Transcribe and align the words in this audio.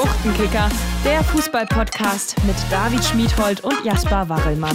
Buchtenkicker, 0.00 0.70
der 1.04 1.22
Fußball-Podcast 1.24 2.42
mit 2.46 2.56
David 2.70 3.04
Schmiedhold 3.04 3.62
und 3.62 3.84
Jasper 3.84 4.30
Warrelmann. 4.30 4.74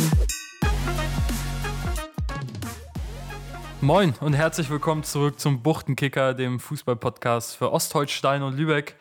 Moin 3.81 4.13
und 4.19 4.33
herzlich 4.33 4.69
willkommen 4.69 5.03
zurück 5.03 5.39
zum 5.39 5.63
Buchtenkicker, 5.63 6.35
dem 6.35 6.59
Fußball-Podcast 6.59 7.55
für 7.55 7.71
Ostholstein 7.71 8.43
und 8.43 8.55
Lübeck. 8.55 8.97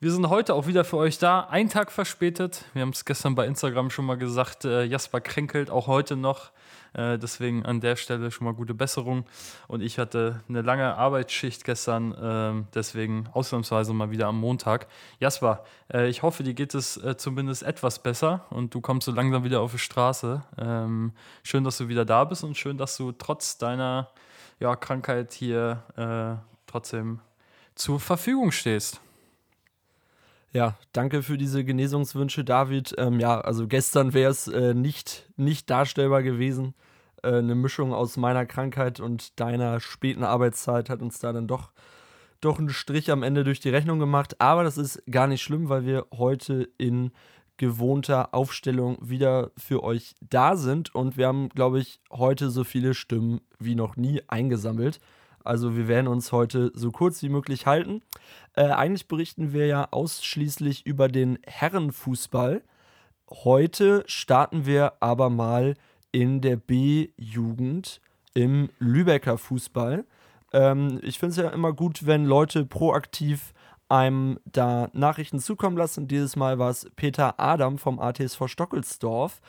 Wir 0.00 0.10
sind 0.10 0.30
heute 0.30 0.54
auch 0.54 0.66
wieder 0.66 0.86
für 0.86 0.96
euch 0.96 1.18
da, 1.18 1.40
einen 1.40 1.68
Tag 1.68 1.92
verspätet. 1.92 2.64
Wir 2.72 2.80
haben 2.80 2.92
es 2.94 3.04
gestern 3.04 3.34
bei 3.34 3.44
Instagram 3.46 3.90
schon 3.90 4.06
mal 4.06 4.16
gesagt, 4.16 4.64
äh, 4.64 4.84
Jasper 4.84 5.20
kränkelt 5.20 5.68
auch 5.68 5.86
heute 5.86 6.16
noch. 6.16 6.50
Äh, 6.98 7.16
deswegen 7.16 7.64
an 7.64 7.80
der 7.80 7.94
Stelle 7.94 8.32
schon 8.32 8.44
mal 8.44 8.54
gute 8.54 8.74
Besserung. 8.74 9.24
Und 9.68 9.82
ich 9.82 9.98
hatte 10.00 10.40
eine 10.48 10.62
lange 10.62 10.96
Arbeitsschicht 10.96 11.64
gestern, 11.64 12.12
äh, 12.12 12.64
deswegen 12.74 13.28
ausnahmsweise 13.32 13.92
mal 13.92 14.10
wieder 14.10 14.26
am 14.26 14.40
Montag. 14.40 14.88
Jasper, 15.20 15.64
äh, 15.92 16.08
ich 16.08 16.22
hoffe, 16.22 16.42
dir 16.42 16.54
geht 16.54 16.74
es 16.74 16.96
äh, 16.96 17.16
zumindest 17.16 17.62
etwas 17.62 18.02
besser 18.02 18.46
und 18.50 18.74
du 18.74 18.80
kommst 18.80 19.04
so 19.04 19.12
langsam 19.12 19.44
wieder 19.44 19.60
auf 19.60 19.70
die 19.70 19.78
Straße. 19.78 20.42
Ähm, 20.58 21.12
schön, 21.44 21.62
dass 21.62 21.78
du 21.78 21.86
wieder 21.86 22.04
da 22.04 22.24
bist 22.24 22.42
und 22.42 22.56
schön, 22.56 22.76
dass 22.76 22.96
du 22.96 23.12
trotz 23.12 23.58
deiner 23.58 24.10
ja, 24.58 24.74
Krankheit 24.74 25.32
hier 25.32 25.84
äh, 25.96 26.42
trotzdem 26.66 27.20
zur 27.76 28.00
Verfügung 28.00 28.50
stehst. 28.50 29.00
Ja, 30.52 30.76
danke 30.92 31.22
für 31.22 31.38
diese 31.38 31.62
Genesungswünsche, 31.62 32.42
David. 32.42 32.92
Ähm, 32.98 33.20
ja, 33.20 33.40
also 33.40 33.68
gestern 33.68 34.14
wäre 34.14 34.32
es 34.32 34.48
äh, 34.48 34.74
nicht, 34.74 35.30
nicht 35.36 35.70
darstellbar 35.70 36.24
gewesen. 36.24 36.74
Äh, 37.22 37.38
eine 37.38 37.54
Mischung 37.54 37.92
aus 37.92 38.16
meiner 38.16 38.46
Krankheit 38.46 39.00
und 39.00 39.38
deiner 39.40 39.80
späten 39.80 40.24
Arbeitszeit 40.24 40.90
hat 40.90 41.02
uns 41.02 41.18
da 41.18 41.32
dann 41.32 41.46
doch, 41.46 41.70
doch 42.40 42.58
einen 42.58 42.70
Strich 42.70 43.10
am 43.10 43.22
Ende 43.22 43.44
durch 43.44 43.60
die 43.60 43.70
Rechnung 43.70 43.98
gemacht. 43.98 44.40
Aber 44.40 44.64
das 44.64 44.78
ist 44.78 45.02
gar 45.10 45.26
nicht 45.26 45.42
schlimm, 45.42 45.68
weil 45.68 45.84
wir 45.84 46.06
heute 46.12 46.68
in 46.78 47.12
gewohnter 47.56 48.34
Aufstellung 48.34 48.98
wieder 49.00 49.50
für 49.56 49.82
euch 49.82 50.14
da 50.20 50.56
sind. 50.56 50.94
Und 50.94 51.16
wir 51.16 51.26
haben, 51.26 51.48
glaube 51.50 51.80
ich, 51.80 52.00
heute 52.10 52.50
so 52.50 52.64
viele 52.64 52.94
Stimmen 52.94 53.40
wie 53.58 53.74
noch 53.74 53.96
nie 53.96 54.22
eingesammelt. 54.28 55.00
Also 55.44 55.76
wir 55.76 55.88
werden 55.88 56.08
uns 56.08 56.30
heute 56.32 56.70
so 56.74 56.90
kurz 56.90 57.22
wie 57.22 57.28
möglich 57.28 57.66
halten. 57.66 58.02
Äh, 58.54 58.66
eigentlich 58.66 59.08
berichten 59.08 59.52
wir 59.52 59.66
ja 59.66 59.88
ausschließlich 59.90 60.86
über 60.86 61.08
den 61.08 61.38
Herrenfußball. 61.46 62.62
Heute 63.30 64.04
starten 64.06 64.66
wir 64.66 64.94
aber 65.00 65.30
mal 65.30 65.74
in 66.12 66.40
der 66.40 66.56
B-Jugend 66.56 68.00
im 68.34 68.70
Lübecker 68.78 69.38
Fußball. 69.38 70.04
Ähm, 70.52 71.00
ich 71.02 71.18
finde 71.18 71.30
es 71.30 71.36
ja 71.36 71.50
immer 71.50 71.72
gut, 71.72 72.06
wenn 72.06 72.24
Leute 72.24 72.64
proaktiv 72.64 73.52
einem 73.88 74.38
da 74.44 74.90
Nachrichten 74.92 75.40
zukommen 75.40 75.76
lassen. 75.76 76.08
Dieses 76.08 76.36
Mal 76.36 76.58
war 76.58 76.70
es 76.70 76.88
Peter 76.96 77.40
Adam 77.40 77.78
vom 77.78 77.98
ATSV 77.98 78.46
Stockelsdorf, 78.46 79.40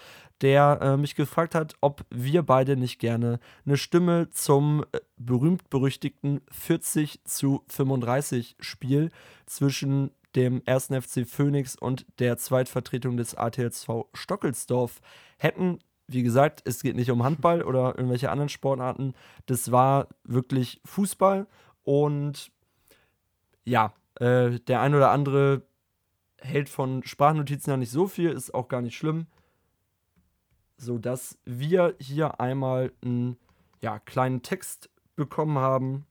der 0.41 0.80
äh, 0.81 0.97
mich 0.97 1.15
gefragt 1.15 1.55
hat, 1.55 1.73
ob 1.81 2.05
wir 2.09 2.43
beide 2.43 2.77
nicht 2.77 2.99
gerne 2.99 3.39
eine 3.65 3.77
Stimme 3.77 4.30
zum 4.30 4.85
äh, 4.91 4.99
berühmt-berüchtigten 5.17 6.41
40 6.52 7.21
zu 7.25 7.63
35 7.67 8.55
Spiel 8.59 9.11
zwischen 9.45 10.11
dem 10.35 10.61
1. 10.65 10.87
FC 10.87 11.27
Phoenix 11.27 11.75
und 11.75 12.05
der 12.19 12.37
Zweitvertretung 12.37 13.17
des 13.17 13.35
ATSV 13.35 14.05
Stockelsdorf 14.13 15.02
hätten. 15.37 15.80
Wie 16.11 16.23
gesagt, 16.23 16.61
es 16.65 16.81
geht 16.81 16.95
nicht 16.95 17.11
um 17.11 17.23
Handball 17.23 17.63
oder 17.63 17.95
irgendwelche 17.97 18.31
anderen 18.31 18.49
Sportarten. 18.49 19.13
Das 19.45 19.71
war 19.71 20.07
wirklich 20.23 20.81
Fußball. 20.85 21.47
Und 21.83 22.52
ja, 23.63 23.93
äh, 24.19 24.59
der 24.59 24.81
ein 24.81 24.95
oder 24.95 25.11
andere 25.11 25.63
hält 26.39 26.69
von 26.69 27.03
Sprachnotizen 27.03 27.71
ja 27.71 27.77
nicht 27.77 27.91
so 27.91 28.07
viel, 28.07 28.31
ist 28.31 28.53
auch 28.53 28.67
gar 28.67 28.81
nicht 28.81 28.97
schlimm 28.97 29.27
sodass 30.80 31.37
wir 31.45 31.95
hier 31.99 32.39
einmal 32.39 32.91
einen 33.03 33.37
ja, 33.81 33.99
kleinen 33.99 34.41
Text 34.41 34.89
bekommen 35.15 35.59
haben. 35.59 36.05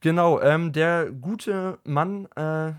Genau, 0.00 0.40
ähm, 0.40 0.72
der 0.72 1.10
gute 1.10 1.78
Mann, 1.84 2.26
äh, 2.36 2.72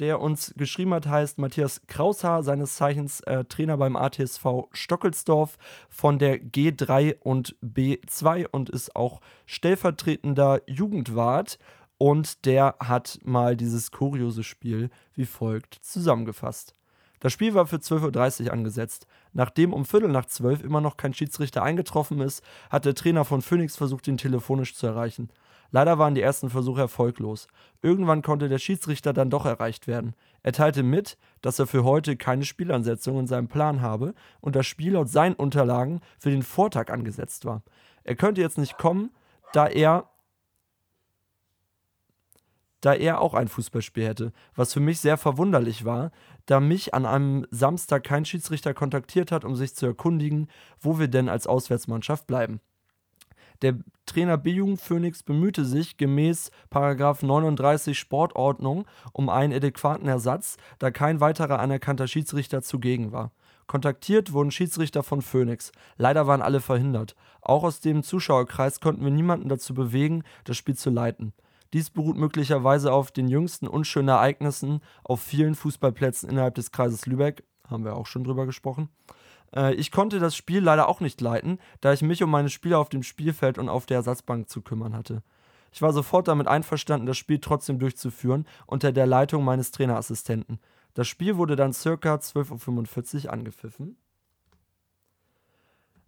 der 0.00 0.20
uns 0.20 0.52
geschrieben 0.56 0.94
hat, 0.94 1.06
heißt 1.06 1.38
Matthias 1.38 1.82
Kraushaar, 1.86 2.42
seines 2.42 2.76
Zeichens 2.76 3.20
äh, 3.20 3.44
Trainer 3.44 3.76
beim 3.76 3.96
ATSV 3.96 4.64
Stockelsdorf 4.72 5.56
von 5.88 6.18
der 6.18 6.40
G3 6.40 7.16
und 7.20 7.56
B2 7.62 8.46
und 8.50 8.70
ist 8.70 8.96
auch 8.96 9.20
stellvertretender 9.46 10.62
Jugendwart. 10.66 11.58
Und 11.96 12.44
der 12.44 12.74
hat 12.80 13.20
mal 13.22 13.56
dieses 13.56 13.92
kuriose 13.92 14.42
Spiel 14.42 14.90
wie 15.14 15.26
folgt 15.26 15.78
zusammengefasst. 15.80 16.74
Das 17.20 17.32
Spiel 17.32 17.54
war 17.54 17.66
für 17.66 17.76
12.30 17.76 18.46
Uhr 18.46 18.52
angesetzt. 18.52 19.06
Nachdem 19.32 19.72
um 19.72 19.86
Viertel 19.86 20.10
nach 20.10 20.26
zwölf 20.26 20.62
immer 20.62 20.80
noch 20.80 20.98
kein 20.98 21.14
Schiedsrichter 21.14 21.62
eingetroffen 21.62 22.20
ist, 22.20 22.44
hat 22.68 22.84
der 22.84 22.94
Trainer 22.94 23.24
von 23.24 23.40
Phoenix 23.40 23.76
versucht, 23.76 24.06
ihn 24.08 24.18
telefonisch 24.18 24.74
zu 24.74 24.86
erreichen. 24.86 25.30
Leider 25.74 25.98
waren 25.98 26.14
die 26.14 26.20
ersten 26.20 26.50
Versuche 26.50 26.82
erfolglos. 26.82 27.48
Irgendwann 27.82 28.22
konnte 28.22 28.48
der 28.48 28.60
Schiedsrichter 28.60 29.12
dann 29.12 29.28
doch 29.28 29.44
erreicht 29.44 29.88
werden. 29.88 30.14
Er 30.44 30.52
teilte 30.52 30.84
mit, 30.84 31.18
dass 31.42 31.58
er 31.58 31.66
für 31.66 31.82
heute 31.82 32.16
keine 32.16 32.44
Spielansetzung 32.44 33.18
in 33.18 33.26
seinem 33.26 33.48
Plan 33.48 33.82
habe 33.82 34.14
und 34.40 34.54
das 34.54 34.68
Spiel 34.68 34.92
laut 34.92 35.08
seinen 35.08 35.34
Unterlagen 35.34 36.00
für 36.20 36.30
den 36.30 36.44
Vortag 36.44 36.92
angesetzt 36.92 37.44
war. 37.44 37.64
Er 38.04 38.14
könnte 38.14 38.40
jetzt 38.40 38.56
nicht 38.56 38.78
kommen, 38.78 39.10
da 39.52 39.66
er 39.66 40.08
da 42.80 42.94
er 42.94 43.20
auch 43.20 43.34
ein 43.34 43.48
Fußballspiel 43.48 44.06
hätte, 44.06 44.32
was 44.54 44.72
für 44.72 44.78
mich 44.78 45.00
sehr 45.00 45.16
verwunderlich 45.16 45.84
war, 45.84 46.12
da 46.46 46.60
mich 46.60 46.94
an 46.94 47.04
einem 47.04 47.48
Samstag 47.50 48.04
kein 48.04 48.24
Schiedsrichter 48.24 48.74
kontaktiert 48.74 49.32
hat, 49.32 49.44
um 49.44 49.56
sich 49.56 49.74
zu 49.74 49.86
erkundigen, 49.86 50.46
wo 50.78 51.00
wir 51.00 51.08
denn 51.08 51.28
als 51.28 51.48
Auswärtsmannschaft 51.48 52.28
bleiben. 52.28 52.60
Der 53.62 53.78
Trainer 54.06 54.36
B-Jugend 54.36 54.80
Phoenix 54.80 55.22
bemühte 55.22 55.64
sich 55.64 55.96
gemäß 55.96 56.50
39 56.72 57.98
Sportordnung 57.98 58.86
um 59.12 59.28
einen 59.28 59.52
adäquaten 59.52 60.08
Ersatz, 60.08 60.56
da 60.78 60.90
kein 60.90 61.20
weiterer 61.20 61.58
anerkannter 61.58 62.06
Schiedsrichter 62.06 62.62
zugegen 62.62 63.12
war. 63.12 63.32
Kontaktiert 63.66 64.32
wurden 64.32 64.50
Schiedsrichter 64.50 65.02
von 65.02 65.22
Phoenix. 65.22 65.72
Leider 65.96 66.26
waren 66.26 66.42
alle 66.42 66.60
verhindert. 66.60 67.16
Auch 67.40 67.64
aus 67.64 67.80
dem 67.80 68.02
Zuschauerkreis 68.02 68.80
konnten 68.80 69.04
wir 69.04 69.10
niemanden 69.10 69.48
dazu 69.48 69.72
bewegen, 69.72 70.22
das 70.44 70.56
Spiel 70.56 70.76
zu 70.76 70.90
leiten. 70.90 71.32
Dies 71.72 71.90
beruht 71.90 72.16
möglicherweise 72.16 72.92
auf 72.92 73.10
den 73.10 73.26
jüngsten 73.26 73.66
unschönen 73.66 74.08
Ereignissen 74.08 74.80
auf 75.02 75.20
vielen 75.20 75.54
Fußballplätzen 75.54 76.28
innerhalb 76.28 76.54
des 76.54 76.70
Kreises 76.70 77.06
Lübeck. 77.06 77.44
Haben 77.68 77.84
wir 77.84 77.96
auch 77.96 78.06
schon 78.06 78.22
drüber 78.22 78.46
gesprochen. 78.46 78.90
Äh, 79.54 79.74
ich 79.74 79.90
konnte 79.90 80.18
das 80.18 80.36
Spiel 80.36 80.60
leider 80.60 80.88
auch 80.88 81.00
nicht 81.00 81.20
leiten, 81.20 81.58
da 81.80 81.92
ich 81.92 82.02
mich 82.02 82.22
um 82.22 82.30
meine 82.30 82.50
Spieler 82.50 82.78
auf 82.78 82.88
dem 82.88 83.02
Spielfeld 83.02 83.58
und 83.58 83.68
auf 83.68 83.86
der 83.86 83.98
Ersatzbank 83.98 84.48
zu 84.48 84.62
kümmern 84.62 84.94
hatte. 84.94 85.22
Ich 85.72 85.82
war 85.82 85.92
sofort 85.92 86.28
damit 86.28 86.46
einverstanden, 86.46 87.06
das 87.06 87.18
Spiel 87.18 87.40
trotzdem 87.40 87.78
durchzuführen, 87.78 88.46
unter 88.66 88.92
der 88.92 89.06
Leitung 89.06 89.44
meines 89.44 89.72
Trainerassistenten. 89.72 90.60
Das 90.94 91.08
Spiel 91.08 91.36
wurde 91.36 91.56
dann 91.56 91.72
circa 91.72 92.14
12.45 92.14 93.24
Uhr 93.24 93.32
angepfiffen. 93.32 93.96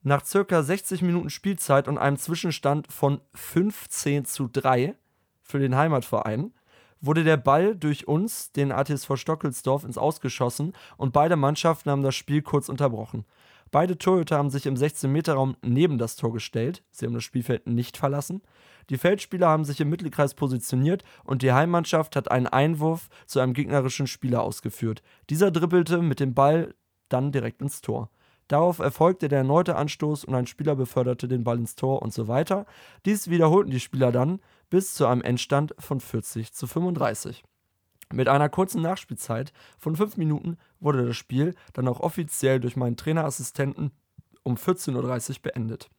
Nach 0.02 0.24
circa 0.24 0.62
60 0.62 1.02
Minuten 1.02 1.30
Spielzeit 1.30 1.88
und 1.88 1.98
einem 1.98 2.16
Zwischenstand 2.16 2.92
von 2.92 3.20
15 3.34 4.24
zu 4.24 4.46
3 4.46 4.94
für 5.42 5.58
den 5.58 5.74
Heimatverein, 5.74 6.52
wurde 7.00 7.24
der 7.24 7.36
Ball 7.36 7.74
durch 7.74 8.08
uns, 8.08 8.52
den 8.52 8.72
ATSV 8.72 9.16
Stockelsdorf, 9.16 9.84
ins 9.84 9.98
Ausgeschossen 9.98 10.74
und 10.96 11.12
beide 11.12 11.36
Mannschaften 11.36 11.90
haben 11.90 12.02
das 12.02 12.14
Spiel 12.14 12.42
kurz 12.42 12.68
unterbrochen. 12.68 13.24
Beide 13.70 13.98
Torhüter 13.98 14.38
haben 14.38 14.50
sich 14.50 14.66
im 14.66 14.74
16-Meter-Raum 14.74 15.56
neben 15.62 15.98
das 15.98 16.16
Tor 16.16 16.32
gestellt. 16.32 16.82
Sie 16.90 17.06
haben 17.06 17.14
das 17.14 17.24
Spielfeld 17.24 17.66
nicht 17.66 17.96
verlassen. 17.96 18.42
Die 18.90 18.98
Feldspieler 18.98 19.48
haben 19.48 19.64
sich 19.64 19.80
im 19.80 19.90
Mittelkreis 19.90 20.34
positioniert 20.34 21.02
und 21.24 21.42
die 21.42 21.52
Heimmannschaft 21.52 22.14
hat 22.14 22.30
einen 22.30 22.46
Einwurf 22.46 23.08
zu 23.26 23.40
einem 23.40 23.52
gegnerischen 23.52 24.06
Spieler 24.06 24.42
ausgeführt. 24.42 25.02
Dieser 25.28 25.50
dribbelte 25.50 26.02
mit 26.02 26.20
dem 26.20 26.34
Ball 26.34 26.74
dann 27.08 27.32
direkt 27.32 27.60
ins 27.60 27.80
Tor. 27.80 28.10
Darauf 28.48 28.78
erfolgte 28.78 29.26
der 29.26 29.38
erneute 29.38 29.74
Anstoß 29.74 30.24
und 30.24 30.34
ein 30.34 30.46
Spieler 30.46 30.76
beförderte 30.76 31.26
den 31.26 31.42
Ball 31.42 31.58
ins 31.58 31.74
Tor 31.74 32.02
und 32.02 32.12
so 32.12 32.28
weiter. 32.28 32.66
Dies 33.04 33.28
wiederholten 33.28 33.70
die 33.72 33.80
Spieler 33.80 34.12
dann 34.12 34.40
bis 34.70 34.94
zu 34.94 35.06
einem 35.06 35.22
Endstand 35.22 35.74
von 35.78 36.00
40 36.00 36.52
zu 36.52 36.68
35. 36.68 37.42
Mit 38.12 38.28
einer 38.28 38.48
kurzen 38.48 38.82
Nachspielzeit 38.82 39.52
von 39.78 39.96
5 39.96 40.16
Minuten 40.16 40.58
wurde 40.78 41.06
das 41.06 41.16
Spiel 41.16 41.54
dann 41.72 41.88
auch 41.88 42.00
offiziell 42.00 42.60
durch 42.60 42.76
meinen 42.76 42.96
Trainerassistenten 42.96 43.90
um 44.42 44.56
14.30 44.56 45.30
Uhr 45.30 45.42
beendet. 45.42 45.90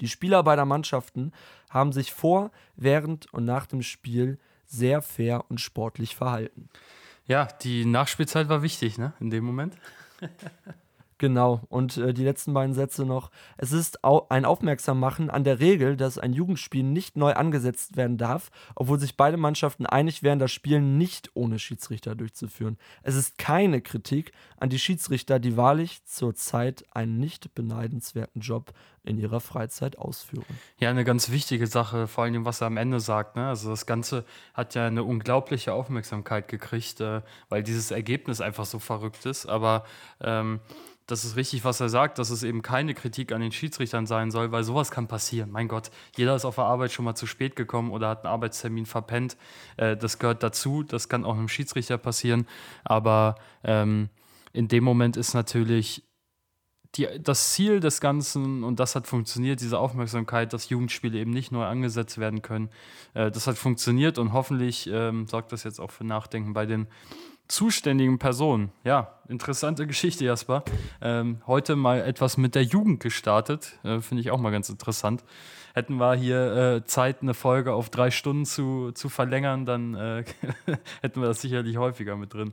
Die 0.00 0.08
Spieler 0.08 0.42
beider 0.42 0.64
Mannschaften 0.64 1.32
haben 1.70 1.92
sich 1.92 2.12
vor, 2.12 2.50
während 2.76 3.32
und 3.32 3.44
nach 3.44 3.66
dem 3.66 3.82
Spiel 3.82 4.38
sehr 4.66 5.02
fair 5.02 5.44
und 5.48 5.60
sportlich 5.60 6.16
verhalten. 6.16 6.68
Ja, 7.26 7.46
die 7.62 7.84
Nachspielzeit 7.84 8.48
war 8.48 8.62
wichtig, 8.62 8.98
ne, 8.98 9.12
in 9.20 9.30
dem 9.30 9.44
Moment. 9.44 9.76
Genau, 11.22 11.60
und 11.68 11.98
äh, 11.98 12.12
die 12.12 12.24
letzten 12.24 12.52
beiden 12.52 12.74
Sätze 12.74 13.06
noch. 13.06 13.30
Es 13.56 13.70
ist 13.70 14.02
au 14.02 14.26
ein 14.28 14.44
Aufmerksammachen 14.44 15.30
an 15.30 15.44
der 15.44 15.60
Regel, 15.60 15.96
dass 15.96 16.18
ein 16.18 16.32
Jugendspiel 16.32 16.82
nicht 16.82 17.16
neu 17.16 17.34
angesetzt 17.34 17.96
werden 17.96 18.18
darf, 18.18 18.50
obwohl 18.74 18.98
sich 18.98 19.16
beide 19.16 19.36
Mannschaften 19.36 19.86
einig 19.86 20.24
wären, 20.24 20.40
das 20.40 20.50
Spiel 20.50 20.80
nicht 20.80 21.30
ohne 21.34 21.60
Schiedsrichter 21.60 22.16
durchzuführen. 22.16 22.76
Es 23.04 23.14
ist 23.14 23.38
keine 23.38 23.80
Kritik 23.80 24.32
an 24.56 24.68
die 24.68 24.80
Schiedsrichter, 24.80 25.38
die 25.38 25.56
wahrlich 25.56 26.04
zurzeit 26.06 26.84
einen 26.90 27.20
nicht 27.20 27.54
beneidenswerten 27.54 28.40
Job 28.40 28.72
in 29.04 29.18
ihrer 29.18 29.40
Freizeit 29.40 29.98
ausführen. 29.98 30.44
Ja, 30.78 30.90
eine 30.90 31.04
ganz 31.04 31.30
wichtige 31.30 31.66
Sache, 31.66 32.06
vor 32.06 32.24
allem 32.24 32.44
was 32.44 32.60
er 32.60 32.68
am 32.68 32.76
Ende 32.76 33.00
sagt. 33.00 33.36
Ne? 33.36 33.48
Also 33.48 33.70
das 33.70 33.86
Ganze 33.86 34.24
hat 34.54 34.74
ja 34.74 34.86
eine 34.86 35.02
unglaubliche 35.02 35.72
Aufmerksamkeit 35.72 36.48
gekriegt, 36.48 37.00
äh, 37.00 37.22
weil 37.48 37.62
dieses 37.62 37.90
Ergebnis 37.90 38.40
einfach 38.40 38.64
so 38.64 38.78
verrückt 38.78 39.26
ist. 39.26 39.46
Aber 39.46 39.84
ähm, 40.20 40.60
das 41.06 41.24
ist 41.24 41.36
richtig, 41.36 41.64
was 41.64 41.80
er 41.80 41.88
sagt, 41.88 42.18
dass 42.18 42.30
es 42.30 42.42
eben 42.44 42.62
keine 42.62 42.94
Kritik 42.94 43.32
an 43.32 43.40
den 43.40 43.50
Schiedsrichtern 43.50 44.06
sein 44.06 44.30
soll, 44.30 44.52
weil 44.52 44.62
sowas 44.62 44.90
kann 44.90 45.08
passieren. 45.08 45.50
Mein 45.50 45.66
Gott, 45.66 45.90
jeder 46.16 46.36
ist 46.36 46.44
auf 46.44 46.54
der 46.54 46.64
Arbeit 46.64 46.92
schon 46.92 47.04
mal 47.04 47.16
zu 47.16 47.26
spät 47.26 47.56
gekommen 47.56 47.90
oder 47.90 48.08
hat 48.08 48.24
einen 48.24 48.32
Arbeitstermin 48.32 48.86
verpennt. 48.86 49.36
Äh, 49.76 49.96
das 49.96 50.18
gehört 50.18 50.42
dazu, 50.42 50.84
das 50.84 51.08
kann 51.08 51.24
auch 51.24 51.36
einem 51.36 51.48
Schiedsrichter 51.48 51.98
passieren. 51.98 52.46
Aber 52.84 53.34
ähm, 53.64 54.10
in 54.52 54.68
dem 54.68 54.84
Moment 54.84 55.16
ist 55.16 55.34
natürlich 55.34 56.04
die, 56.96 57.08
das 57.20 57.52
Ziel 57.52 57.80
des 57.80 58.00
Ganzen, 58.00 58.64
und 58.64 58.78
das 58.78 58.94
hat 58.94 59.06
funktioniert, 59.06 59.60
diese 59.60 59.78
Aufmerksamkeit, 59.78 60.52
dass 60.52 60.68
Jugendspiele 60.68 61.18
eben 61.18 61.30
nicht 61.30 61.52
neu 61.52 61.64
angesetzt 61.64 62.18
werden 62.18 62.42
können, 62.42 62.68
äh, 63.14 63.30
das 63.30 63.46
hat 63.46 63.56
funktioniert 63.56 64.18
und 64.18 64.32
hoffentlich 64.32 64.88
ähm, 64.92 65.26
sorgt 65.26 65.52
das 65.52 65.64
jetzt 65.64 65.80
auch 65.80 65.90
für 65.90 66.04
Nachdenken 66.04 66.52
bei 66.52 66.66
den 66.66 66.86
zuständigen 67.48 68.18
Person. 68.18 68.70
Ja, 68.84 69.18
interessante 69.28 69.86
Geschichte, 69.86 70.24
Jasper. 70.24 70.64
Ähm, 71.00 71.42
heute 71.46 71.76
mal 71.76 72.00
etwas 72.00 72.36
mit 72.36 72.54
der 72.54 72.62
Jugend 72.62 73.00
gestartet. 73.00 73.78
Äh, 73.84 74.00
Finde 74.00 74.20
ich 74.22 74.30
auch 74.30 74.38
mal 74.38 74.50
ganz 74.50 74.68
interessant. 74.68 75.24
Hätten 75.74 75.96
wir 75.96 76.14
hier 76.14 76.52
äh, 76.52 76.84
Zeit, 76.84 77.22
eine 77.22 77.34
Folge 77.34 77.72
auf 77.72 77.90
drei 77.90 78.10
Stunden 78.10 78.44
zu, 78.44 78.92
zu 78.92 79.08
verlängern, 79.08 79.64
dann 79.64 79.94
äh, 79.94 80.24
hätten 81.02 81.20
wir 81.20 81.28
das 81.28 81.40
sicherlich 81.40 81.76
häufiger 81.76 82.16
mit 82.16 82.34
drin. 82.34 82.52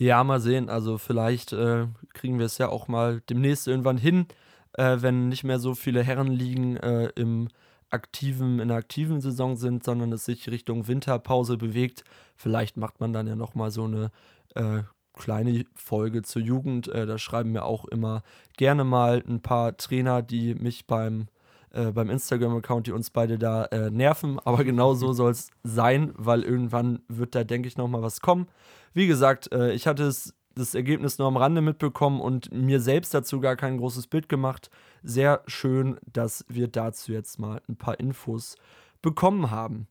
Ja, 0.00 0.24
mal 0.24 0.40
sehen. 0.40 0.70
Also 0.70 0.96
vielleicht 0.96 1.52
äh, 1.52 1.86
kriegen 2.14 2.38
wir 2.38 2.46
es 2.46 2.56
ja 2.56 2.70
auch 2.70 2.88
mal 2.88 3.20
demnächst 3.28 3.68
irgendwann 3.68 3.98
hin, 3.98 4.24
äh, 4.72 4.96
wenn 5.00 5.28
nicht 5.28 5.44
mehr 5.44 5.58
so 5.58 5.74
viele 5.74 6.02
Herren 6.02 6.28
liegen 6.28 6.78
äh, 6.78 7.10
im 7.16 7.48
aktiven, 7.90 8.60
in 8.60 8.68
der 8.68 8.78
aktiven 8.78 9.20
Saison 9.20 9.56
sind, 9.56 9.84
sondern 9.84 10.10
es 10.12 10.24
sich 10.24 10.50
Richtung 10.50 10.88
Winterpause 10.88 11.58
bewegt. 11.58 12.04
Vielleicht 12.34 12.78
macht 12.78 12.98
man 13.00 13.12
dann 13.12 13.26
ja 13.26 13.36
nochmal 13.36 13.70
so 13.70 13.84
eine 13.84 14.10
äh, 14.54 14.84
kleine 15.12 15.66
Folge 15.74 16.22
zur 16.22 16.40
Jugend. 16.40 16.88
Äh, 16.88 17.04
da 17.04 17.18
schreiben 17.18 17.52
mir 17.52 17.66
auch 17.66 17.84
immer 17.84 18.22
gerne 18.56 18.84
mal 18.84 19.22
ein 19.28 19.42
paar 19.42 19.76
Trainer, 19.76 20.22
die 20.22 20.54
mich 20.54 20.86
beim, 20.86 21.28
äh, 21.72 21.92
beim 21.92 22.08
Instagram-Account, 22.08 22.86
die 22.86 22.92
uns 22.92 23.10
beide 23.10 23.38
da 23.38 23.66
äh, 23.66 23.90
nerven. 23.90 24.38
Aber 24.46 24.64
genau 24.64 24.94
so 24.94 25.12
soll 25.12 25.32
es 25.32 25.50
sein, 25.62 26.14
weil 26.16 26.42
irgendwann 26.42 27.02
wird 27.08 27.34
da, 27.34 27.44
denke 27.44 27.68
ich, 27.68 27.76
nochmal 27.76 28.00
was 28.00 28.22
kommen. 28.22 28.48
Wie 28.92 29.06
gesagt, 29.06 29.52
äh, 29.52 29.72
ich 29.72 29.86
hatte 29.86 30.04
es 30.04 30.34
das 30.54 30.74
Ergebnis 30.74 31.18
nur 31.18 31.28
am 31.28 31.36
Rande 31.36 31.60
mitbekommen 31.60 32.20
und 32.20 32.52
mir 32.52 32.80
selbst 32.80 33.14
dazu 33.14 33.40
gar 33.40 33.56
kein 33.56 33.78
großes 33.78 34.08
Bild 34.08 34.28
gemacht. 34.28 34.70
Sehr 35.02 35.42
schön, 35.46 35.98
dass 36.12 36.44
wir 36.48 36.68
dazu 36.68 37.12
jetzt 37.12 37.38
mal 37.38 37.62
ein 37.68 37.76
paar 37.76 37.98
Infos 38.00 38.56
bekommen 39.00 39.50
haben. 39.50 39.86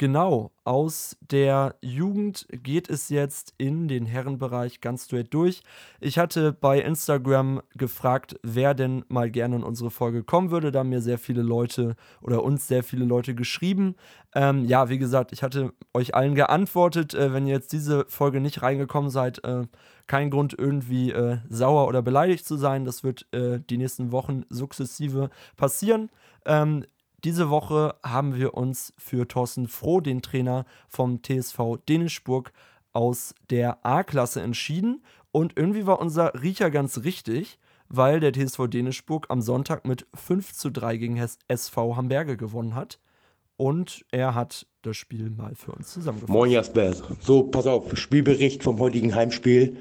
Genau, 0.00 0.50
aus 0.64 1.18
der 1.20 1.74
Jugend 1.82 2.46
geht 2.50 2.88
es 2.88 3.10
jetzt 3.10 3.52
in 3.58 3.86
den 3.86 4.06
Herrenbereich 4.06 4.80
ganz 4.80 5.04
straight 5.04 5.34
durch. 5.34 5.60
Ich 6.00 6.18
hatte 6.18 6.54
bei 6.54 6.80
Instagram 6.80 7.60
gefragt, 7.74 8.40
wer 8.42 8.72
denn 8.72 9.04
mal 9.08 9.30
gerne 9.30 9.56
in 9.56 9.62
unsere 9.62 9.90
Folge 9.90 10.24
kommen 10.24 10.50
würde. 10.50 10.72
Da 10.72 10.78
haben 10.78 10.88
mir 10.88 11.02
sehr 11.02 11.18
viele 11.18 11.42
Leute 11.42 11.96
oder 12.22 12.42
uns 12.42 12.66
sehr 12.66 12.82
viele 12.82 13.04
Leute 13.04 13.34
geschrieben. 13.34 13.94
Ähm, 14.34 14.64
ja, 14.64 14.88
wie 14.88 14.96
gesagt, 14.96 15.32
ich 15.32 15.42
hatte 15.42 15.74
euch 15.92 16.14
allen 16.14 16.34
geantwortet. 16.34 17.12
Äh, 17.12 17.34
wenn 17.34 17.46
ihr 17.46 17.52
jetzt 17.52 17.74
diese 17.74 18.06
Folge 18.08 18.40
nicht 18.40 18.62
reingekommen 18.62 19.10
seid, 19.10 19.44
äh, 19.44 19.66
kein 20.06 20.30
Grund 20.30 20.54
irgendwie 20.58 21.12
äh, 21.12 21.40
sauer 21.50 21.86
oder 21.86 22.00
beleidigt 22.00 22.46
zu 22.46 22.56
sein. 22.56 22.86
Das 22.86 23.04
wird 23.04 23.26
äh, 23.34 23.60
die 23.68 23.76
nächsten 23.76 24.12
Wochen 24.12 24.44
sukzessive 24.48 25.28
passieren. 25.58 26.08
Ähm, 26.46 26.86
diese 27.24 27.50
Woche 27.50 27.94
haben 28.02 28.34
wir 28.34 28.54
uns 28.54 28.92
für 28.98 29.28
Thorsten 29.28 29.68
Froh, 29.68 30.00
den 30.00 30.22
Trainer 30.22 30.64
vom 30.88 31.22
TSV 31.22 31.78
Dänischburg, 31.88 32.52
aus 32.92 33.34
der 33.50 33.84
A-Klasse 33.84 34.40
entschieden. 34.40 35.02
Und 35.32 35.56
irgendwie 35.56 35.86
war 35.86 36.00
unser 36.00 36.42
Riecher 36.42 36.70
ganz 36.70 37.04
richtig, 37.04 37.58
weil 37.88 38.20
der 38.20 38.32
TSV 38.32 38.66
Dänischburg 38.68 39.26
am 39.28 39.42
Sonntag 39.42 39.86
mit 39.86 40.06
5 40.14 40.52
zu 40.52 40.70
3 40.70 40.96
gegen 40.96 41.28
SV 41.48 41.96
Hamburger 41.96 42.36
gewonnen 42.36 42.74
hat. 42.74 42.98
Und 43.56 44.06
er 44.10 44.34
hat 44.34 44.66
das 44.82 44.96
Spiel 44.96 45.28
mal 45.30 45.54
für 45.54 45.72
uns 45.72 45.92
zusammengefasst. 45.92 46.32
Moin 46.32 46.50
Jasper. 46.50 46.94
So, 47.20 47.42
pass 47.42 47.66
auf, 47.66 47.96
Spielbericht 47.96 48.62
vom 48.62 48.78
heutigen 48.78 49.14
Heimspiel 49.14 49.76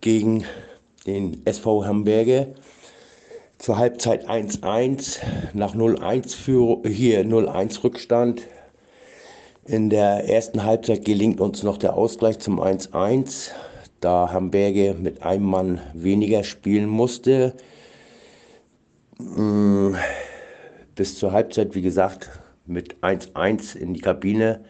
gegen 0.00 0.44
den 1.06 1.46
SV 1.46 1.84
Hamburger. 1.84 2.48
Zur 3.58 3.76
Halbzeit 3.76 4.28
1-1, 4.28 5.18
nach 5.52 5.74
0-1 5.74 6.36
für 6.36 6.88
hier 6.88 7.24
0-1 7.24 7.82
Rückstand. 7.82 8.42
In 9.64 9.90
der 9.90 10.28
ersten 10.28 10.62
Halbzeit 10.62 11.04
gelingt 11.04 11.40
uns 11.40 11.64
noch 11.64 11.76
der 11.76 11.94
Ausgleich 11.94 12.38
zum 12.38 12.60
1-1, 12.60 13.50
da 13.98 14.30
Hamburger 14.30 14.94
mit 14.94 15.22
einem 15.22 15.44
Mann 15.44 15.80
weniger 15.92 16.44
spielen 16.44 16.88
musste. 16.88 17.52
Mm, 19.18 19.96
bis 20.94 21.18
zur 21.18 21.32
Halbzeit, 21.32 21.74
wie 21.74 21.82
gesagt, 21.82 22.30
mit 22.64 22.94
1-1 23.02 23.76
in 23.76 23.92
die 23.92 24.00
Kabine. 24.00 24.60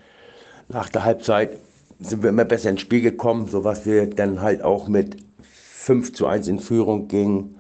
Nach 0.68 0.88
der 0.88 1.04
Halbzeit 1.04 1.58
sind 2.00 2.22
wir 2.22 2.30
immer 2.30 2.46
besser 2.46 2.70
ins 2.70 2.80
Spiel 2.80 3.02
gekommen, 3.02 3.48
sodass 3.48 3.84
wir 3.84 4.08
dann 4.08 4.40
halt 4.40 4.62
auch 4.62 4.88
mit 4.88 5.18
5 5.42 6.14
zu 6.14 6.26
1 6.26 6.48
in 6.48 6.58
Führung 6.58 7.06
gingen 7.06 7.57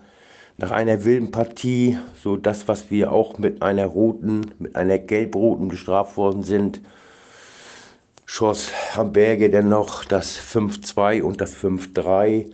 nach 0.58 0.72
einer 0.72 1.04
wilden 1.04 1.30
Partie, 1.30 1.98
so 2.22 2.36
das, 2.36 2.66
was 2.66 2.90
wir 2.90 3.12
auch 3.12 3.38
mit 3.38 3.62
einer 3.62 3.86
roten, 3.86 4.40
mit 4.58 4.74
einer 4.74 4.98
gelb-roten 4.98 5.68
bestraft 5.68 6.16
worden 6.16 6.42
sind, 6.42 6.80
schoss 8.26 8.72
Hamburger 8.94 9.48
dann 9.48 9.68
noch 9.68 10.04
das 10.04 10.36
5-2 10.36 11.22
und 11.22 11.40
das 11.40 11.56
5-3, 11.56 12.50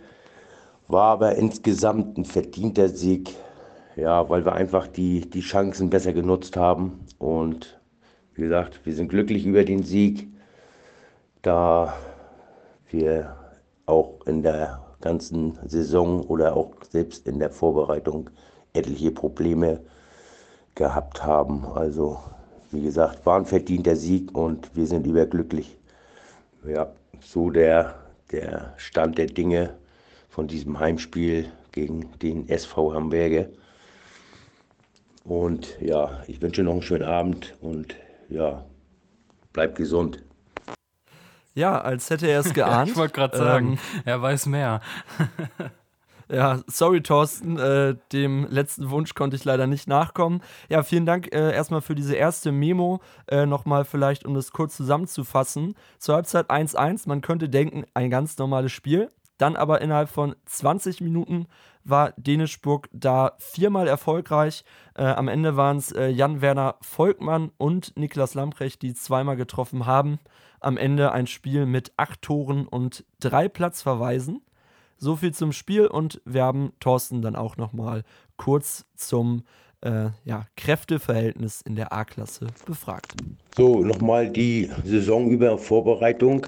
war 0.87 1.13
aber 1.13 1.35
insgesamt 1.35 2.19
ein 2.19 2.25
verdienter 2.25 2.89
Sieg, 2.89 3.31
ja, 3.95 4.29
weil 4.29 4.45
wir 4.45 4.53
einfach 4.53 4.85
die, 4.85 5.21
die 5.27 5.41
Chancen 5.41 5.89
besser 5.89 6.13
genutzt 6.13 6.57
haben. 6.57 6.99
Und 7.17 7.79
wie 8.35 8.43
gesagt, 8.43 8.81
wir 8.83 8.93
sind 8.93 9.09
glücklich 9.09 9.47
über 9.47 9.63
den 9.63 9.81
Sieg, 9.81 10.27
da 11.41 11.95
wir 12.91 13.35
auch 13.87 14.19
in 14.27 14.43
der 14.43 14.84
ganzen 15.05 15.59
Saison 15.67 16.23
oder 16.23 16.57
auch 16.57 16.71
selbst 16.89 17.27
in 17.27 17.37
der 17.37 17.51
Vorbereitung 17.51 18.31
etliche 18.73 19.11
Probleme 19.11 19.79
gehabt 20.73 21.23
haben. 21.23 21.63
Also 21.75 22.19
wie 22.71 22.81
gesagt, 22.81 23.23
war 23.23 23.37
ein 23.37 23.45
verdienter 23.45 23.95
Sieg 23.95 24.35
und 24.35 24.75
wir 24.75 24.87
sind 24.87 25.05
überglücklich. 25.05 25.77
Ja, 26.67 26.91
so 27.21 27.51
der, 27.51 27.93
der 28.31 28.73
Stand 28.77 29.19
der 29.19 29.27
Dinge 29.27 29.75
von 30.27 30.47
diesem 30.47 30.79
Heimspiel 30.79 31.51
gegen 31.71 32.09
den 32.23 32.49
SV 32.49 32.95
Hamburger. 32.95 33.45
Und 35.23 35.79
ja, 35.79 36.23
ich 36.27 36.41
wünsche 36.41 36.63
noch 36.63 36.73
einen 36.73 36.81
schönen 36.81 37.03
Abend 37.03 37.53
und 37.61 37.95
ja, 38.29 38.65
bleibt 39.53 39.75
gesund. 39.75 40.24
Ja, 41.55 41.79
als 41.79 42.09
hätte 42.09 42.27
er 42.27 42.41
es 42.41 42.53
geahnt. 42.53 42.91
ich 42.91 42.95
wollte 42.95 43.13
gerade 43.15 43.37
sagen, 43.37 43.73
ähm, 43.73 44.01
er 44.05 44.21
weiß 44.21 44.45
mehr. 44.45 44.81
Ja, 46.27 46.61
sorry, 46.65 47.01
Thorsten, 47.03 47.59
äh, 47.59 47.95
dem 48.11 48.47
letzten 48.49 48.89
Wunsch 48.89 49.13
konnte 49.13 49.35
ich 49.35 49.45
leider 49.45 49.67
nicht 49.67 49.87
nachkommen. 49.87 50.41
Ja, 50.69 50.81
vielen 50.81 51.05
Dank 51.05 51.31
äh, 51.31 51.53
erstmal 51.53 51.81
für 51.81 51.93
diese 51.93 52.15
erste 52.15 52.51
Memo. 52.51 52.99
Äh, 53.27 53.45
Nochmal 53.45 53.85
vielleicht, 53.85 54.25
um 54.25 54.33
das 54.33 54.51
kurz 54.51 54.75
zusammenzufassen. 54.75 55.75
Zur 55.99 56.15
Halbzeit 56.15 56.49
1-1, 56.49 57.07
man 57.07 57.21
könnte 57.21 57.47
denken, 57.47 57.85
ein 57.93 58.09
ganz 58.09 58.39
normales 58.39 58.71
Spiel. 58.71 59.09
Dann 59.37 59.55
aber 59.55 59.81
innerhalb 59.81 60.09
von 60.09 60.35
20 60.45 61.01
Minuten 61.01 61.45
war 61.83 62.13
Dänischburg 62.17 62.89
da 62.91 63.33
viermal 63.37 63.87
erfolgreich. 63.87 64.63
Äh, 64.95 65.03
am 65.03 65.27
Ende 65.27 65.55
waren 65.55 65.77
es 65.77 65.91
äh, 65.91 66.07
Jan-Werner 66.07 66.77
Volkmann 66.81 67.51
und 67.57 67.95
Niklas 67.97 68.33
Lamprecht, 68.33 68.81
die 68.81 68.95
zweimal 68.95 69.35
getroffen 69.35 69.85
haben. 69.85 70.19
Am 70.59 70.77
Ende 70.77 71.11
ein 71.11 71.27
Spiel 71.27 71.65
mit 71.65 71.91
acht 71.97 72.21
Toren 72.21 72.67
und 72.67 73.05
drei 73.19 73.47
Platzverweisen. 73.47 74.41
So 74.97 75.15
viel 75.17 75.33
zum 75.33 75.51
Spiel 75.51 75.87
und 75.87 76.21
wir 76.25 76.43
haben 76.43 76.71
Thorsten 76.79 77.21
dann 77.21 77.35
auch 77.35 77.57
nochmal 77.57 78.03
kurz 78.37 78.85
zum 78.95 79.43
äh, 79.81 80.09
ja, 80.23 80.45
Kräfteverhältnis 80.55 81.61
in 81.61 81.75
der 81.75 81.91
A-Klasse 81.91 82.47
befragt. 82.65 83.13
So, 83.55 83.83
nochmal 83.83 84.29
die 84.29 84.69
Saison 84.83 85.29
über 85.29 85.57
Vorbereitung. 85.57 86.47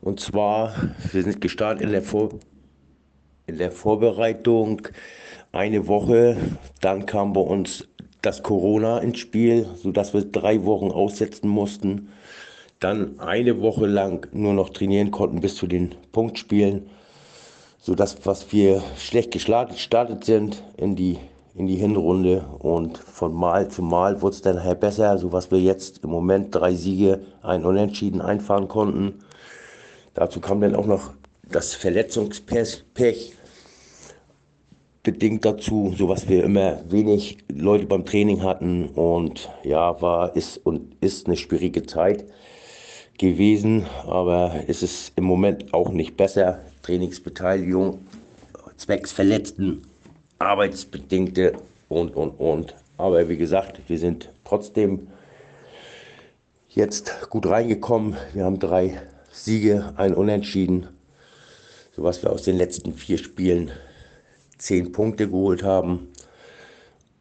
Und 0.00 0.20
zwar, 0.20 0.74
wir 1.12 1.22
sind 1.22 1.40
gestartet 1.40 1.84
in 1.84 1.92
der 1.92 2.02
Vor 2.02 2.30
in 3.46 3.58
der 3.58 3.72
Vorbereitung 3.72 4.82
eine 5.50 5.86
Woche, 5.86 6.36
dann 6.80 7.06
kam 7.06 7.32
bei 7.32 7.40
uns 7.40 7.88
das 8.22 8.42
Corona 8.42 8.98
ins 8.98 9.18
Spiel, 9.18 9.66
sodass 9.76 10.14
wir 10.14 10.22
drei 10.22 10.64
Wochen 10.64 10.90
aussetzen 10.90 11.48
mussten. 11.48 12.08
Dann 12.82 13.20
eine 13.20 13.60
Woche 13.60 13.86
lang 13.86 14.26
nur 14.32 14.54
noch 14.54 14.70
trainieren 14.70 15.12
konnten 15.12 15.40
bis 15.40 15.54
zu 15.54 15.68
den 15.68 15.94
Punktspielen, 16.10 16.90
sodass 17.78 18.26
was 18.26 18.52
wir 18.52 18.82
schlecht 18.96 19.30
gestartet 19.30 20.24
sind 20.24 20.64
in 20.76 20.96
die, 20.96 21.16
in 21.54 21.68
die 21.68 21.76
Hinrunde. 21.76 22.44
Und 22.58 22.98
von 22.98 23.32
Mal 23.34 23.68
zu 23.68 23.82
Mal 23.82 24.20
wurde 24.20 24.34
es 24.34 24.42
dann 24.42 24.64
halt 24.64 24.80
besser, 24.80 25.16
sodass 25.16 25.52
wir 25.52 25.60
jetzt 25.60 26.02
im 26.02 26.10
Moment 26.10 26.52
drei 26.52 26.74
Siege, 26.74 27.20
ein 27.42 27.64
Unentschieden 27.64 28.20
einfahren 28.20 28.66
konnten. 28.66 29.20
Dazu 30.14 30.40
kam 30.40 30.60
dann 30.60 30.74
auch 30.74 30.86
noch 30.86 31.12
das 31.48 31.76
Verletzungspech 31.76 33.32
bedingt 35.04 35.44
dazu, 35.44 35.94
so 35.96 36.08
was 36.08 36.28
wir 36.28 36.42
immer 36.42 36.80
wenig 36.90 37.38
Leute 37.48 37.86
beim 37.86 38.04
Training 38.04 38.42
hatten. 38.42 38.88
Und 38.88 39.50
ja, 39.62 40.02
war, 40.02 40.34
ist 40.34 40.56
und 40.66 40.96
ist 41.00 41.28
eine 41.28 41.36
schwierige 41.36 41.86
Zeit 41.86 42.24
gewesen, 43.22 43.86
aber 44.04 44.64
es 44.66 44.82
ist 44.82 45.12
im 45.14 45.22
Moment 45.22 45.72
auch 45.72 45.90
nicht 45.90 46.16
besser. 46.16 46.58
Trainingsbeteiligung, 46.82 48.04
zwecks 48.76 49.12
Verletzten, 49.12 49.82
Arbeitsbedingte 50.40 51.52
und, 51.88 52.16
und, 52.16 52.30
und. 52.30 52.74
Aber 52.98 53.28
wie 53.28 53.36
gesagt, 53.36 53.80
wir 53.86 53.96
sind 53.96 54.28
trotzdem 54.44 55.06
jetzt 56.68 57.30
gut 57.30 57.46
reingekommen. 57.46 58.16
Wir 58.32 58.44
haben 58.44 58.58
drei 58.58 59.00
Siege, 59.30 59.92
ein 59.94 60.14
Unentschieden, 60.14 60.88
so 61.94 62.02
was 62.02 62.24
wir 62.24 62.32
aus 62.32 62.42
den 62.42 62.56
letzten 62.56 62.92
vier 62.92 63.18
Spielen 63.18 63.70
zehn 64.58 64.90
Punkte 64.90 65.28
geholt 65.28 65.62
haben. 65.62 66.08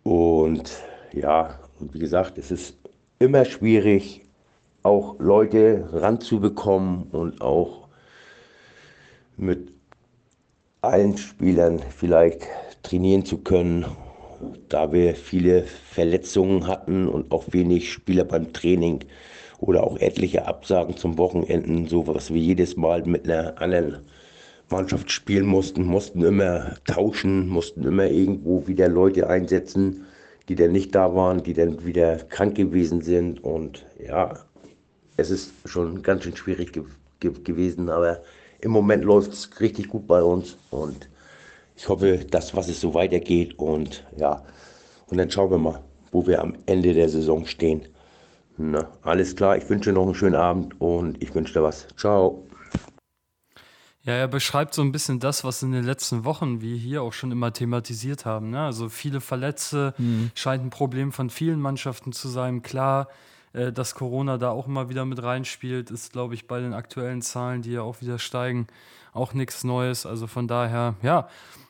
Und 0.02 0.72
ja, 1.14 1.60
wie 1.80 2.00
gesagt, 2.00 2.40
es 2.40 2.50
ist 2.50 2.74
immer 3.20 3.46
schwierig, 3.46 4.21
auch 4.84 5.20
Leute 5.20 5.88
ranzubekommen 5.92 7.04
und 7.12 7.42
auch 7.42 7.88
mit 9.38 9.74
allen 10.82 11.18
Spielern 11.18 11.80
vielleicht 11.96 12.48
trainieren 12.84 13.26
zu 13.26 13.40
können, 13.40 13.86
da 14.70 14.92
wir 14.92 15.16
viele 15.16 15.64
Verletzungen 15.64 16.68
hatten 16.68 17.08
und 17.08 17.32
auch 17.32 17.46
wenig 17.52 17.92
Spieler 17.92 18.24
beim 18.24 18.52
Training 18.54 19.06
oder 19.60 19.84
auch 19.84 20.00
etliche 20.00 20.48
Absagen 20.48 20.98
zum 20.98 21.18
Wochenenden, 21.20 21.88
so 21.88 22.08
was 22.08 22.34
wir 22.34 22.42
jedes 22.42 22.76
Mal 22.76 23.04
mit 23.06 23.26
einer 23.26 23.62
anderen 23.62 24.00
Mannschaft 24.72 25.12
spielen 25.12 25.46
mussten, 25.46 25.86
mussten 25.86 26.24
immer 26.24 26.76
tauschen, 26.86 27.48
mussten 27.48 27.84
immer 27.84 28.08
irgendwo 28.08 28.66
wieder 28.68 28.88
Leute 28.88 29.30
einsetzen, 29.30 30.06
die 30.50 30.56
dann 30.56 30.72
nicht 30.72 30.96
da 30.96 31.14
waren, 31.16 31.44
die 31.44 31.54
dann 31.54 31.86
wieder 31.86 32.18
krank 32.18 32.56
gewesen 32.56 33.02
sind. 33.02 33.44
Und 33.44 33.86
ja, 34.04 34.40
es 35.22 35.32
ist 35.32 35.54
schon 35.66 36.04
ganz 36.04 36.24
schön 36.24 36.36
schwierig 36.36 36.74
ge 36.74 36.84
ge 37.20 37.32
gewesen, 37.44 37.90
aber 37.90 38.20
im 38.60 38.72
Moment 38.72 39.04
läuft 39.04 39.32
es 39.34 39.50
richtig 39.60 39.88
gut 39.88 40.08
bei 40.08 40.22
uns 40.22 40.58
und 40.70 41.08
ich 41.76 41.88
hoffe, 41.88 42.26
dass 42.30 42.56
was 42.56 42.68
es 42.68 42.82
so 42.82 42.94
weitergeht 42.94 43.58
und 43.58 44.04
ja, 44.18 44.44
und 45.08 45.18
dann 45.18 45.32
schauen 45.32 45.52
wir 45.52 45.58
mal, 45.58 45.82
wo 46.12 46.28
wir 46.28 46.42
am 46.42 46.56
Ende 46.66 46.94
der 46.94 47.10
Saison 47.10 47.46
stehen. 47.46 47.82
Na, 48.58 48.90
alles 49.02 49.36
klar, 49.36 49.58
ich 49.58 49.70
wünsche 49.70 49.92
noch 49.92 50.04
einen 50.06 50.16
schönen 50.16 50.36
Abend 50.36 50.80
und 50.80 51.22
ich 51.24 51.34
wünsche 51.34 51.54
dir 51.54 51.64
was. 51.64 51.88
Ciao. 51.98 52.48
Ja, 54.04 54.14
er 54.14 54.28
beschreibt 54.28 54.74
so 54.74 54.82
ein 54.82 54.92
bisschen 54.92 55.20
das, 55.20 55.44
was 55.44 55.62
in 55.62 55.72
den 55.72 55.84
letzten 55.84 56.26
Wochen 56.26 56.62
wir 56.62 56.76
hier 56.76 57.04
auch 57.04 57.14
schon 57.14 57.32
immer 57.32 57.54
thematisiert 57.54 58.26
haben. 58.26 58.50
Ne? 58.50 58.60
Also 58.60 58.90
viele 58.90 59.22
Verletzte 59.22 59.94
mhm. 59.98 60.32
scheint 60.34 60.64
ein 60.64 60.72
Problem 60.72 61.12
von 61.12 61.30
vielen 61.30 61.60
Mannschaften 61.60 62.12
zu 62.12 62.28
sein. 62.28 62.64
Klar, 62.64 63.10
äh, 63.54 63.72
dass 63.72 63.96
Corona 63.96 64.38
da 64.38 64.52
auch 64.52 64.68
immer 64.68 64.90
wieder 64.90 65.06
mit 65.06 65.22
reinspielt, 65.22 65.92
ist, 65.92 66.12
glaube 66.12 66.34
ich, 66.34 66.48
bei 66.48 66.60
den 66.60 66.74
aktuellen 66.74 67.22
Zahlen, 67.22 67.62
die 67.62 67.72
ja 67.72 67.82
auch 67.82 68.02
wieder 68.02 68.20
steigen, 68.20 68.68
auch 69.14 69.34
nichts 69.34 69.64
Neues. 69.64 70.06
Also 70.06 70.28
von 70.28 70.48
daher, 70.48 70.96
ja. 71.02 71.28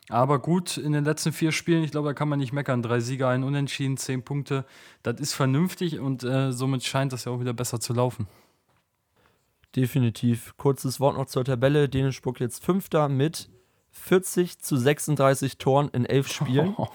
Aber 0.09 0.39
gut, 0.39 0.77
in 0.77 0.91
den 0.91 1.05
letzten 1.05 1.31
vier 1.31 1.51
Spielen, 1.51 1.83
ich 1.83 1.91
glaube, 1.91 2.09
da 2.09 2.13
kann 2.13 2.27
man 2.27 2.39
nicht 2.39 2.51
meckern. 2.51 2.81
Drei 2.81 2.99
Sieger, 2.99 3.29
ein 3.29 3.43
Unentschieden, 3.43 3.97
zehn 3.97 4.23
Punkte. 4.23 4.65
Das 5.03 5.19
ist 5.19 5.33
vernünftig 5.33 5.99
und 5.99 6.23
äh, 6.23 6.51
somit 6.51 6.83
scheint 6.83 7.13
das 7.13 7.25
ja 7.25 7.31
auch 7.31 7.39
wieder 7.39 7.53
besser 7.53 7.79
zu 7.79 7.93
laufen. 7.93 8.27
Definitiv. 9.75 10.53
Kurzes 10.57 10.99
Wort 10.99 11.17
noch 11.17 11.27
zur 11.27 11.45
Tabelle. 11.45 11.87
Dänemark 11.87 12.41
jetzt 12.41 12.63
Fünfter 12.63 13.07
mit 13.07 13.49
40 13.91 14.59
zu 14.59 14.75
36 14.75 15.57
Toren 15.57 15.89
in 15.89 16.05
elf 16.05 16.31
Spielen. 16.31 16.75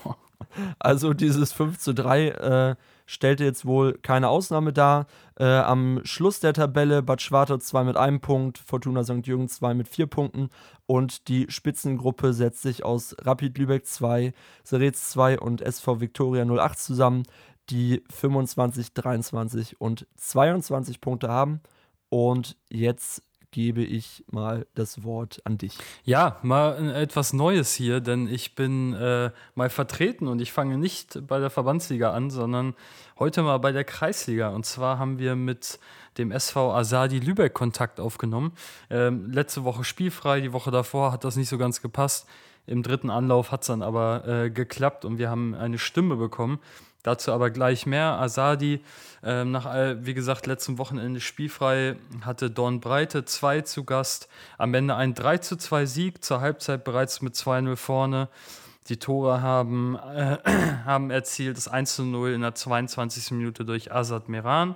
Also 0.79 1.13
dieses 1.13 1.53
5 1.53 1.79
zu 1.79 1.93
3 1.95 2.29
äh, 2.29 2.77
stellte 3.07 3.45
jetzt 3.45 3.65
wohl 3.65 3.99
keine 4.03 4.29
Ausnahme 4.29 4.73
dar. 4.73 5.07
Äh, 5.39 5.45
am 5.45 6.01
Schluss 6.05 6.41
der 6.41 6.53
Tabelle 6.53 7.03
Bad 7.03 7.23
Schwartau 7.23 7.57
2 7.59 7.85
mit 7.85 7.97
einem 7.97 8.21
Punkt, 8.21 8.59
Fortuna 8.59 9.05
St. 9.05 9.27
Jürgen 9.27 9.49
2 9.49 9.75
mit 9.75 9.89
vier 9.89 10.07
Punkten 10.07 10.51
und 10.87 11.29
die 11.29 11.47
Spitzengruppe 11.49 12.33
setzt 12.33 12.63
sich 12.63 12.85
aus 12.85 13.17
Rapid 13.21 13.57
Lübeck 13.59 13.87
2, 13.87 14.33
Serets 14.65 15.11
2 15.11 15.41
und 15.41 15.63
SV 15.63 16.01
Viktoria 16.01 16.45
08 16.45 16.79
zusammen, 16.79 17.23
die 17.71 18.03
25, 18.11 18.93
23 18.95 19.81
und 19.81 20.07
22 20.17 21.01
Punkte 21.01 21.29
haben. 21.29 21.61
Und 22.09 22.57
jetzt 22.69 23.23
gebe 23.51 23.83
ich 23.83 24.25
mal 24.31 24.67
das 24.75 25.03
Wort 25.05 25.41
an 25.45 25.59
dich. 25.59 25.79
Ja, 26.05 26.39
mal 26.43 26.95
etwas 26.95 27.33
Neues 27.33 27.75
hier, 27.75 28.01
denn 28.01 28.29
ich 28.29 28.55
bin 28.55 28.95
äh, 28.95 29.31
mal 29.55 29.71
vertreten 29.71 30.29
und 30.29 30.41
ich 30.41 30.53
fange 30.53 30.79
nicht 30.79 31.27
bei 31.27 31.39
der 31.39 31.51
Verbandsliga 31.51 32.13
an, 32.13 32.31
sondern 32.31 32.75
heute 33.19 33.43
mal 33.43 33.59
bei 33.59 33.73
der 33.73 33.85
Kreisliga. 33.85 34.49
Und 34.51 34.67
zwar 34.67 34.99
haben 34.99 35.19
wir 35.19 35.37
mit 35.37 35.79
dem 36.19 36.31
SV 36.31 36.75
Asadi 36.75 37.19
Lübeck 37.19 37.55
Kontakt 37.55 38.01
aufgenommen. 38.01 38.53
Ähm, 38.91 39.31
letzte 39.31 39.65
Woche 39.65 39.85
spielfrei, 39.85 40.41
die 40.41 40.53
Woche 40.53 40.71
davor 40.71 41.13
hat 41.13 41.25
das 41.25 41.37
nicht 41.37 41.49
so 41.49 41.59
ganz 41.59 41.83
gepasst. 41.83 42.27
Im 42.67 42.83
dritten 42.83 43.11
Anlauf 43.11 43.53
hat 43.53 43.63
es 43.63 43.69
dann 43.69 43.83
aber 43.83 44.27
äh, 44.27 44.51
geklappt 44.51 45.05
und 45.05 45.19
wir 45.19 45.31
haben 45.31 45.55
eine 45.55 45.79
Stimme 45.79 46.17
bekommen. 46.17 46.59
Dazu 47.07 47.33
aber 47.33 47.51
gleich 47.51 47.87
mehr. 47.87 48.19
Asadi, 48.19 48.81
äh, 49.23 49.45
nach, 49.45 49.65
wie 50.01 50.13
gesagt, 50.13 50.49
letztem 50.49 50.77
Wochenende 50.77 51.21
spielfrei, 51.21 51.95
hatte 52.23 52.51
Dorn 52.51 52.81
Breite 52.81 53.25
2 53.25 53.61
zu 53.61 53.85
Gast. 53.85 54.29
Am 54.59 54.75
Ende 54.75 54.97
ein 54.97 55.15
3 55.15 55.39
zu 55.39 55.57
2 55.57 55.87
Sieg, 55.87 56.25
zur 56.25 56.41
Halbzeit 56.41 56.83
bereits 56.83 57.23
mit 57.23 57.37
2-0 57.37 57.77
vorne. 57.77 58.29
Die 58.89 58.97
Tore 58.97 59.41
haben, 59.41 59.95
äh, 59.95 60.39
haben 60.85 61.13
erzielt 61.13 61.57
das 61.57 61.69
1 61.69 61.95
zu 61.95 62.03
0 62.03 62.33
in 62.33 62.41
der 62.41 62.57
22. 62.57 63.31
Minute 63.31 63.65
durch 63.65 63.93
Azad 63.95 64.29
Meran, 64.29 64.75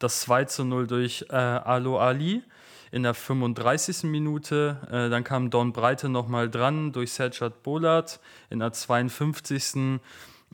das 0.00 0.22
2 0.22 0.46
zu 0.46 0.64
0 0.64 0.88
durch 0.88 1.26
äh, 1.30 1.36
Alo 1.36 2.00
Ali 2.00 2.42
in 2.90 3.04
der 3.04 3.14
35. 3.14 4.10
Minute. 4.10 4.78
Äh, 4.90 5.08
dann 5.08 5.22
kam 5.22 5.50
Don 5.50 5.72
Breite 5.72 6.08
nochmal 6.08 6.50
dran 6.50 6.90
durch 6.90 7.12
Serjad 7.12 7.62
Bolat 7.62 8.18
in 8.50 8.58
der 8.58 8.72
52. 8.72 9.74
Minute 9.76 10.00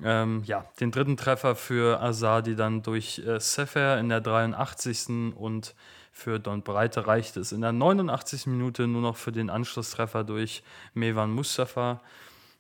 ähm, 0.05 0.43
ja, 0.45 0.65
den 0.81 0.91
dritten 0.91 1.17
Treffer 1.17 1.55
für 1.55 2.01
Azadi 2.01 2.57
dann 2.57 2.83
durch 2.83 3.19
äh, 3.27 3.39
Sefer 3.41 3.99
in 3.99 4.09
der 4.09 4.21
83. 4.21 5.35
und 5.37 5.75
für 6.13 6.39
Don 6.39 6.63
Breite 6.63 7.07
reichte 7.07 7.41
es 7.41 7.53
in 7.53 7.61
der 7.61 7.73
89. 7.73 8.47
Minute 8.47 8.87
nur 8.87 9.03
noch 9.03 9.17
für 9.17 9.33
den 9.33 9.49
Anschlusstreffer 9.49 10.25
durch 10.25 10.63
Mevan 10.95 11.33
Mustafa. 11.33 12.01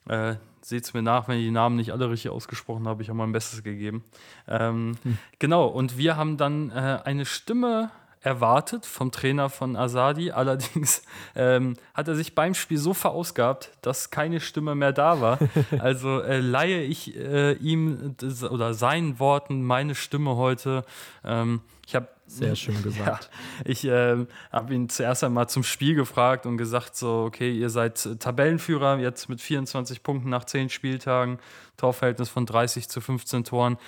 Äh, 0.08 0.36
Seht 0.62 0.84
es 0.84 0.92
mir 0.92 1.02
nach, 1.02 1.26
wenn 1.26 1.38
ich 1.38 1.44
die 1.44 1.50
Namen 1.50 1.76
nicht 1.76 1.90
alle 1.90 2.10
richtig 2.10 2.30
ausgesprochen 2.30 2.86
habe. 2.86 3.02
Ich 3.02 3.08
habe 3.08 3.16
mein 3.16 3.32
Bestes 3.32 3.62
gegeben. 3.62 4.04
Ähm, 4.46 4.98
hm. 5.02 5.18
Genau, 5.38 5.66
und 5.66 5.96
wir 5.96 6.16
haben 6.16 6.36
dann 6.36 6.70
äh, 6.70 6.98
eine 7.02 7.24
Stimme 7.24 7.90
erwartet 8.22 8.84
vom 8.84 9.10
Trainer 9.10 9.48
von 9.48 9.76
Asadi. 9.76 10.30
Allerdings 10.30 11.02
ähm, 11.34 11.76
hat 11.94 12.08
er 12.08 12.14
sich 12.14 12.34
beim 12.34 12.54
Spiel 12.54 12.78
so 12.78 12.92
verausgabt, 12.92 13.70
dass 13.82 14.10
keine 14.10 14.40
Stimme 14.40 14.74
mehr 14.74 14.92
da 14.92 15.20
war. 15.20 15.38
Also 15.78 16.20
äh, 16.20 16.40
leihe 16.40 16.82
ich 16.82 17.16
äh, 17.16 17.52
ihm 17.54 18.16
oder 18.50 18.74
seinen 18.74 19.18
Worten 19.18 19.62
meine 19.62 19.94
Stimme 19.94 20.36
heute. 20.36 20.84
Ähm, 21.24 21.60
ich 21.86 21.94
habe 21.94 22.08
sehr 22.26 22.54
schön 22.56 22.82
gesagt. 22.84 23.30
Ja, 23.32 23.64
ich 23.64 23.84
äh, 23.84 24.26
habe 24.52 24.74
ihn 24.74 24.88
zuerst 24.88 25.24
einmal 25.24 25.48
zum 25.48 25.62
Spiel 25.62 25.94
gefragt 25.94 26.46
und 26.46 26.56
gesagt 26.56 26.96
so, 26.96 27.24
okay, 27.26 27.52
ihr 27.52 27.70
seid 27.70 28.20
Tabellenführer 28.20 28.98
jetzt 28.98 29.28
mit 29.28 29.40
24 29.40 30.02
Punkten 30.02 30.28
nach 30.28 30.44
10 30.44 30.68
Spieltagen, 30.68 31.38
Torverhältnis 31.76 32.28
von 32.28 32.46
30 32.46 32.88
zu 32.88 33.00
15 33.00 33.44
Toren 33.44 33.78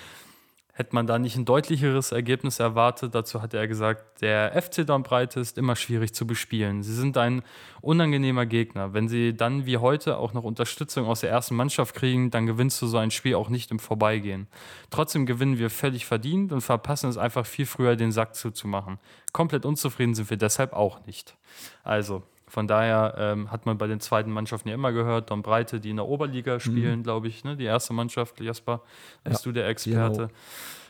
hätte 0.75 0.95
man 0.95 1.05
da 1.05 1.19
nicht 1.19 1.35
ein 1.35 1.45
deutlicheres 1.45 2.11
Ergebnis 2.11 2.59
erwartet. 2.59 3.13
Dazu 3.13 3.43
hat 3.43 3.53
er 3.53 3.67
gesagt, 3.67 4.21
der 4.21 4.59
FC 4.59 4.85
Dornbreite 4.85 5.39
ist 5.39 5.59
immer 5.59 5.75
schwierig 5.75 6.15
zu 6.15 6.25
bespielen. 6.25 6.81
Sie 6.81 6.95
sind 6.95 7.15
ein 7.15 7.43
unangenehmer 7.81 8.47
Gegner. 8.47 8.91
Wenn 8.91 9.07
sie 9.07 9.35
dann 9.37 9.67
wie 9.67 9.77
heute 9.77 10.17
auch 10.17 10.33
noch 10.33 10.43
Unterstützung 10.43 11.05
aus 11.05 11.19
der 11.21 11.29
ersten 11.29 11.55
Mannschaft 11.55 11.93
kriegen, 11.93 12.31
dann 12.31 12.47
gewinnst 12.47 12.81
du 12.81 12.87
so 12.87 12.97
ein 12.97 13.11
Spiel 13.11 13.35
auch 13.35 13.49
nicht 13.49 13.69
im 13.69 13.77
Vorbeigehen. 13.77 14.47
Trotzdem 14.89 15.27
gewinnen 15.27 15.59
wir 15.59 15.69
völlig 15.69 16.07
verdient 16.07 16.51
und 16.51 16.61
verpassen 16.61 17.07
es 17.07 17.17
einfach 17.17 17.45
viel 17.45 17.67
früher, 17.67 17.95
den 17.95 18.11
Sack 18.11 18.35
zuzumachen. 18.35 18.97
Komplett 19.31 19.65
unzufrieden 19.65 20.15
sind 20.15 20.31
wir 20.31 20.37
deshalb 20.37 20.73
auch 20.73 21.05
nicht. 21.05 21.35
Also, 21.83 22.23
Von 22.53 22.67
daher 22.67 23.15
ähm, 23.17 23.49
hat 23.49 23.65
man 23.65 23.79
bei 23.79 23.87
den 23.87 23.99
zweiten 23.99 24.29
Mannschaften 24.29 24.69
ja 24.69 24.75
immer 24.75 24.91
gehört, 24.91 25.31
Don 25.31 25.41
Breite, 25.41 25.79
die 25.79 25.89
in 25.89 25.95
der 25.95 26.05
Oberliga 26.05 26.59
spielen, 26.59 26.99
mhm. 26.99 27.03
glaube 27.03 27.27
ich, 27.27 27.43
ne? 27.43 27.57
die 27.57 27.63
erste 27.63 27.93
Mannschaft, 27.93 28.39
Jasper, 28.39 28.81
bist 29.23 29.43
ja, 29.43 29.49
du 29.49 29.53
der 29.53 29.67
Experte. 29.69 30.29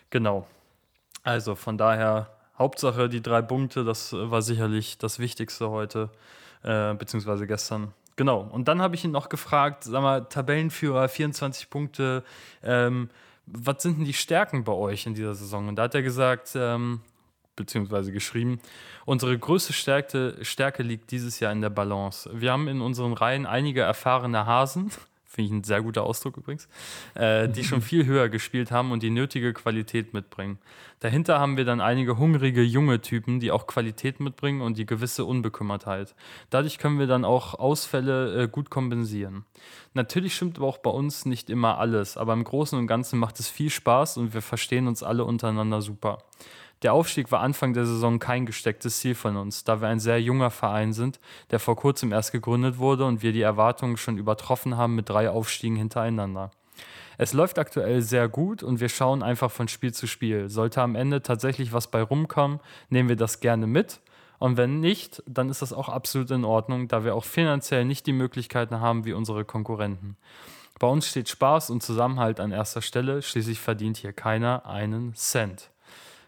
Genau. 0.10 0.42
genau. 0.42 0.48
Also 1.24 1.56
von 1.56 1.78
daher, 1.78 2.32
Hauptsache 2.60 3.08
die 3.08 3.22
drei 3.22 3.42
Punkte, 3.42 3.86
das 3.86 4.12
war 4.12 4.42
sicherlich 4.42 4.98
das 4.98 5.20
Wichtigste 5.20 5.70
heute, 5.70 6.10
äh, 6.64 6.96
beziehungsweise 6.96 7.48
gestern. 7.48 7.94
Genau. 8.18 8.42
Und 8.42 8.68
dann 8.68 8.82
habe 8.82 8.96
ich 8.96 9.06
ihn 9.06 9.12
noch 9.12 9.30
gefragt, 9.30 9.86
sag 9.86 10.02
mal, 10.02 10.26
Tabellenführer, 10.26 11.08
24 11.08 11.70
Punkte, 11.70 12.26
ähm, 12.62 13.10
was 13.46 13.82
sind 13.84 14.00
denn 14.00 14.06
die 14.06 14.12
Stärken 14.12 14.66
bei 14.66 14.74
euch 14.74 15.06
in 15.06 15.14
dieser 15.14 15.34
Saison? 15.34 15.70
Und 15.70 15.78
da 15.78 15.84
hat 15.84 15.96
er 15.96 16.02
gesagt, 16.02 16.52
ähm, 16.56 17.00
beziehungsweise 17.56 18.12
geschrieben, 18.12 18.60
unsere 19.06 19.38
größte 19.38 19.74
Stärke, 19.74 20.38
Stärke 20.42 20.84
liegt 20.84 21.12
dieses 21.12 21.40
Jahr 21.40 21.52
in 21.52 21.62
der 21.62 21.70
Balance. 21.70 22.30
Wir 22.34 22.52
haben 22.52 22.68
in 22.68 22.82
unseren 22.82 23.14
Reihen 23.14 23.46
einige 23.46 23.82
erfahrene 23.82 24.46
Hasen, 24.46 24.92
finde 25.34 25.48
ich 25.48 25.52
ein 25.52 25.64
sehr 25.64 25.82
guter 25.82 26.04
Ausdruck 26.04 26.38
übrigens, 26.38 26.68
äh, 27.16 27.50
die 27.50 27.64
schon 27.64 27.82
viel 27.84 28.06
höher 28.06 28.30
gespielt 28.30 28.72
haben 28.72 28.92
und 28.92 29.02
die 29.02 29.10
nötige 29.10 29.54
Qualität 29.54 30.14
mitbringen. 30.14 30.60
Dahinter 31.00 31.40
haben 31.40 31.58
wir 31.58 31.66
dann 31.66 31.82
einige 31.82 32.18
hungrige 32.18 32.62
junge 32.62 33.02
Typen, 33.02 33.40
die 33.40 33.52
auch 33.52 33.68
Qualität 33.68 34.20
mitbringen 34.20 34.62
und 34.62 34.78
die 34.78 34.86
gewisse 34.86 35.26
Unbekümmertheit. 35.26 36.16
Dadurch 36.50 36.78
können 36.78 37.00
wir 37.00 37.08
dann 37.08 37.26
auch 37.26 37.56
Ausfälle 37.56 38.44
äh, 38.44 38.48
gut 38.48 38.70
kompensieren. 38.70 39.46
Natürlich 39.96 40.36
stimmt 40.36 40.58
aber 40.58 40.68
auch 40.68 40.78
bei 40.78 40.92
uns 40.92 41.26
nicht 41.26 41.50
immer 41.50 41.78
alles, 41.78 42.16
aber 42.16 42.34
im 42.34 42.44
Großen 42.44 42.78
und 42.78 42.88
Ganzen 42.88 43.20
macht 43.20 43.40
es 43.40 43.50
viel 43.50 43.70
Spaß 43.70 44.18
und 44.18 44.34
wir 44.34 44.42
verstehen 44.42 44.88
uns 44.88 45.04
alle 45.04 45.26
untereinander 45.26 45.82
super. 45.82 46.20
Der 46.84 46.94
Aufstieg 46.94 47.32
war 47.32 47.40
Anfang 47.40 47.74
der 47.74 47.86
Saison 47.86 48.20
kein 48.20 48.46
gestecktes 48.46 49.00
Ziel 49.00 49.16
von 49.16 49.38
uns, 49.38 49.64
da 49.64 49.80
wir 49.80 49.88
ein 49.88 50.02
sehr 50.02 50.22
junger 50.22 50.52
Verein 50.52 50.92
sind, 50.92 51.22
der 51.50 51.60
vor 51.60 51.78
kurzem 51.78 52.12
erst 52.12 52.34
gegründet 52.34 52.78
wurde 52.78 53.06
und 53.06 53.24
wir 53.24 53.32
die 53.32 53.42
Erwartungen 53.42 53.96
schon 53.96 54.18
übertroffen 54.18 54.76
haben 54.76 54.94
mit 54.94 55.08
drei 55.08 55.30
Aufstiegen 55.30 55.78
hintereinander. 55.78 56.52
Es 57.18 57.32
läuft 57.32 57.58
aktuell 57.58 58.02
sehr 58.02 58.28
gut 58.28 58.64
und 58.64 58.82
wir 58.82 58.90
schauen 58.90 59.24
einfach 59.24 59.50
von 59.50 59.70
Spiel 59.70 59.94
zu 59.94 60.08
Spiel. 60.08 60.50
Sollte 60.50 60.82
am 60.82 60.96
Ende 60.96 61.22
tatsächlich 61.22 61.72
was 61.72 61.88
bei 61.88 62.02
rumkommen, 62.02 62.60
nehmen 62.90 63.08
wir 63.08 63.16
das 63.16 63.40
gerne 63.40 63.66
mit. 63.66 64.02
Und 64.40 64.58
wenn 64.58 64.82
nicht, 64.82 65.24
dann 65.26 65.50
ist 65.50 65.62
das 65.62 65.72
auch 65.72 65.88
absolut 65.88 66.32
in 66.32 66.44
Ordnung, 66.44 66.90
da 66.90 67.06
wir 67.06 67.16
auch 67.16 67.24
finanziell 67.24 67.86
nicht 67.86 68.06
die 68.08 68.14
Möglichkeiten 68.14 68.82
haben 68.82 69.06
wie 69.06 69.14
unsere 69.14 69.46
Konkurrenten. 69.46 70.18
Bei 70.80 70.88
uns 70.88 71.08
steht 71.08 71.30
Spaß 71.30 71.70
und 71.70 71.82
Zusammenhalt 71.82 72.42
an 72.42 72.52
erster 72.52 72.82
Stelle, 72.82 73.22
schließlich 73.22 73.62
verdient 73.62 73.96
hier 73.96 74.12
keiner 74.12 74.66
einen 74.66 75.14
Cent. 75.16 75.73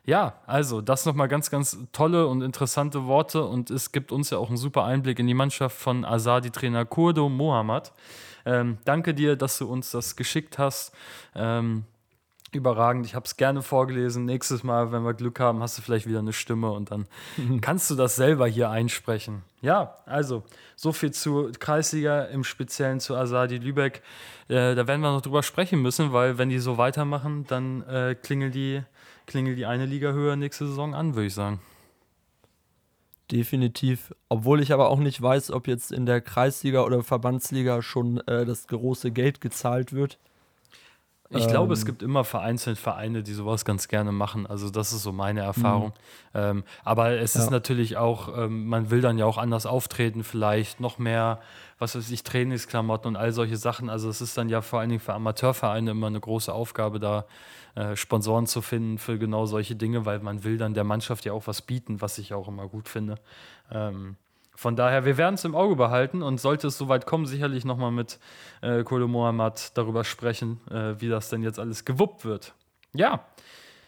Ja, 0.05 0.39
also 0.45 0.81
das 0.81 1.05
nochmal 1.05 1.27
ganz, 1.27 1.49
ganz 1.49 1.77
tolle 1.91 2.27
und 2.27 2.43
interessante 2.43 3.07
Worte 3.07 3.43
und 3.43 3.71
es 3.71 3.91
gibt 3.91 4.11
uns 4.11 4.29
ja 4.29 4.37
auch 4.37 4.49
einen 4.49 4.57
super 4.57 4.83
Einblick 4.83 5.17
in 5.17 5.25
die 5.25 5.33
Mannschaft 5.33 5.75
von 5.77 6.05
Asadi-Trainer 6.05 6.85
Kurdo 6.85 7.27
Mohammad. 7.27 7.91
Ähm, 8.45 8.77
danke 8.85 9.15
dir, 9.15 9.35
dass 9.35 9.57
du 9.57 9.67
uns 9.67 9.89
das 9.89 10.15
geschickt 10.15 10.59
hast. 10.59 10.93
Ähm, 11.33 11.85
überragend. 12.55 13.05
Ich 13.05 13.15
habe 13.15 13.25
es 13.25 13.35
gerne 13.35 13.61
vorgelesen. 13.61 14.25
Nächstes 14.25 14.63
Mal, 14.63 14.91
wenn 14.91 15.03
wir 15.03 15.13
Glück 15.13 15.39
haben, 15.39 15.61
hast 15.61 15.77
du 15.77 15.81
vielleicht 15.81 16.07
wieder 16.07 16.19
eine 16.19 16.33
Stimme 16.33 16.71
und 16.71 16.91
dann 16.91 17.07
kannst 17.61 17.89
du 17.91 17.95
das 17.95 18.15
selber 18.15 18.47
hier 18.47 18.69
einsprechen. 18.69 19.43
Ja, 19.61 19.97
also 20.05 20.43
so 20.75 20.91
viel 20.91 21.11
zu 21.11 21.51
Kreisliga, 21.59 22.23
im 22.23 22.43
Speziellen 22.43 22.99
zu 22.99 23.15
Asadi 23.15 23.57
Lübeck. 23.57 24.01
Äh, 24.47 24.75
da 24.75 24.87
werden 24.87 25.01
wir 25.01 25.11
noch 25.11 25.21
drüber 25.21 25.43
sprechen 25.43 25.81
müssen, 25.81 26.13
weil 26.13 26.37
wenn 26.37 26.49
die 26.49 26.59
so 26.59 26.77
weitermachen, 26.77 27.45
dann 27.47 27.81
äh, 27.87 28.15
klingeln 28.15 28.51
die 28.51 28.83
klingelt 29.25 29.57
die 29.57 29.65
eine 29.65 29.85
Liga 29.85 30.11
höher 30.11 30.35
nächste 30.35 30.67
Saison 30.67 30.93
an, 30.93 31.15
würde 31.15 31.27
ich 31.27 31.33
sagen. 31.33 31.59
Definitiv. 33.31 34.13
Obwohl 34.29 34.61
ich 34.61 34.71
aber 34.71 34.89
auch 34.89 34.99
nicht 34.99 35.21
weiß, 35.21 35.51
ob 35.51 35.67
jetzt 35.67 35.91
in 35.91 36.05
der 36.05 36.21
Kreisliga 36.21 36.83
oder 36.83 37.03
Verbandsliga 37.03 37.81
schon 37.81 38.19
äh, 38.27 38.45
das 38.45 38.67
große 38.67 39.11
Geld 39.11 39.41
gezahlt 39.41 39.93
wird. 39.93 40.19
Ich 41.29 41.47
glaube, 41.47 41.73
es 41.73 41.81
ähm. 41.81 41.85
gibt 41.85 42.03
immer 42.03 42.23
vereinzelt 42.23 42.77
Vereine, 42.77 43.23
die 43.23 43.33
sowas 43.33 43.65
ganz 43.65 43.87
gerne 43.87 44.11
machen. 44.11 44.45
Also 44.45 44.69
das 44.69 44.93
ist 44.93 45.01
so 45.01 45.11
meine 45.11 45.41
Erfahrung. 45.41 45.87
Mhm. 46.33 46.39
Ähm, 46.39 46.63
aber 46.83 47.11
es 47.11 47.33
ja. 47.33 47.41
ist 47.41 47.49
natürlich 47.49 47.97
auch, 47.97 48.37
ähm, 48.37 48.67
man 48.67 48.91
will 48.91 49.01
dann 49.01 49.17
ja 49.17 49.25
auch 49.25 49.37
anders 49.37 49.65
auftreten, 49.65 50.23
vielleicht 50.23 50.79
noch 50.79 50.99
mehr, 50.99 51.39
was 51.79 51.95
weiß 51.95 52.11
ich, 52.11 52.23
Trainingsklamotten 52.23 53.09
und 53.09 53.15
all 53.15 53.31
solche 53.31 53.57
Sachen. 53.57 53.89
Also 53.89 54.07
es 54.07 54.21
ist 54.21 54.37
dann 54.37 54.49
ja 54.49 54.61
vor 54.61 54.79
allen 54.79 54.89
Dingen 54.89 55.01
für 55.01 55.13
Amateurvereine 55.13 55.91
immer 55.91 56.07
eine 56.07 56.19
große 56.19 56.53
Aufgabe, 56.53 56.99
da 56.99 57.25
äh, 57.73 57.95
Sponsoren 57.95 58.45
zu 58.45 58.61
finden 58.61 58.99
für 58.99 59.17
genau 59.17 59.47
solche 59.47 59.75
Dinge, 59.75 60.05
weil 60.05 60.19
man 60.19 60.43
will 60.43 60.57
dann 60.57 60.75
der 60.75 60.83
Mannschaft 60.83 61.25
ja 61.25 61.33
auch 61.33 61.47
was 61.47 61.63
bieten, 61.63 62.01
was 62.01 62.19
ich 62.19 62.33
auch 62.33 62.47
immer 62.47 62.67
gut 62.67 62.87
finde. 62.87 63.15
Ähm, 63.71 64.15
von 64.55 64.75
daher, 64.75 65.05
wir 65.05 65.17
werden 65.17 65.35
es 65.35 65.45
im 65.45 65.55
Auge 65.55 65.75
behalten 65.75 66.21
und 66.21 66.39
sollte 66.39 66.67
es 66.67 66.77
soweit 66.77 67.05
kommen, 67.05 67.25
sicherlich 67.25 67.65
nochmal 67.65 67.91
mit 67.91 68.19
äh, 68.61 68.83
Kolo 68.83 69.07
Mohammad 69.07 69.77
darüber 69.77 70.03
sprechen, 70.03 70.59
äh, 70.69 70.99
wie 70.99 71.09
das 71.09 71.29
denn 71.29 71.43
jetzt 71.43 71.59
alles 71.59 71.85
gewuppt 71.85 72.25
wird. 72.25 72.53
Ja, 72.93 73.25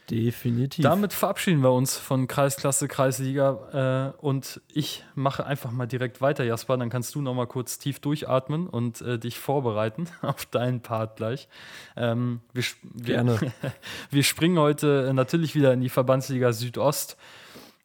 Definitiv. 0.09 0.83
Damit 0.83 1.11
verabschieden 1.11 1.61
wir 1.61 1.73
uns 1.73 1.97
von 1.97 2.27
Kreisklasse, 2.27 2.87
Kreisliga 2.87 4.13
äh, 4.15 4.25
und 4.25 4.61
ich 4.73 5.03
mache 5.15 5.45
einfach 5.45 5.71
mal 5.71 5.85
direkt 5.85 6.21
weiter, 6.21 6.45
Jasper. 6.45 6.77
Dann 6.77 6.89
kannst 6.89 7.13
du 7.13 7.21
noch 7.21 7.33
mal 7.33 7.45
kurz 7.45 7.77
tief 7.77 7.99
durchatmen 7.99 8.67
und 8.67 9.01
äh, 9.01 9.19
dich 9.19 9.37
vorbereiten 9.37 10.07
auf 10.21 10.45
deinen 10.45 10.81
Part 10.81 11.17
gleich. 11.17 11.49
Ähm, 11.97 12.39
wir, 12.53 12.63
Gerne. 13.03 13.41
Wir, 13.41 13.51
wir, 14.09 14.23
springen 14.23 14.57
heute 14.59 15.11
natürlich 15.13 15.55
wieder 15.55 15.73
in 15.73 15.81
die 15.81 15.89
Verbandsliga 15.89 16.53
Südost. 16.53 17.17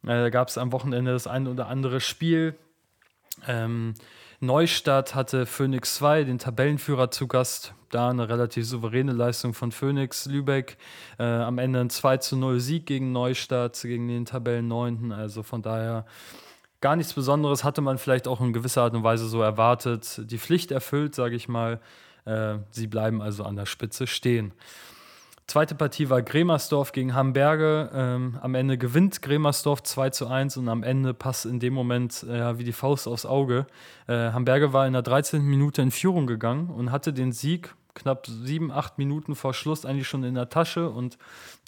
Äh, 0.03 0.07
da 0.07 0.29
gab 0.29 0.47
es 0.47 0.57
am 0.57 0.71
Wochenende 0.71 1.11
das 1.11 1.27
ein 1.27 1.47
oder 1.47 1.67
andere 1.67 1.99
Spiel. 1.99 2.55
Ähm, 3.47 3.93
Neustadt 4.39 5.15
hatte 5.15 5.45
Phoenix 5.45 5.95
2, 5.95 6.25
den 6.25 6.37
Tabellenführer 6.37 7.11
zu 7.11 7.27
Gast. 7.27 7.73
Da 7.89 8.09
eine 8.09 8.27
relativ 8.27 8.65
souveräne 8.65 9.13
Leistung 9.13 9.53
von 9.53 9.71
Phoenix 9.71 10.25
Lübeck. 10.25 10.77
Äh, 11.17 11.23
am 11.23 11.59
Ende 11.59 11.79
ein 11.79 11.89
2 11.89 12.17
zu 12.17 12.35
0 12.35 12.59
Sieg 12.59 12.85
gegen 12.85 13.11
Neustadt, 13.11 13.79
gegen 13.81 14.07
den 14.07 14.25
Tabellen 14.25 14.67
9. 14.67 15.11
Also 15.11 15.43
von 15.43 15.61
daher 15.61 16.05
gar 16.81 16.95
nichts 16.95 17.13
Besonderes. 17.13 17.63
Hatte 17.63 17.81
man 17.81 17.97
vielleicht 17.97 18.27
auch 18.27 18.41
in 18.41 18.51
gewisser 18.51 18.81
Art 18.81 18.93
und 18.93 19.03
Weise 19.03 19.27
so 19.27 19.41
erwartet. 19.41 20.21
Die 20.29 20.39
Pflicht 20.39 20.71
erfüllt, 20.71 21.15
sage 21.15 21.35
ich 21.35 21.47
mal. 21.47 21.79
Äh, 22.25 22.55
sie 22.71 22.87
bleiben 22.87 23.21
also 23.21 23.43
an 23.43 23.55
der 23.55 23.65
Spitze 23.65 24.07
stehen. 24.07 24.53
Zweite 25.45 25.75
Partie 25.75 26.09
war 26.09 26.21
Gremersdorf 26.21 26.93
gegen 26.93 27.13
Hamberge. 27.13 27.89
Ähm, 27.93 28.37
am 28.41 28.55
Ende 28.55 28.77
gewinnt 28.77 29.21
Gremersdorf 29.21 29.83
2 29.83 30.09
zu 30.11 30.27
1 30.27 30.57
und 30.57 30.69
am 30.69 30.83
Ende 30.83 31.13
passt 31.13 31.45
in 31.45 31.59
dem 31.59 31.73
Moment 31.73 32.23
äh, 32.23 32.57
wie 32.57 32.63
die 32.63 32.71
Faust 32.71 33.07
aufs 33.07 33.25
Auge. 33.25 33.67
Äh, 34.07 34.31
Hamberge 34.31 34.71
war 34.71 34.87
in 34.87 34.93
der 34.93 35.01
13. 35.01 35.43
Minute 35.43 35.81
in 35.81 35.91
Führung 35.91 36.27
gegangen 36.27 36.69
und 36.69 36.91
hatte 36.91 37.11
den 37.11 37.33
Sieg 37.33 37.75
knapp 37.93 38.25
7, 38.25 38.71
8 38.71 38.97
Minuten 38.97 39.35
vor 39.35 39.53
Schluss 39.53 39.85
eigentlich 39.85 40.07
schon 40.07 40.23
in 40.23 40.35
der 40.35 40.49
Tasche 40.49 40.89
und 40.89 41.17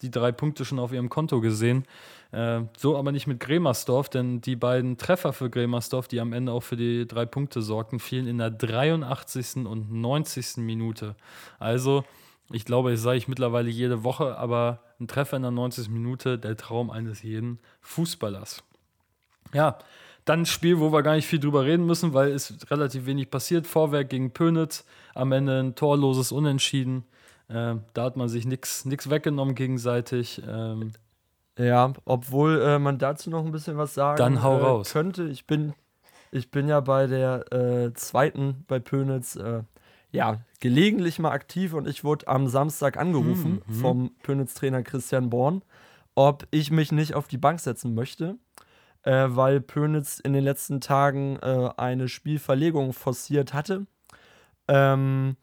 die 0.01 0.09
drei 0.09 0.31
Punkte 0.31 0.65
schon 0.65 0.79
auf 0.79 0.91
ihrem 0.91 1.09
Konto 1.09 1.41
gesehen. 1.41 1.85
Äh, 2.31 2.61
so 2.77 2.97
aber 2.97 3.11
nicht 3.11 3.27
mit 3.27 3.39
Gremersdorf, 3.39 4.09
denn 4.09 4.41
die 4.41 4.55
beiden 4.55 4.97
Treffer 4.97 5.33
für 5.33 5.49
Gremersdorf, 5.49 6.07
die 6.07 6.19
am 6.19 6.33
Ende 6.33 6.53
auch 6.53 6.63
für 6.63 6.77
die 6.77 7.05
drei 7.07 7.25
Punkte 7.25 7.61
sorgten, 7.61 7.99
fielen 7.99 8.25
in 8.25 8.37
der 8.37 8.51
83. 8.51 9.65
und 9.65 9.91
90. 9.91 10.57
Minute. 10.57 11.15
Also 11.59 12.05
ich 12.51 12.65
glaube, 12.65 12.91
das 12.91 13.01
sage 13.01 13.17
ich 13.17 13.27
mittlerweile 13.27 13.69
jede 13.69 14.03
Woche, 14.03 14.37
aber 14.37 14.79
ein 14.99 15.07
Treffer 15.07 15.37
in 15.37 15.43
der 15.43 15.51
90. 15.51 15.89
Minute, 15.89 16.37
der 16.37 16.57
Traum 16.57 16.89
eines 16.89 17.23
jeden 17.23 17.59
Fußballers. 17.81 18.63
Ja, 19.53 19.77
dann 20.25 20.41
ein 20.41 20.45
Spiel, 20.45 20.79
wo 20.79 20.91
wir 20.91 21.03
gar 21.03 21.15
nicht 21.15 21.27
viel 21.27 21.39
drüber 21.39 21.65
reden 21.65 21.85
müssen, 21.85 22.13
weil 22.13 22.31
es 22.31 22.69
relativ 22.71 23.05
wenig 23.05 23.29
passiert. 23.29 23.67
Vorwerk 23.67 24.09
gegen 24.09 24.31
Pönitz, 24.31 24.85
am 25.13 25.31
Ende 25.31 25.59
ein 25.59 25.75
torloses 25.75 26.31
Unentschieden. 26.31 27.05
Äh, 27.47 27.75
da 27.93 28.03
hat 28.03 28.17
man 28.17 28.27
sich 28.27 28.45
nichts 28.45 29.09
weggenommen 29.09 29.53
gegenseitig. 29.53 30.41
Ähm, 30.47 30.93
ja, 31.57 31.93
obwohl 32.05 32.61
äh, 32.61 32.79
man 32.79 32.97
dazu 32.97 33.29
noch 33.29 33.45
ein 33.45 33.51
bisschen 33.51 33.77
was 33.77 33.93
sagen 33.93 34.17
dann 34.17 34.43
hau 34.43 34.57
äh, 34.57 34.61
raus. 34.61 34.91
könnte. 34.91 35.25
Ich 35.25 35.45
bin, 35.45 35.73
ich 36.31 36.51
bin 36.51 36.67
ja 36.67 36.79
bei 36.79 37.07
der 37.07 37.51
äh, 37.53 37.93
zweiten 37.93 38.65
bei 38.67 38.79
Pönitz 38.79 39.35
äh, 39.35 39.61
ja, 40.15 40.39
gelegentlich 40.59 41.19
mal 41.19 41.31
aktiv 41.31 41.73
und 41.73 41.87
ich 41.87 42.03
wurde 42.03 42.27
am 42.27 42.47
Samstag 42.47 42.97
angerufen 42.97 43.61
mhm. 43.67 43.73
vom 43.73 44.11
Pönitz-Trainer 44.23 44.81
Christian 44.83 45.29
Born, 45.29 45.61
ob 46.15 46.47
ich 46.51 46.71
mich 46.71 46.91
nicht 46.91 47.13
auf 47.13 47.27
die 47.27 47.37
Bank 47.37 47.59
setzen 47.59 47.93
möchte, 47.93 48.37
äh, 49.03 49.27
weil 49.27 49.61
Pönitz 49.61 50.19
in 50.19 50.33
den 50.33 50.43
letzten 50.43 50.81
Tagen 50.81 51.37
äh, 51.41 51.69
eine 51.77 52.07
Spielverlegung 52.07 52.93
forciert 52.93 53.53
hatte. 53.53 53.85
Ähm, 54.67 55.35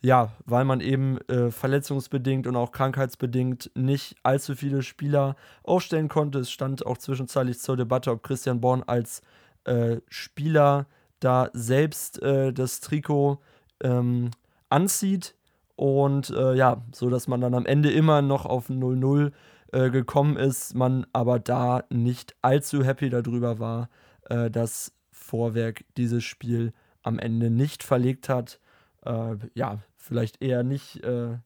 ja, 0.00 0.30
weil 0.44 0.64
man 0.64 0.80
eben 0.80 1.18
äh, 1.22 1.50
verletzungsbedingt 1.50 2.46
und 2.46 2.54
auch 2.54 2.70
krankheitsbedingt 2.70 3.72
nicht 3.74 4.14
allzu 4.22 4.54
viele 4.54 4.82
Spieler 4.82 5.34
aufstellen 5.64 6.08
konnte. 6.08 6.38
Es 6.38 6.52
stand 6.52 6.86
auch 6.86 6.98
zwischenzeitlich 6.98 7.58
zur 7.58 7.76
Debatte, 7.76 8.12
ob 8.12 8.22
Christian 8.22 8.60
Born 8.60 8.84
als 8.86 9.22
äh, 9.64 9.96
Spieler 10.08 10.86
da 11.18 11.50
selbst 11.52 12.22
äh, 12.22 12.52
das 12.52 12.78
Trikot 12.80 13.40
ähm, 13.82 14.30
anzieht. 14.68 15.34
Und 15.76 16.30
äh, 16.30 16.54
ja, 16.54 16.82
so 16.92 17.08
dass 17.08 17.28
man 17.28 17.40
dann 17.40 17.54
am 17.54 17.66
Ende 17.66 17.90
immer 17.90 18.20
noch 18.20 18.46
auf 18.46 18.68
0-0 18.68 19.32
äh, 19.72 19.90
gekommen 19.90 20.36
ist, 20.36 20.74
man 20.74 21.06
aber 21.12 21.38
da 21.38 21.84
nicht 21.90 22.34
allzu 22.42 22.82
happy 22.82 23.10
darüber 23.10 23.58
war, 23.58 23.88
äh, 24.28 24.50
dass 24.50 24.92
Vorwerk 25.12 25.84
dieses 25.96 26.24
Spiel 26.24 26.72
am 27.02 27.18
Ende 27.18 27.50
nicht 27.50 27.82
verlegt 27.82 28.28
hat. 28.28 28.60
Äh, 29.04 29.36
ja, 29.54 29.78
vielleicht 29.96 30.42
eher 30.42 30.62
nicht, 30.62 31.04
äh, 31.04 31.36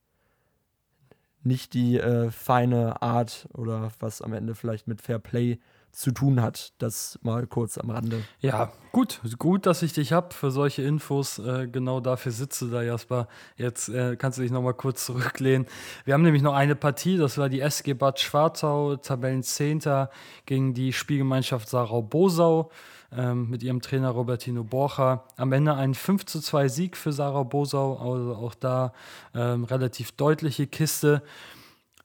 nicht 1.43 1.75
die 1.75 1.99
äh, 1.99 2.31
feine 2.31 3.03
Art 3.03 3.49
oder 3.53 3.91
was 3.99 4.23
am 4.23 4.33
Ende 4.33 4.55
vielleicht 4.55 4.87
mit 4.87 5.03
Fair 5.03 5.19
Play 5.19 5.59
zu 5.93 6.11
tun 6.11 6.41
hat. 6.41 6.73
Das 6.79 7.19
mal 7.23 7.47
kurz 7.47 7.79
am 7.79 7.91
Rande. 7.91 8.25
Ja, 8.41 8.73
gut, 8.91 9.21
gut, 9.39 9.67
dass 9.67 9.83
ich 9.83 9.93
dich 9.93 10.13
habe 10.13 10.35
für 10.35 10.51
solche 10.51 10.83
Infos. 10.83 11.39
Äh, 11.39 11.69
genau 11.71 12.01
dafür 12.01 12.33
sitze 12.33 12.69
da, 12.69 12.83
Jasper. 12.83 13.29
Jetzt 13.57 13.89
äh, 13.91 14.17
kannst 14.17 14.39
du 14.39 14.43
dich 14.43 14.51
noch 14.51 14.63
mal 14.63 14.73
kurz 14.73 15.05
zurücklehnen. 15.07 15.67
Wir 16.05 16.15
haben 16.15 16.23
nämlich 16.23 16.43
noch 16.43 16.55
eine 16.55 16.75
Partie, 16.75 17.19
das 17.19 17.37
war 17.37 17.49
die 17.49 17.61
SG 17.61 17.93
Bad 17.93 18.19
Schwarzau, 18.19 18.97
Tabellenzehnter 18.97 20.11
gegen 20.47 20.73
die 20.73 20.93
Spielgemeinschaft 20.95 21.69
Sarau-Bosau 21.69 22.71
ähm, 23.15 23.51
mit 23.51 23.63
ihrem 23.63 23.83
Trainer 23.83 24.11
Robertino 24.11 24.65
Borcha. 24.65 25.25
Am 25.37 25.53
Ende 25.53 25.75
ein 25.75 25.95
5 25.95 26.25
zu 26.25 26.41
2 26.41 26.69
Sieg 26.69 26.97
für 26.97 27.13
Sarau-Bosau, 27.13 27.99
also 27.99 28.35
auch 28.35 28.55
da 28.55 28.95
ähm, 29.35 29.65
relativ 29.65 30.13
deutliche 30.13 30.67
Kiste. 30.67 31.23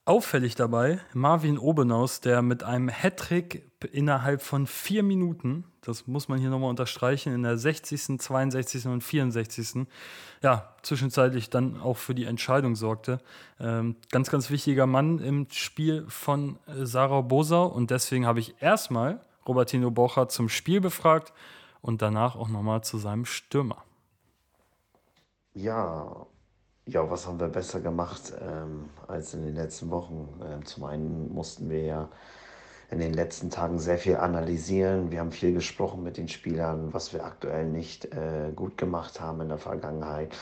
Auffällig 0.07 0.55
dabei 0.55 1.01
Marvin 1.13 1.57
Obenaus, 1.57 2.21
der 2.21 2.41
mit 2.41 2.63
einem 2.63 2.87
Hattrick 2.87 3.69
innerhalb 3.91 4.41
von 4.41 4.65
vier 4.65 5.03
Minuten, 5.03 5.65
das 5.81 6.07
muss 6.07 6.29
man 6.29 6.39
hier 6.39 6.49
nochmal 6.49 6.69
unterstreichen, 6.69 7.33
in 7.33 7.43
der 7.43 7.57
60., 7.57 8.17
62. 8.17 8.85
und 8.85 9.03
64. 9.03 9.85
Ja, 10.41 10.73
zwischenzeitlich 10.81 11.49
dann 11.49 11.81
auch 11.81 11.97
für 11.97 12.15
die 12.15 12.23
Entscheidung 12.23 12.77
sorgte. 12.77 13.19
Ähm, 13.59 13.97
ganz, 14.09 14.31
ganz 14.31 14.49
wichtiger 14.49 14.87
Mann 14.87 15.19
im 15.19 15.45
Spiel 15.51 16.05
von 16.07 16.57
Sarah 16.67 17.19
Bosau 17.19 17.65
und 17.67 17.91
deswegen 17.91 18.25
habe 18.25 18.39
ich 18.39 18.55
erstmal 18.61 19.19
Robertino 19.45 19.91
Bocher 19.91 20.29
zum 20.29 20.47
Spiel 20.47 20.79
befragt 20.79 21.33
und 21.81 22.01
danach 22.01 22.37
auch 22.37 22.47
nochmal 22.47 22.81
zu 22.81 22.97
seinem 22.97 23.25
Stürmer. 23.25 23.83
Ja, 25.53 26.27
ja, 26.87 27.09
was 27.09 27.27
haben 27.27 27.39
wir 27.39 27.49
besser 27.49 27.81
gemacht 27.81 28.33
ähm, 28.41 28.89
als 29.07 29.33
in 29.33 29.43
den 29.43 29.55
letzten 29.55 29.91
Wochen? 29.91 30.27
Ähm, 30.43 30.65
zum 30.65 30.85
einen 30.85 31.33
mussten 31.33 31.69
wir 31.69 31.83
ja 31.83 32.09
in 32.89 32.99
den 32.99 33.13
letzten 33.13 33.49
Tagen 33.49 33.79
sehr 33.79 33.97
viel 33.97 34.15
analysieren. 34.15 35.11
Wir 35.11 35.19
haben 35.19 35.33
viel 35.33 35.53
gesprochen 35.53 36.03
mit 36.03 36.15
den 36.15 36.29
Spielern, 36.29 36.93
was 36.93 37.11
wir 37.11 37.25
aktuell 37.25 37.65
nicht 37.65 38.05
äh, 38.05 38.51
gut 38.55 38.77
gemacht 38.77 39.19
haben 39.19 39.41
in 39.41 39.49
der 39.49 39.57
Vergangenheit. 39.57 40.33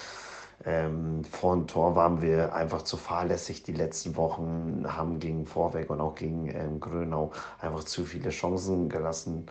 Ähm, 0.63 1.23
vor 1.25 1.55
dem 1.55 1.67
Tor 1.67 1.95
waren 1.95 2.21
wir 2.21 2.53
einfach 2.53 2.83
zu 2.83 2.97
fahrlässig 2.97 3.63
die 3.63 3.73
letzten 3.73 4.15
Wochen, 4.15 4.85
haben 4.87 5.19
gegen 5.19 5.47
Vorweg 5.47 5.89
und 5.89 5.99
auch 5.99 6.15
gegen 6.15 6.47
ähm, 6.53 6.79
Grönau 6.79 7.31
einfach 7.59 7.83
zu 7.83 8.05
viele 8.05 8.29
Chancen 8.29 8.87
gelassen, 8.87 9.47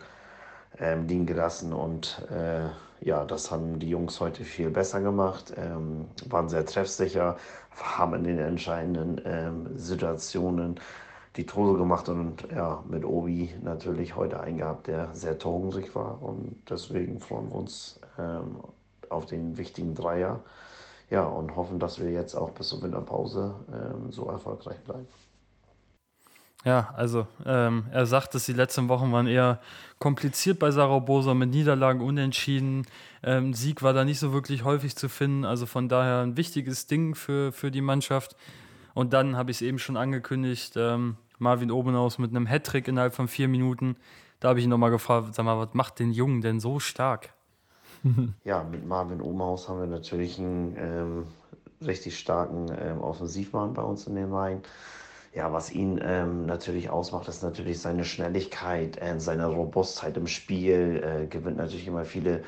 ähm, 0.79 1.07
liegen 1.07 1.25
gelassen 1.25 1.73
und 1.73 2.25
äh, 2.31 2.69
ja, 3.05 3.23
das 3.23 3.51
haben 3.51 3.77
die 3.79 3.89
Jungs 3.89 4.19
heute 4.19 4.43
viel 4.43 4.71
besser 4.71 4.99
gemacht, 4.99 5.53
ähm, 5.57 6.07
waren 6.27 6.49
sehr 6.49 6.65
treffsicher, 6.65 7.37
haben 7.79 8.15
in 8.15 8.23
den 8.23 8.39
entscheidenden 8.39 9.21
ähm, 9.25 9.77
Situationen 9.77 10.79
die 11.35 11.45
Tore 11.45 11.77
gemacht 11.77 12.09
und 12.09 12.47
ja, 12.51 12.83
mit 12.89 13.05
Obi 13.05 13.53
natürlich 13.61 14.15
heute 14.15 14.39
einen 14.39 14.57
gehabt, 14.57 14.87
der 14.87 15.13
sehr 15.13 15.37
torhungrig 15.37 15.93
war 15.93 16.21
und 16.23 16.55
deswegen 16.67 17.19
freuen 17.19 17.49
wir 17.49 17.55
uns 17.55 17.99
ähm, 18.17 18.57
auf 19.09 19.27
den 19.27 19.57
wichtigen 19.57 19.93
Dreier. 19.93 20.41
Ja, 21.11 21.25
und 21.25 21.55
hoffen, 21.55 21.77
dass 21.77 21.99
wir 21.99 22.09
jetzt 22.09 22.33
auch 22.33 22.49
bis 22.49 22.69
zur 22.69 22.81
Winterpause 22.81 23.53
ähm, 23.71 24.11
so 24.11 24.27
erfolgreich 24.27 24.79
bleiben. 24.83 25.07
Ja, 26.65 26.91
also 26.97 27.27
ähm, 27.45 27.85
er 27.91 28.07
sagt, 28.07 28.33
dass 28.33 28.47
die 28.47 28.53
letzten 28.53 28.89
Wochen 28.89 29.11
waren 29.11 29.27
eher 29.27 29.59
kompliziert 29.99 30.57
bei 30.57 30.71
Saragossa 30.71 31.35
mit 31.35 31.51
Niederlagen 31.51 32.01
unentschieden. 32.01 32.87
Ähm, 33.21 33.53
Sieg 33.53 33.83
war 33.83 33.93
da 33.93 34.03
nicht 34.03 34.19
so 34.19 34.33
wirklich 34.33 34.63
häufig 34.63 34.95
zu 34.95 35.07
finden. 35.07 35.45
Also 35.45 35.67
von 35.67 35.87
daher 35.87 36.21
ein 36.21 36.37
wichtiges 36.37 36.87
Ding 36.87 37.13
für, 37.13 37.51
für 37.51 37.69
die 37.69 37.81
Mannschaft. 37.81 38.35
Und 38.95 39.13
dann 39.13 39.37
habe 39.37 39.51
ich 39.51 39.57
es 39.57 39.61
eben 39.61 39.77
schon 39.77 39.95
angekündigt, 39.95 40.73
ähm, 40.75 41.17
Marvin 41.37 41.69
Obenaus 41.69 42.17
mit 42.17 42.31
einem 42.31 42.47
Hattrick 42.47 42.87
innerhalb 42.87 43.13
von 43.13 43.27
vier 43.27 43.47
Minuten. 43.47 43.95
Da 44.39 44.49
habe 44.49 44.59
ich 44.59 44.65
ihn 44.65 44.69
nochmal 44.71 44.91
gefragt, 44.91 45.35
sag 45.35 45.45
mal, 45.45 45.59
was 45.59 45.73
macht 45.73 45.99
den 45.99 46.11
Jungen 46.11 46.41
denn 46.41 46.59
so 46.59 46.79
stark? 46.79 47.29
Ja, 48.43 48.63
mit 48.63 48.85
Marvin 48.85 49.21
Obenhaus 49.21 49.67
haben 49.67 49.79
wir 49.79 49.87
natürlich 49.87 50.37
einen 50.37 50.75
ähm, 50.77 51.27
richtig 51.85 52.19
starken 52.19 52.67
ähm, 52.79 53.01
Offensivmann 53.01 53.73
bei 53.73 53.81
uns 53.81 54.05
in 54.05 54.15
den 54.15 54.31
Reihen. 54.31 54.61
Ja, 55.35 55.51
was 55.51 55.69
ihn 55.69 55.99
ähm, 56.01 56.45
natürlich 56.45 56.89
ausmacht, 56.89 57.27
ist 57.27 57.43
natürlich 57.43 57.81
seine 57.81 58.05
Schnelligkeit, 58.05 59.01
äh, 59.01 59.19
seine 59.19 59.47
Robustheit 59.47 60.15
im 60.15 60.27
Spiel. 60.27 61.03
Äh, 61.03 61.27
gewinnt 61.27 61.57
natürlich 61.57 61.87
immer 61.87 62.05
viele 62.05 62.43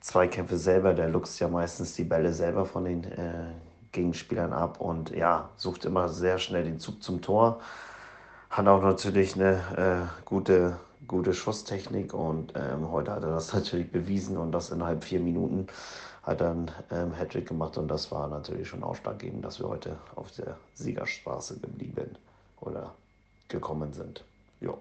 Zweikämpfe 0.00 0.56
selber. 0.56 0.94
Der 0.94 1.08
luchst 1.08 1.40
ja 1.40 1.48
meistens 1.48 1.94
die 1.94 2.04
Bälle 2.04 2.32
selber 2.32 2.64
von 2.64 2.84
den 2.84 3.02
äh, 3.02 3.48
Gegenspielern 3.90 4.52
ab 4.52 4.80
und 4.80 5.10
ja, 5.10 5.50
sucht 5.56 5.84
immer 5.84 6.08
sehr 6.08 6.38
schnell 6.38 6.62
den 6.62 6.78
Zug 6.78 7.02
zum 7.02 7.22
Tor. 7.22 7.58
Hat 8.50 8.68
auch 8.68 8.82
natürlich 8.82 9.34
eine 9.34 10.08
äh, 10.14 10.24
gute, 10.24 10.78
gute 11.08 11.34
Schusstechnik 11.34 12.14
und 12.14 12.52
ähm, 12.54 12.92
heute 12.92 13.10
hat 13.10 13.24
er 13.24 13.30
das 13.30 13.52
natürlich 13.52 13.90
bewiesen 13.90 14.36
und 14.36 14.52
das 14.52 14.70
innerhalb 14.70 15.02
vier 15.02 15.18
Minuten 15.18 15.66
hat 16.28 16.42
er 16.42 16.50
einen 16.50 16.70
ähm, 16.90 17.16
Hattrick 17.16 17.48
gemacht 17.48 17.78
und 17.78 17.88
das 17.88 18.12
war 18.12 18.28
natürlich 18.28 18.68
schon 18.68 18.82
ausschlaggebend, 18.82 19.42
dass 19.42 19.60
wir 19.60 19.68
heute 19.68 19.96
auf 20.14 20.30
der 20.32 20.58
Siegerstraße 20.74 21.58
geblieben 21.58 21.94
sind 21.96 22.18
oder 22.60 22.94
gekommen 23.48 23.94
sind. 23.94 24.22
Jo. 24.60 24.76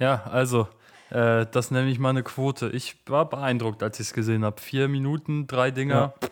Ja, 0.00 0.24
also, 0.24 0.66
äh, 1.10 1.46
das 1.46 1.70
nenne 1.70 1.90
ich 1.90 2.00
mal 2.00 2.10
eine 2.10 2.24
Quote. 2.24 2.70
Ich 2.70 2.96
war 3.06 3.28
beeindruckt, 3.28 3.84
als 3.84 4.00
ich 4.00 4.08
es 4.08 4.12
gesehen 4.14 4.44
habe. 4.44 4.60
Vier 4.60 4.88
Minuten, 4.88 5.46
drei 5.46 5.70
Dinger. 5.70 6.14
Ja. 6.20 6.28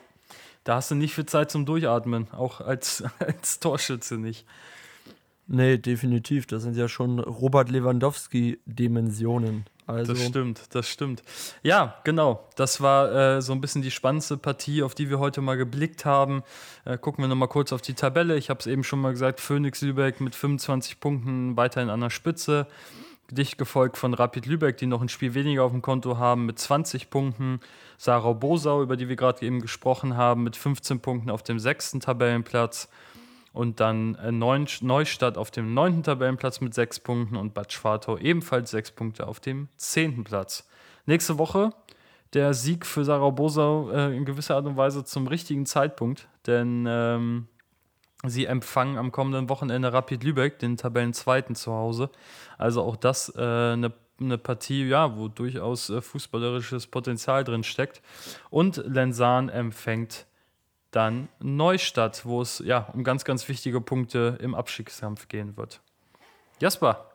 Da 0.65 0.75
hast 0.75 0.91
du 0.91 0.97
nicht 0.97 1.15
viel 1.15 1.27
Zeit 1.27 1.53
zum 1.53 1.67
Durchatmen, 1.67 2.33
auch 2.33 2.61
als, 2.61 3.05
als 3.21 3.61
Torschütze 3.61 4.19
nicht. 4.19 4.45
Nee, 5.47 5.79
definitiv. 5.79 6.47
Das 6.47 6.65
sind 6.65 6.77
ja 6.77 6.89
schon 6.89 7.21
Robert 7.21 7.71
Lewandowski-Dimensionen. 7.71 9.67
Also 9.91 10.15
das 10.15 10.25
stimmt, 10.25 10.63
das 10.75 10.89
stimmt. 10.89 11.23
Ja, 11.63 11.97
genau. 12.05 12.49
Das 12.57 12.81
war 12.81 13.13
äh, 13.37 13.43
so 13.43 13.53
ein 13.53 13.61
bisschen 13.61 13.83
die 13.83 13.91
spannendste 13.91 14.37
Partie, 14.37 14.83
auf 14.83 14.95
die 14.95 15.11
wir 15.11 15.19
heute 15.19 15.41
mal 15.41 15.57
geblickt 15.57 16.05
haben. 16.05 16.43
Äh, 16.85 16.99
gucken 16.99 17.23
wir 17.23 17.29
nochmal 17.29 17.49
kurz 17.49 17.73
auf 17.73 17.83
die 17.83 17.95
Tabelle. 17.95 18.37
Ich 18.37 18.51
habe 18.51 18.61
es 18.61 18.67
eben 18.67 18.85
schon 18.85 19.01
mal 19.01 19.13
gesagt: 19.13 19.41
Phoenix 19.41 19.81
Lübeck 19.83 20.21
mit 20.21 20.35
25 20.35 21.01
Punkten 21.01 21.57
weiterhin 21.57 21.91
an 21.91 22.01
der 22.01 22.11
Spitze. 22.11 22.67
Dicht 23.31 23.59
gefolgt 23.59 23.97
von 23.97 24.15
Rapid 24.15 24.47
Lübeck, 24.47 24.77
die 24.77 24.87
noch 24.87 25.03
ein 25.03 25.09
Spiel 25.09 25.35
weniger 25.35 25.65
auf 25.65 25.73
dem 25.73 25.83
Konto 25.83 26.19
haben, 26.19 26.47
mit 26.47 26.59
20 26.59 27.11
Punkten. 27.11 27.61
Sarah 27.97 28.33
Bosau, 28.33 28.83
über 28.83 28.97
die 28.97 29.09
wir 29.09 29.17
gerade 29.17 29.45
eben 29.45 29.61
gesprochen 29.61 30.17
haben, 30.17 30.43
mit 30.43 30.57
15 30.57 31.01
Punkten 31.01 31.31
auf 31.31 31.43
dem 31.43 31.59
sechsten 31.59 32.01
Tabellenplatz. 32.01 32.89
Und 33.53 33.81
dann 33.81 34.15
äh, 34.17 34.31
Neustadt 34.33 35.37
auf 35.37 35.51
dem 35.51 35.75
neunten 35.75 36.03
Tabellenplatz 36.03 36.61
mit 36.61 36.75
sechs 36.75 37.01
Punkten 37.01 37.37
und 37.37 37.55
Bad 37.55 37.73
Schwartau 37.73 38.17
ebenfalls 38.17 38.71
sechs 38.71 38.91
Punkte 38.91 39.27
auf 39.27 39.41
dem 39.41 39.69
zehnten 39.77 40.25
Platz. 40.25 40.69
Nächste 41.07 41.39
Woche 41.39 41.73
der 42.33 42.55
Sieg 42.55 42.87
für 42.87 43.05
Sarah 43.05 43.31
Bosau 43.31 43.91
äh, 43.91 44.17
in 44.17 44.25
gewisser 44.25 44.55
Art 44.55 44.67
und 44.67 44.77
Weise 44.77 45.05
zum 45.05 45.27
richtigen 45.27 45.67
Zeitpunkt, 45.67 46.29
denn 46.47 46.87
ähm, 46.89 47.49
sie 48.25 48.45
empfangen 48.45 48.99
am 48.99 49.11
kommenden 49.11 49.49
Wochenende 49.49 49.93
Rapid 49.93 50.23
Lübeck, 50.23 50.61
den 50.61 50.77
Tabellenzweiten 50.77 51.57
zu 51.57 51.73
Hause. 51.73 52.11
Also 52.57 52.83
auch 52.83 52.95
das 52.95 53.35
äh, 53.37 53.41
eine 53.41 53.93
eine 54.21 54.39
Partie, 54.39 54.87
ja, 54.87 55.17
wo 55.17 55.29
durchaus 55.29 55.91
äh, 55.91 56.01
fußballerisches 56.01 56.87
Potenzial 56.87 57.45
drin 57.45 57.65
steckt. 57.65 58.03
Und 58.51 58.77
Lensan 58.87 59.49
empfängt 59.49 60.27
dann 60.91 61.29
Neustadt, 61.39 62.27
wo 62.27 62.43
es 62.43 62.63
ja 62.65 62.89
um 62.93 63.05
ganz, 63.05 63.25
ganz 63.25 63.49
wichtige 63.49 63.81
Punkte 63.81 64.39
im 64.41 64.55
Abstiegskampf 64.55 65.29
gehen 65.29 65.57
wird. 65.57 65.81
Jasper, 66.61 67.11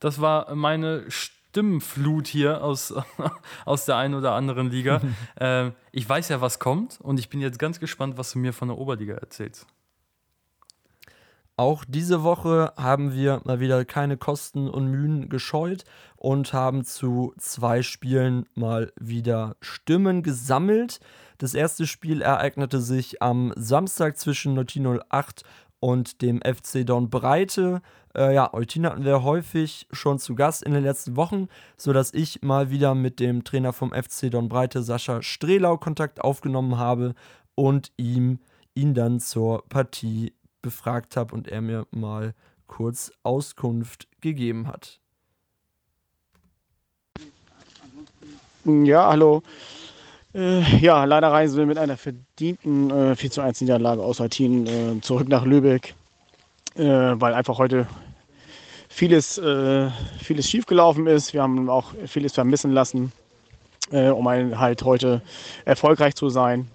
das 0.00 0.20
war 0.20 0.54
meine 0.54 1.04
Stimmenflut 1.10 2.26
hier 2.26 2.62
aus, 2.62 2.92
aus 3.64 3.84
der 3.86 3.96
einen 3.96 4.14
oder 4.14 4.32
anderen 4.32 4.70
Liga. 4.70 5.00
äh, 5.36 5.70
ich 5.92 6.08
weiß 6.08 6.28
ja, 6.28 6.40
was 6.40 6.58
kommt 6.58 7.00
und 7.00 7.18
ich 7.20 7.28
bin 7.28 7.40
jetzt 7.40 7.58
ganz 7.58 7.80
gespannt, 7.80 8.18
was 8.18 8.32
du 8.32 8.38
mir 8.38 8.52
von 8.52 8.68
der 8.68 8.78
Oberliga 8.78 9.14
erzählst. 9.14 9.66
Auch 11.56 11.84
diese 11.86 12.24
Woche 12.24 12.72
haben 12.76 13.14
wir 13.14 13.40
mal 13.44 13.60
wieder 13.60 13.84
keine 13.84 14.16
Kosten 14.16 14.68
und 14.68 14.90
Mühen 14.90 15.28
gescheut 15.28 15.84
und 16.16 16.52
haben 16.52 16.84
zu 16.84 17.32
zwei 17.38 17.82
Spielen 17.82 18.46
mal 18.54 18.92
wieder 18.98 19.54
Stimmen 19.60 20.24
gesammelt. 20.24 20.98
Das 21.38 21.54
erste 21.54 21.86
Spiel 21.86 22.22
ereignete 22.22 22.80
sich 22.80 23.22
am 23.22 23.52
Samstag 23.54 24.18
zwischen 24.18 24.54
Neutino 24.54 24.98
08 25.10 25.44
und 25.78 26.22
dem 26.22 26.40
FC 26.42 26.84
Don 26.84 27.08
Breite. 27.08 27.82
Äh, 28.16 28.34
ja, 28.34 28.52
Eutin 28.52 28.86
hatten 28.86 29.04
wir 29.04 29.22
häufig 29.22 29.86
schon 29.92 30.18
zu 30.18 30.34
Gast 30.34 30.64
in 30.64 30.72
den 30.72 30.82
letzten 30.82 31.14
Wochen, 31.14 31.46
sodass 31.76 32.12
ich 32.12 32.42
mal 32.42 32.70
wieder 32.70 32.96
mit 32.96 33.20
dem 33.20 33.44
Trainer 33.44 33.72
vom 33.72 33.92
FC 33.92 34.28
Don 34.28 34.48
Breite, 34.48 34.82
Sascha 34.82 35.22
Strehlau, 35.22 35.76
Kontakt 35.76 36.20
aufgenommen 36.20 36.78
habe 36.78 37.14
und 37.54 37.92
ihm 37.96 38.40
ihn 38.74 38.94
dann 38.94 39.20
zur 39.20 39.68
Partie 39.68 40.32
befragt 40.64 41.16
habe 41.16 41.34
und 41.34 41.46
er 41.46 41.60
mir 41.60 41.86
mal 41.90 42.34
kurz 42.66 43.12
Auskunft 43.22 44.08
gegeben 44.22 44.66
hat. 44.66 44.98
Ja, 48.64 49.08
hallo. 49.10 49.42
Äh, 50.34 50.78
ja, 50.78 51.04
leider 51.04 51.30
reisen 51.30 51.58
wir 51.58 51.66
mit 51.66 51.76
einer 51.76 51.98
verdienten 51.98 52.90
äh, 52.90 53.14
4 53.14 53.30
zu 53.30 53.40
1 53.42 53.60
Niederlage 53.60 54.02
aus 54.02 54.20
Eutin 54.20 54.66
äh, 54.66 55.00
zurück 55.02 55.28
nach 55.28 55.44
Lübeck, 55.44 55.94
äh, 56.76 56.82
weil 56.82 57.34
einfach 57.34 57.58
heute 57.58 57.86
vieles, 58.88 59.36
äh, 59.36 59.90
vieles 60.18 60.48
schiefgelaufen 60.48 61.06
ist. 61.06 61.34
Wir 61.34 61.42
haben 61.42 61.68
auch 61.68 61.92
vieles 62.06 62.32
vermissen 62.32 62.72
lassen, 62.72 63.12
äh, 63.90 64.08
um 64.08 64.26
halt 64.26 64.82
heute 64.82 65.20
erfolgreich 65.66 66.14
zu 66.14 66.30
sein. 66.30 66.70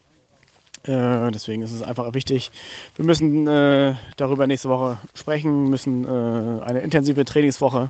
Äh, 0.83 1.31
deswegen 1.31 1.61
ist 1.61 1.73
es 1.73 1.81
einfach 1.81 2.13
wichtig. 2.13 2.51
Wir 2.95 3.05
müssen 3.05 3.47
äh, 3.47 3.95
darüber 4.17 4.47
nächste 4.47 4.69
Woche 4.69 4.97
sprechen, 5.13 5.69
müssen 5.69 6.05
äh, 6.05 6.63
eine 6.63 6.79
intensive 6.79 7.25
Trainingswoche 7.25 7.89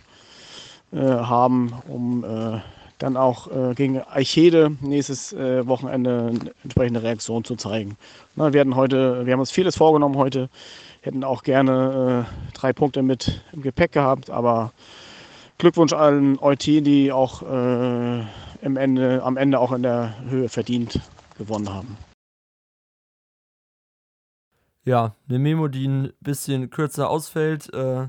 äh, 0.91 0.97
haben, 0.97 1.73
um 1.87 2.23
äh, 2.23 2.59
dann 2.97 3.15
auch 3.15 3.47
gegen 3.75 4.01
Eichede 4.01 4.71
nächstes 4.81 5.33
Wochenende 5.33 6.31
eine 6.31 6.51
entsprechende 6.65 7.01
Reaktion 7.01 7.45
zu 7.45 7.55
zeigen. 7.55 7.95
Na, 8.35 8.51
wir, 8.51 8.65
heute, 8.75 9.25
wir 9.25 9.31
haben 9.31 9.39
uns 9.39 9.51
vieles 9.51 9.77
vorgenommen 9.77 10.17
heute, 10.17 10.49
hätten 10.99 11.23
auch 11.23 11.43
gerne 11.43 12.25
drei 12.53 12.73
Punkte 12.73 13.01
mit 13.01 13.41
im 13.53 13.61
Gepäck 13.61 13.93
gehabt, 13.93 14.29
aber 14.29 14.73
Glückwunsch 15.59 15.93
allen 15.93 16.39
Eutin, 16.39 16.83
die 16.83 17.13
auch 17.13 17.41
im 17.41 18.75
Ende, 18.75 19.23
am 19.23 19.37
Ende 19.37 19.61
auch 19.61 19.71
in 19.71 19.83
der 19.83 20.15
Höhe 20.27 20.49
verdient 20.49 20.99
gewonnen 21.37 21.73
haben. 21.73 21.95
Ja, 24.85 25.15
eine 25.27 25.39
Memo, 25.39 25.67
die 25.67 25.87
ein 25.87 26.13
bisschen 26.21 26.69
kürzer 26.69 27.09
ausfällt, 27.09 27.71
äh, 27.73 28.07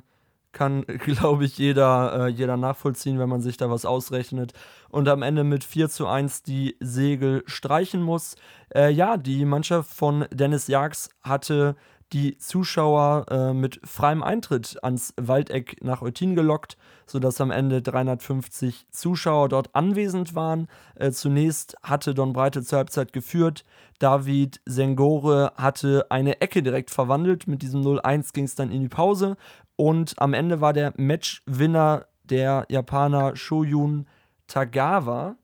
kann, 0.52 0.84
glaube 0.86 1.44
ich, 1.44 1.58
jeder, 1.58 2.26
äh, 2.26 2.28
jeder 2.28 2.56
nachvollziehen, 2.56 3.18
wenn 3.18 3.28
man 3.28 3.40
sich 3.40 3.56
da 3.56 3.70
was 3.70 3.84
ausrechnet 3.84 4.52
und 4.88 5.08
am 5.08 5.22
Ende 5.22 5.44
mit 5.44 5.64
4 5.64 5.88
zu 5.88 6.06
1 6.06 6.42
die 6.42 6.76
Segel 6.80 7.42
streichen 7.46 8.02
muss. 8.02 8.36
Äh, 8.74 8.90
ja, 8.90 9.16
die 9.16 9.44
Mannschaft 9.44 9.90
von 9.90 10.26
Dennis 10.30 10.66
Jags 10.66 11.10
hatte 11.22 11.76
die 12.12 12.36
Zuschauer 12.38 13.26
äh, 13.30 13.52
mit 13.52 13.80
freiem 13.84 14.22
Eintritt 14.22 14.82
ans 14.82 15.14
Waldeck 15.16 15.82
nach 15.82 16.02
Eutin 16.02 16.34
gelockt, 16.34 16.76
sodass 17.06 17.40
am 17.40 17.50
Ende 17.50 17.82
350 17.82 18.86
Zuschauer 18.90 19.48
dort 19.48 19.74
anwesend 19.74 20.34
waren. 20.34 20.68
Äh, 20.96 21.12
zunächst 21.12 21.76
hatte 21.82 22.14
Don 22.14 22.32
Breite 22.32 22.62
zur 22.62 22.78
Halbzeit 22.78 23.12
geführt. 23.12 23.64
David 23.98 24.60
Sengore 24.64 25.52
hatte 25.56 26.06
eine 26.10 26.40
Ecke 26.40 26.62
direkt 26.62 26.90
verwandelt. 26.90 27.46
Mit 27.46 27.62
diesem 27.62 27.82
0-1 27.82 28.32
ging 28.32 28.44
es 28.44 28.54
dann 28.54 28.72
in 28.72 28.80
die 28.80 28.88
Pause. 28.88 29.36
Und 29.76 30.14
am 30.18 30.34
Ende 30.34 30.60
war 30.60 30.72
der 30.72 30.92
Matchwinner 30.96 32.06
der 32.24 32.66
Japaner 32.68 33.36
Shoyun 33.36 34.06
Tagawa 34.46 35.36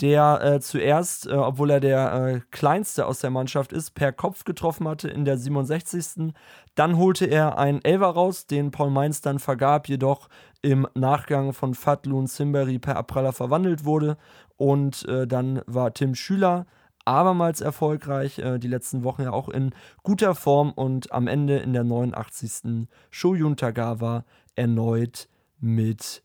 der 0.00 0.40
äh, 0.42 0.60
zuerst, 0.60 1.26
äh, 1.26 1.34
obwohl 1.34 1.70
er 1.70 1.80
der 1.80 2.12
äh, 2.12 2.40
kleinste 2.50 3.06
aus 3.06 3.20
der 3.20 3.30
Mannschaft 3.30 3.72
ist, 3.72 3.92
per 3.92 4.12
Kopf 4.12 4.44
getroffen 4.44 4.88
hatte 4.88 5.08
in 5.08 5.24
der 5.24 5.38
67. 5.38 6.34
Dann 6.74 6.96
holte 6.96 7.26
er 7.26 7.58
einen 7.58 7.84
Elver 7.84 8.08
raus, 8.08 8.46
den 8.46 8.70
Paul 8.72 8.90
Mainz 8.90 9.20
dann 9.20 9.38
vergab, 9.38 9.88
jedoch 9.88 10.28
im 10.62 10.88
Nachgang 10.94 11.52
von 11.52 11.74
Fatlun 11.74 12.26
Simberi 12.26 12.78
per 12.78 12.96
Apraller 12.96 13.32
verwandelt 13.32 13.84
wurde. 13.84 14.16
Und 14.56 15.06
äh, 15.08 15.26
dann 15.26 15.62
war 15.66 15.94
Tim 15.94 16.14
Schüler 16.14 16.66
abermals 17.04 17.60
erfolgreich, 17.60 18.38
äh, 18.38 18.58
die 18.58 18.68
letzten 18.68 19.04
Wochen 19.04 19.22
ja 19.22 19.32
auch 19.32 19.48
in 19.48 19.74
guter 20.02 20.34
Form 20.34 20.72
und 20.72 21.12
am 21.12 21.28
Ende 21.28 21.58
in 21.58 21.72
der 21.72 21.84
89. 21.84 22.88
Shoyun 23.10 23.56
Tagawa 23.56 24.24
erneut 24.56 25.28
mit 25.60 26.23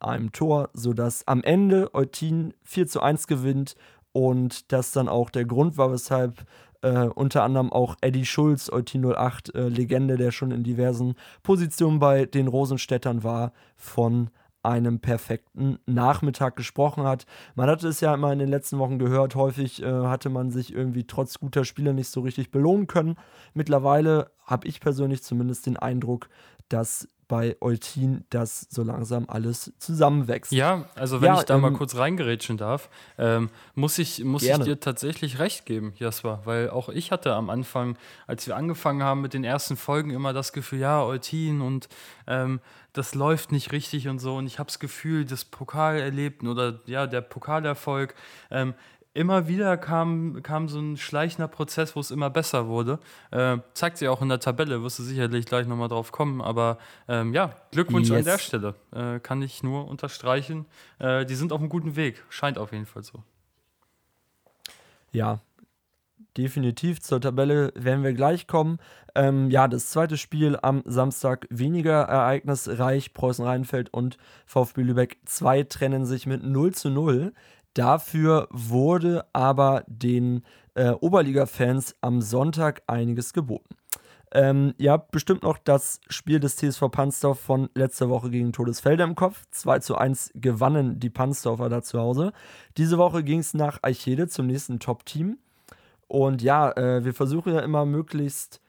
einem 0.00 0.32
Tor, 0.32 0.70
sodass 0.72 1.26
am 1.26 1.42
Ende 1.42 1.94
Eutin 1.94 2.54
4 2.64 2.86
zu 2.86 3.00
1 3.00 3.26
gewinnt 3.26 3.74
und 4.12 4.72
das 4.72 4.92
dann 4.92 5.08
auch 5.08 5.30
der 5.30 5.44
Grund 5.44 5.76
war, 5.76 5.92
weshalb 5.92 6.46
äh, 6.82 7.06
unter 7.06 7.42
anderem 7.42 7.72
auch 7.72 7.96
Eddie 8.00 8.26
Schulz, 8.26 8.70
Eutin 8.70 9.04
08, 9.04 9.54
äh, 9.54 9.68
Legende, 9.68 10.16
der 10.16 10.30
schon 10.30 10.50
in 10.50 10.62
diversen 10.62 11.14
Positionen 11.42 11.98
bei 11.98 12.26
den 12.26 12.48
Rosenstädtern 12.48 13.24
war, 13.24 13.52
von 13.76 14.30
einem 14.62 14.98
perfekten 14.98 15.78
Nachmittag 15.86 16.56
gesprochen 16.56 17.04
hat. 17.04 17.24
Man 17.54 17.70
hatte 17.70 17.86
es 17.86 18.00
ja 18.00 18.12
immer 18.12 18.32
in 18.32 18.40
den 18.40 18.48
letzten 18.48 18.78
Wochen 18.78 18.98
gehört, 18.98 19.36
häufig 19.36 19.82
äh, 19.82 19.86
hatte 19.86 20.28
man 20.28 20.50
sich 20.50 20.74
irgendwie 20.74 21.04
trotz 21.04 21.38
guter 21.38 21.64
Spiele 21.64 21.94
nicht 21.94 22.08
so 22.08 22.20
richtig 22.20 22.50
belohnen 22.50 22.88
können. 22.88 23.16
Mittlerweile 23.54 24.32
habe 24.44 24.66
ich 24.66 24.80
persönlich 24.80 25.22
zumindest 25.22 25.66
den 25.66 25.76
Eindruck, 25.76 26.28
dass 26.68 27.08
bei 27.28 27.56
Eutin 27.60 28.24
das 28.30 28.66
so 28.70 28.82
langsam 28.82 29.24
alles 29.28 29.72
zusammenwächst. 29.78 30.52
Ja, 30.52 30.84
also 30.94 31.20
wenn 31.20 31.34
ja, 31.34 31.38
ich 31.40 31.44
da 31.44 31.56
ähm, 31.56 31.62
mal 31.62 31.72
kurz 31.72 31.96
reingerätschen 31.96 32.56
darf, 32.56 32.88
ähm, 33.18 33.50
muss, 33.74 33.98
ich, 33.98 34.22
muss 34.24 34.42
ich 34.42 34.56
dir 34.58 34.78
tatsächlich 34.78 35.38
recht 35.38 35.66
geben, 35.66 35.92
Jasper, 35.96 36.42
weil 36.44 36.70
auch 36.70 36.88
ich 36.88 37.10
hatte 37.10 37.34
am 37.34 37.50
Anfang, 37.50 37.98
als 38.26 38.46
wir 38.46 38.56
angefangen 38.56 39.02
haben 39.02 39.20
mit 39.20 39.34
den 39.34 39.44
ersten 39.44 39.76
Folgen, 39.76 40.10
immer 40.10 40.32
das 40.32 40.52
Gefühl, 40.52 40.80
ja, 40.80 41.02
Eutin 41.02 41.60
und 41.60 41.88
ähm, 42.26 42.60
das 42.92 43.14
läuft 43.14 43.52
nicht 43.52 43.72
richtig 43.72 44.08
und 44.08 44.20
so 44.20 44.36
und 44.36 44.46
ich 44.46 44.58
habe 44.58 44.68
das 44.68 44.78
Gefühl, 44.78 45.24
das 45.24 45.44
Pokalerlebten 45.44 46.48
oder 46.48 46.80
ja, 46.86 47.06
der 47.06 47.20
Pokalerfolg, 47.20 48.14
ähm, 48.50 48.74
immer 49.16 49.48
wieder 49.48 49.76
kam, 49.76 50.42
kam 50.42 50.68
so 50.68 50.78
ein 50.78 50.96
schleichender 50.96 51.48
Prozess, 51.48 51.96
wo 51.96 52.00
es 52.00 52.10
immer 52.10 52.30
besser 52.30 52.68
wurde. 52.68 52.98
Äh, 53.30 53.58
zeigt 53.74 53.98
sich 53.98 54.08
auch 54.08 54.22
in 54.22 54.28
der 54.28 54.40
Tabelle, 54.40 54.82
wirst 54.82 54.98
du 54.98 55.02
sicherlich 55.02 55.46
gleich 55.46 55.66
nochmal 55.66 55.88
drauf 55.88 56.12
kommen. 56.12 56.40
Aber 56.40 56.78
ähm, 57.08 57.32
ja, 57.32 57.56
Glückwunsch 57.72 58.08
yes. 58.08 58.18
an 58.18 58.24
der 58.24 58.38
Stelle. 58.38 58.74
Äh, 58.92 59.18
kann 59.20 59.42
ich 59.42 59.62
nur 59.62 59.88
unterstreichen. 59.88 60.66
Äh, 60.98 61.24
die 61.24 61.34
sind 61.34 61.52
auf 61.52 61.60
einem 61.60 61.68
guten 61.68 61.96
Weg. 61.96 62.22
Scheint 62.28 62.58
auf 62.58 62.72
jeden 62.72 62.86
Fall 62.86 63.02
so. 63.02 63.22
Ja, 65.12 65.40
definitiv. 66.36 67.00
Zur 67.00 67.20
Tabelle 67.20 67.72
werden 67.74 68.04
wir 68.04 68.12
gleich 68.12 68.46
kommen. 68.46 68.78
Ähm, 69.14 69.50
ja, 69.50 69.66
das 69.66 69.88
zweite 69.90 70.18
Spiel 70.18 70.58
am 70.60 70.82
Samstag 70.84 71.46
weniger 71.50 72.02
ereignisreich. 72.02 73.14
Preußen-Rheinfeld 73.14 73.92
und 73.92 74.18
VfB 74.44 74.82
Lübeck 74.82 75.18
2 75.24 75.62
trennen 75.64 76.04
sich 76.04 76.26
mit 76.26 76.42
0 76.42 76.74
zu 76.74 76.90
0. 76.90 77.32
Dafür 77.76 78.48
wurde 78.50 79.26
aber 79.34 79.84
den 79.86 80.42
äh, 80.72 80.92
Oberliga-Fans 80.92 81.94
am 82.00 82.22
Sonntag 82.22 82.82
einiges 82.86 83.34
geboten. 83.34 83.76
Ähm, 84.32 84.72
ihr 84.78 84.92
habt 84.92 85.10
bestimmt 85.10 85.42
noch 85.42 85.58
das 85.58 86.00
Spiel 86.08 86.40
des 86.40 86.56
TSV 86.56 86.90
Pansdorf 86.90 87.38
von 87.38 87.68
letzter 87.74 88.08
Woche 88.08 88.30
gegen 88.30 88.54
Todesfelder 88.54 89.04
im 89.04 89.14
Kopf. 89.14 89.44
2 89.50 89.80
zu 89.80 89.94
1 89.94 90.30
gewannen 90.36 90.98
die 91.00 91.10
Pansdorfer 91.10 91.68
da 91.68 91.82
zu 91.82 92.00
Hause. 92.00 92.32
Diese 92.78 92.96
Woche 92.96 93.22
ging 93.22 93.40
es 93.40 93.52
nach 93.52 93.80
Eichede 93.82 94.26
zum 94.26 94.46
nächsten 94.46 94.80
Top-Team. 94.80 95.36
Und 96.08 96.40
ja, 96.40 96.74
äh, 96.78 97.04
wir 97.04 97.12
versuchen 97.12 97.52
ja 97.52 97.60
immer 97.60 97.84
möglichst 97.84 98.62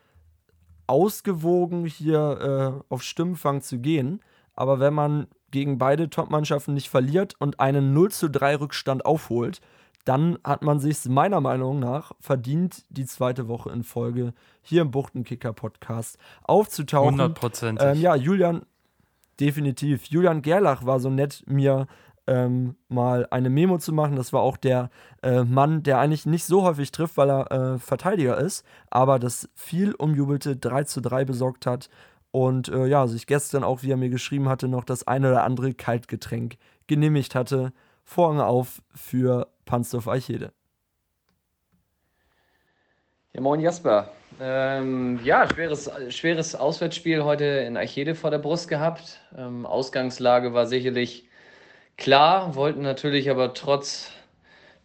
ausgewogen 0.86 1.86
hier 1.86 2.82
äh, 2.90 2.94
auf 2.94 3.04
Stimmenfang 3.04 3.62
zu 3.62 3.80
gehen. 3.80 4.20
Aber 4.54 4.82
wenn 4.82 4.94
man 4.94 5.28
gegen 5.58 5.80
beide 5.80 6.08
Top-Mannschaften 6.08 6.76
nicht 6.76 6.88
verliert 6.88 7.34
und 7.40 7.60
einen 7.60 7.92
0 7.92 8.12
zu 8.12 8.30
3 8.30 8.58
Rückstand 8.58 9.08
aufholt, 9.08 9.60
dann 10.06 10.38
hat 10.44 10.62
man 10.62 10.80
sich 10.80 11.04
meiner 11.06 11.42
Meinung 11.42 11.80
nach 11.80 12.12
verdient, 12.20 12.84
die 12.90 13.08
zweite 13.08 13.48
Woche 13.48 13.72
in 13.72 13.84
Folge 13.84 14.36
hier 14.62 14.84
im 14.84 14.92
Buchtenkicker-Podcast 14.92 16.20
aufzutauchen. 16.44 17.20
100%. 17.20 17.82
Ähm, 17.82 18.00
ja, 18.00 18.16
Julian, 18.16 18.68
definitiv. 19.40 20.06
Julian 20.06 20.44
Gerlach 20.44 20.86
war 20.86 21.00
so 21.00 21.10
nett, 21.10 21.44
mir 21.48 21.88
ähm, 22.28 22.76
mal 22.88 23.26
eine 23.32 23.50
Memo 23.50 23.80
zu 23.80 23.94
machen. 23.94 24.16
Das 24.16 24.32
war 24.34 24.42
auch 24.42 24.58
der 24.58 24.92
äh, 25.24 25.44
Mann, 25.44 25.82
der 25.82 25.98
eigentlich 25.98 26.28
nicht 26.28 26.46
so 26.46 26.62
häufig 26.62 26.92
trifft, 26.92 27.18
weil 27.18 27.32
er 27.32 27.52
äh, 27.52 27.80
Verteidiger 27.80 28.38
ist, 28.38 28.64
aber 28.92 29.18
das 29.18 29.50
viel 29.56 29.96
umjubelte 29.96 30.56
3 30.56 30.84
zu 30.84 31.02
3 31.02 31.26
besorgt 31.26 31.66
hat 31.66 31.90
und 32.38 32.68
äh, 32.70 32.86
ja, 32.86 33.08
sich 33.08 33.26
gestern 33.26 33.64
auch, 33.64 33.82
wie 33.82 33.90
er 33.90 33.98
mir 33.98 34.10
geschrieben 34.10 34.48
hatte, 34.48 34.68
noch 34.68 34.84
das 34.84 35.08
eine 35.08 35.32
oder 35.32 35.44
andere 35.44 35.74
Kaltgetränk 35.74 36.58
genehmigt 36.86 37.34
hatte. 37.34 37.74
Vorhang 38.04 38.40
auf 38.40 38.84
für 38.94 39.48
Panzdorf 39.66 40.08
Eichede. 40.08 40.52
Ja, 43.34 43.42
moin 43.42 43.60
Jasper. 43.60 44.12
Ähm, 44.40 45.20
ja, 45.24 45.50
schweres, 45.52 45.90
schweres 46.10 46.54
Auswärtsspiel 46.54 47.24
heute 47.24 47.44
in 47.44 47.76
Eichede 47.76 48.14
vor 48.14 48.30
der 48.30 48.38
Brust 48.38 48.68
gehabt. 48.68 49.20
Ähm, 49.36 49.66
Ausgangslage 49.66 50.54
war 50.54 50.68
sicherlich 50.68 51.28
klar, 51.98 52.54
wollten 52.54 52.84
natürlich 52.84 53.32
aber 53.32 53.56
trotz, 53.56 54.12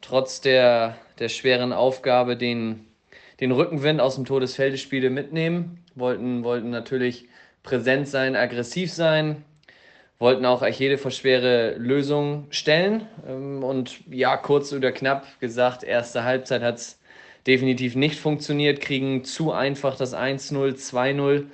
trotz 0.01 0.41
der, 0.41 0.97
der 1.19 1.29
schweren 1.29 1.75
Aufgabe 1.75 2.38
den, 2.38 2.87
den 3.41 3.53
Rückenwind 3.53 4.01
aus 4.01 4.15
dem 4.15 4.25
Todesfeldespiele 4.25 5.11
mitnehmen. 5.11 5.85
Wollten, 5.95 6.45
wollten 6.45 6.71
natürlich 6.71 7.29
präsent 7.62 8.09
sein, 8.09 8.37
aggressiv 8.37 8.92
sein, 8.92 9.44
wollten 10.18 10.44
auch 10.46 10.66
jede 10.66 10.98
vor 10.98 11.11
schwere 11.11 11.75
Lösungen 11.77 12.46
stellen. 12.51 13.07
Ähm, 13.27 13.62
und 13.62 14.01
ja, 14.11 14.37
kurz 14.37 14.72
oder 14.72 14.92
knapp 14.92 15.40
gesagt, 15.40 15.85
erste 15.85 16.25
Halbzeit 16.25 16.62
hat 16.62 16.77
es 16.77 17.01
definitiv 17.46 17.96
nicht 17.96 18.18
funktioniert, 18.18 18.81
kriegen 18.81 19.25
zu 19.25 19.53
einfach 19.53 19.96
das 19.96 20.14
1-0, 20.14 20.77
2-0, 20.77 21.46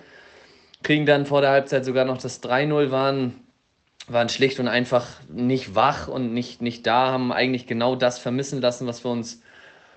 kriegen 0.83 1.07
dann 1.07 1.27
vor 1.27 1.41
der 1.41 1.51
Halbzeit 1.51 1.85
sogar 1.85 2.05
noch 2.05 2.19
das 2.19 2.43
3-0, 2.43 2.91
waren 2.91 3.49
waren 4.09 4.29
schlicht 4.29 4.59
und 4.59 4.69
einfach 4.69 5.07
nicht 5.29 5.75
wach 5.75 6.09
und 6.09 6.33
nicht, 6.33 6.63
nicht 6.63 6.87
da, 6.87 7.13
haben 7.13 7.33
eigentlich 7.33 7.67
genau 7.67 7.95
das 7.95 8.19
vermissen 8.19 8.61
lassen, 8.61 8.87
was 8.87 9.05
wir 9.05 9.11
uns 9.11 9.43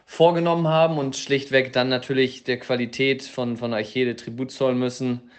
vorgenommen 0.05 0.67
haben 0.67 0.97
und 0.97 1.15
schlichtweg 1.15 1.71
dann 1.71 1.89
natürlich 1.89 2.43
der 2.43 2.59
Qualität 2.59 3.23
von, 3.23 3.57
von 3.57 3.73
Archede 3.73 4.15
Tribut 4.15 4.51
zollen 4.51 4.77
müssen, 4.77 5.31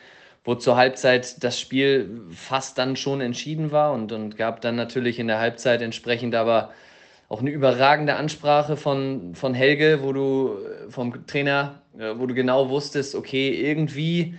wo 0.45 0.55
zur 0.55 0.77
Halbzeit 0.77 1.43
das 1.45 1.61
Spiel 1.61 2.23
fast 2.31 2.79
dann 2.79 2.97
schon 2.97 3.21
entschieden 3.21 3.71
war 3.71 3.93
und, 3.93 4.13
und 4.13 4.37
gab 4.37 4.61
dann 4.61 4.77
natürlich 4.77 5.19
in 5.19 5.29
der 5.29 5.39
Halbzeit 5.39 5.83
entsprechend 5.83 6.35
aber 6.35 6.73
auch 7.29 7.41
eine 7.41 7.51
überragende 7.51 8.17
Ansprache 8.17 8.77
von, 8.77 9.35
von 9.35 9.55
Helge, 9.55 10.01
wo 10.03 10.13
du 10.13 10.59
vom 10.91 11.27
Trainer, 11.27 11.81
äh, 11.99 12.13
wo 12.17 12.27
du 12.27 12.35
genau 12.35 12.69
wusstest, 12.69 13.15
okay, 13.15 13.51
irgendwie 13.51 14.35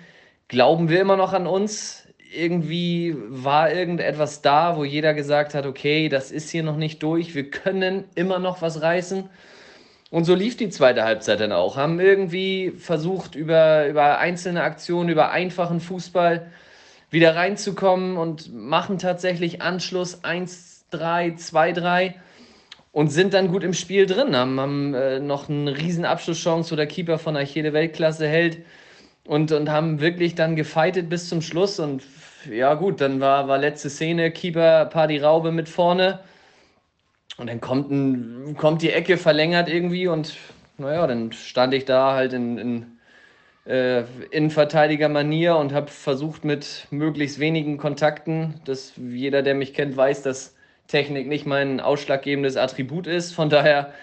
glauben 0.48 0.90
wir 0.90 1.02
immer 1.02 1.18
noch 1.18 1.34
an 1.34 1.48
uns. 1.48 2.08
Irgendwie 2.36 3.16
war 3.18 3.72
irgendetwas 3.72 4.42
da, 4.42 4.78
wo 4.78 4.84
jeder 4.84 5.14
gesagt 5.16 5.56
hat, 5.56 5.66
okay, 5.66 6.10
das 6.10 6.32
ist 6.32 6.50
hier 6.50 6.64
noch 6.64 6.78
nicht 6.78 7.02
durch, 7.02 7.34
wir 7.34 7.50
können 7.50 8.06
immer 8.16 8.40
noch 8.40 8.62
was 8.62 8.82
reißen. 8.82 9.30
Und 10.14 10.26
so 10.26 10.36
lief 10.36 10.56
die 10.58 10.70
zweite 10.70 11.06
Halbzeit 11.06 11.40
dann 11.40 11.52
auch. 11.52 11.76
Haben 11.76 12.00
irgendwie 12.00 12.70
versucht, 12.78 13.34
über, 13.34 13.88
über 13.88 14.20
einzelne 14.20 14.62
Aktionen, 14.62 15.10
über 15.10 15.32
einfachen 15.32 15.80
Fußball 15.80 16.52
wieder 17.10 17.36
reinzukommen 17.36 18.18
und 18.18 18.54
machen 18.54 19.00
tatsächlich 19.00 19.64
Anschluss 19.64 20.24
1, 20.24 20.86
3, 20.92 21.34
2, 21.34 21.72
3 21.72 22.16
und 22.92 23.08
sind 23.08 23.34
dann 23.34 23.48
gut 23.48 23.64
im 23.64 23.74
Spiel 23.74 24.06
drin. 24.06 24.36
Haben, 24.36 24.60
haben 24.60 24.94
äh, 24.94 25.20
noch 25.20 25.50
eine 25.50 25.76
riesen 25.76 26.06
Abschlusschance, 26.06 26.72
wo 26.72 26.76
der 26.76 26.86
Keeper 26.86 27.18
von 27.18 27.36
Archede 27.36 27.74
Weltklasse 27.74 28.28
hält 28.28 28.60
und, 29.26 29.52
und 29.52 29.72
haben 29.72 30.00
wirklich 30.00 30.36
dann 30.36 30.56
gefeitet 30.56 31.10
bis 31.10 31.28
zum 31.28 31.42
Schluss. 31.42 31.80
Und 31.80 32.04
ja, 32.52 32.76
gut, 32.76 33.02
dann 33.02 33.20
war, 33.20 33.48
war 33.48 33.58
letzte 33.58 33.90
Szene, 33.90 34.30
Keeper 34.30 34.86
Party 34.86 35.18
Raube 35.18 35.52
mit 35.52 35.70
vorne. 35.70 36.20
Und 37.38 37.48
dann 37.48 37.62
kommt, 37.62 37.92
ein, 37.92 38.56
kommt 38.58 38.82
die 38.82 38.92
Ecke 38.92 39.18
verlängert 39.18 39.68
irgendwie 39.68 40.08
und 40.08 40.36
naja, 40.78 41.08
dann 41.08 41.32
stand 41.32 41.74
ich 41.74 41.86
da 41.86 42.14
halt 42.14 42.34
in, 42.34 42.58
in 42.58 42.86
äh, 43.66 44.04
Innenverteidiger-Manier 44.32 45.56
und 45.56 45.74
habe 45.74 45.90
versucht 45.90 46.46
mit 46.46 46.88
möglichst 46.92 47.40
wenigen 47.40 47.78
Kontakten, 47.78 48.62
dass 48.66 48.94
jeder, 48.98 49.42
der 49.42 49.56
mich 49.56 49.74
kennt, 49.74 49.96
weiß, 49.96 50.22
dass 50.24 50.56
Technik 50.88 51.28
nicht 51.28 51.46
mein 51.46 51.80
ausschlaggebendes 51.80 52.58
Attribut 52.58 53.08
ist. 53.08 53.34
Von 53.34 53.50
daher 53.50 53.94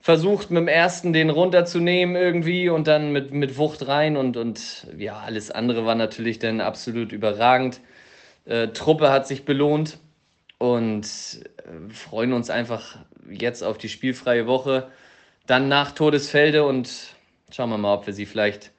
versucht 0.00 0.50
mit 0.50 0.60
dem 0.60 0.68
ersten 0.68 1.12
den 1.12 1.30
runterzunehmen 1.30 2.16
irgendwie 2.16 2.68
und 2.68 2.86
dann 2.86 3.12
mit, 3.12 3.32
mit 3.32 3.58
Wucht 3.58 3.86
rein 3.86 4.16
und, 4.16 4.36
und 4.36 4.86
ja, 4.96 5.18
alles 5.18 5.50
andere 5.50 5.84
war 5.84 5.94
natürlich 5.94 6.38
dann 6.38 6.60
absolut 6.60 7.12
überragend. 7.12 7.80
Äh, 8.44 8.68
Truppe 8.68 9.10
hat 9.10 9.26
sich 9.26 9.44
belohnt 9.44 9.98
und 10.62 11.04
äh, 11.56 11.92
freuen 11.92 12.32
uns 12.32 12.48
einfach 12.48 12.96
jetzt 13.28 13.64
auf 13.64 13.78
die 13.78 13.88
spielfreie 13.88 14.46
Woche. 14.46 14.92
Dann 15.48 15.66
nach 15.66 15.90
Todesfelde 15.90 16.64
und 16.64 16.88
schauen 17.50 17.70
wir 17.70 17.78
mal, 17.78 17.94
ob 17.94 18.06
wir 18.06 18.14
sie 18.14 18.26
vielleicht 18.26 18.70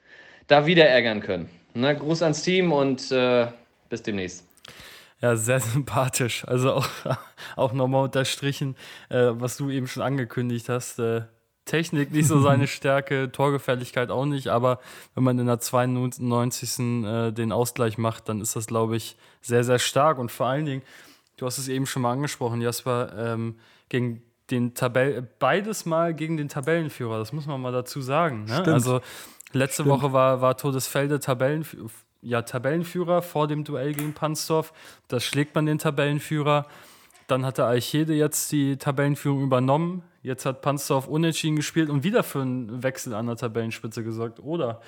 da 0.46 0.64
wieder 0.64 0.86
ärgern 0.86 1.20
können. 1.20 1.50
Na, 1.74 1.92
Gruß 1.92 2.22
ans 2.22 2.40
Team 2.40 2.72
und 2.72 3.12
äh, 3.12 3.48
bis 3.90 4.02
demnächst. 4.02 4.48
Ja, 5.20 5.36
sehr 5.36 5.60
sympathisch. 5.74 6.48
Also 6.48 6.72
auch, 6.72 6.88
auch 7.56 7.74
nochmal 7.74 8.04
unterstrichen, 8.04 8.76
äh, 9.10 9.32
was 9.32 9.58
du 9.58 9.68
eben 9.68 9.86
schon 9.86 10.02
angekündigt 10.02 10.70
hast. 10.70 10.98
Äh, 10.98 11.24
Technik 11.66 12.12
nicht 12.12 12.28
so 12.28 12.40
seine 12.40 12.66
Stärke, 12.66 13.30
Torgefährlichkeit 13.30 14.10
auch 14.10 14.24
nicht, 14.24 14.48
aber 14.48 14.80
wenn 15.14 15.24
man 15.24 15.38
in 15.38 15.46
der 15.46 15.58
92. 15.58 16.78
Äh, 17.04 17.32
den 17.32 17.52
Ausgleich 17.52 17.98
macht, 17.98 18.30
dann 18.30 18.40
ist 18.40 18.56
das, 18.56 18.66
glaube 18.68 18.96
ich, 18.96 19.18
sehr, 19.42 19.64
sehr 19.64 19.78
stark. 19.78 20.18
Und 20.18 20.32
vor 20.32 20.46
allen 20.46 20.64
Dingen, 20.64 20.82
du 21.36 21.46
hast 21.46 21.58
es 21.58 21.68
eben 21.68 21.86
schon 21.86 22.02
mal 22.02 22.12
angesprochen, 22.12 22.60
Jasper, 22.60 23.12
ähm, 23.16 23.56
gegen 23.88 24.22
den 24.50 24.74
Tabell 24.74 25.26
beides 25.38 25.86
mal 25.86 26.14
gegen 26.14 26.36
den 26.36 26.48
Tabellenführer, 26.48 27.18
das 27.18 27.32
muss 27.32 27.46
man 27.46 27.60
mal 27.60 27.72
dazu 27.72 28.02
sagen. 28.02 28.44
Ne? 28.44 28.62
Also 28.66 29.00
letzte 29.52 29.82
Stimmt. 29.82 29.88
Woche 29.88 30.12
war, 30.12 30.40
war 30.40 30.56
Todesfelde 30.56 31.18
Tabellenführer 31.20 31.90
ja, 32.24 32.42
Tabellenführer 32.42 33.22
vor 33.22 33.46
dem 33.46 33.64
Duell 33.64 33.92
gegen 33.92 34.14
Pansdorf. 34.14 34.72
Das 35.08 35.24
schlägt 35.24 35.54
man 35.54 35.66
den 35.66 35.78
Tabellenführer. 35.78 36.66
Dann 37.26 37.46
hat 37.46 37.58
der 37.58 37.66
Eichede 37.66 38.14
jetzt 38.14 38.50
die 38.52 38.76
Tabellenführung 38.76 39.42
übernommen. 39.42 40.02
Jetzt 40.22 40.46
hat 40.46 40.62
Pansdorf 40.62 41.06
unentschieden 41.06 41.56
gespielt 41.56 41.90
und 41.90 42.02
wieder 42.02 42.22
für 42.22 42.40
einen 42.40 42.82
Wechsel 42.82 43.14
an 43.14 43.26
der 43.26 43.36
Tabellenspitze 43.36 44.02
gesorgt, 44.02 44.40
oder? 44.40 44.80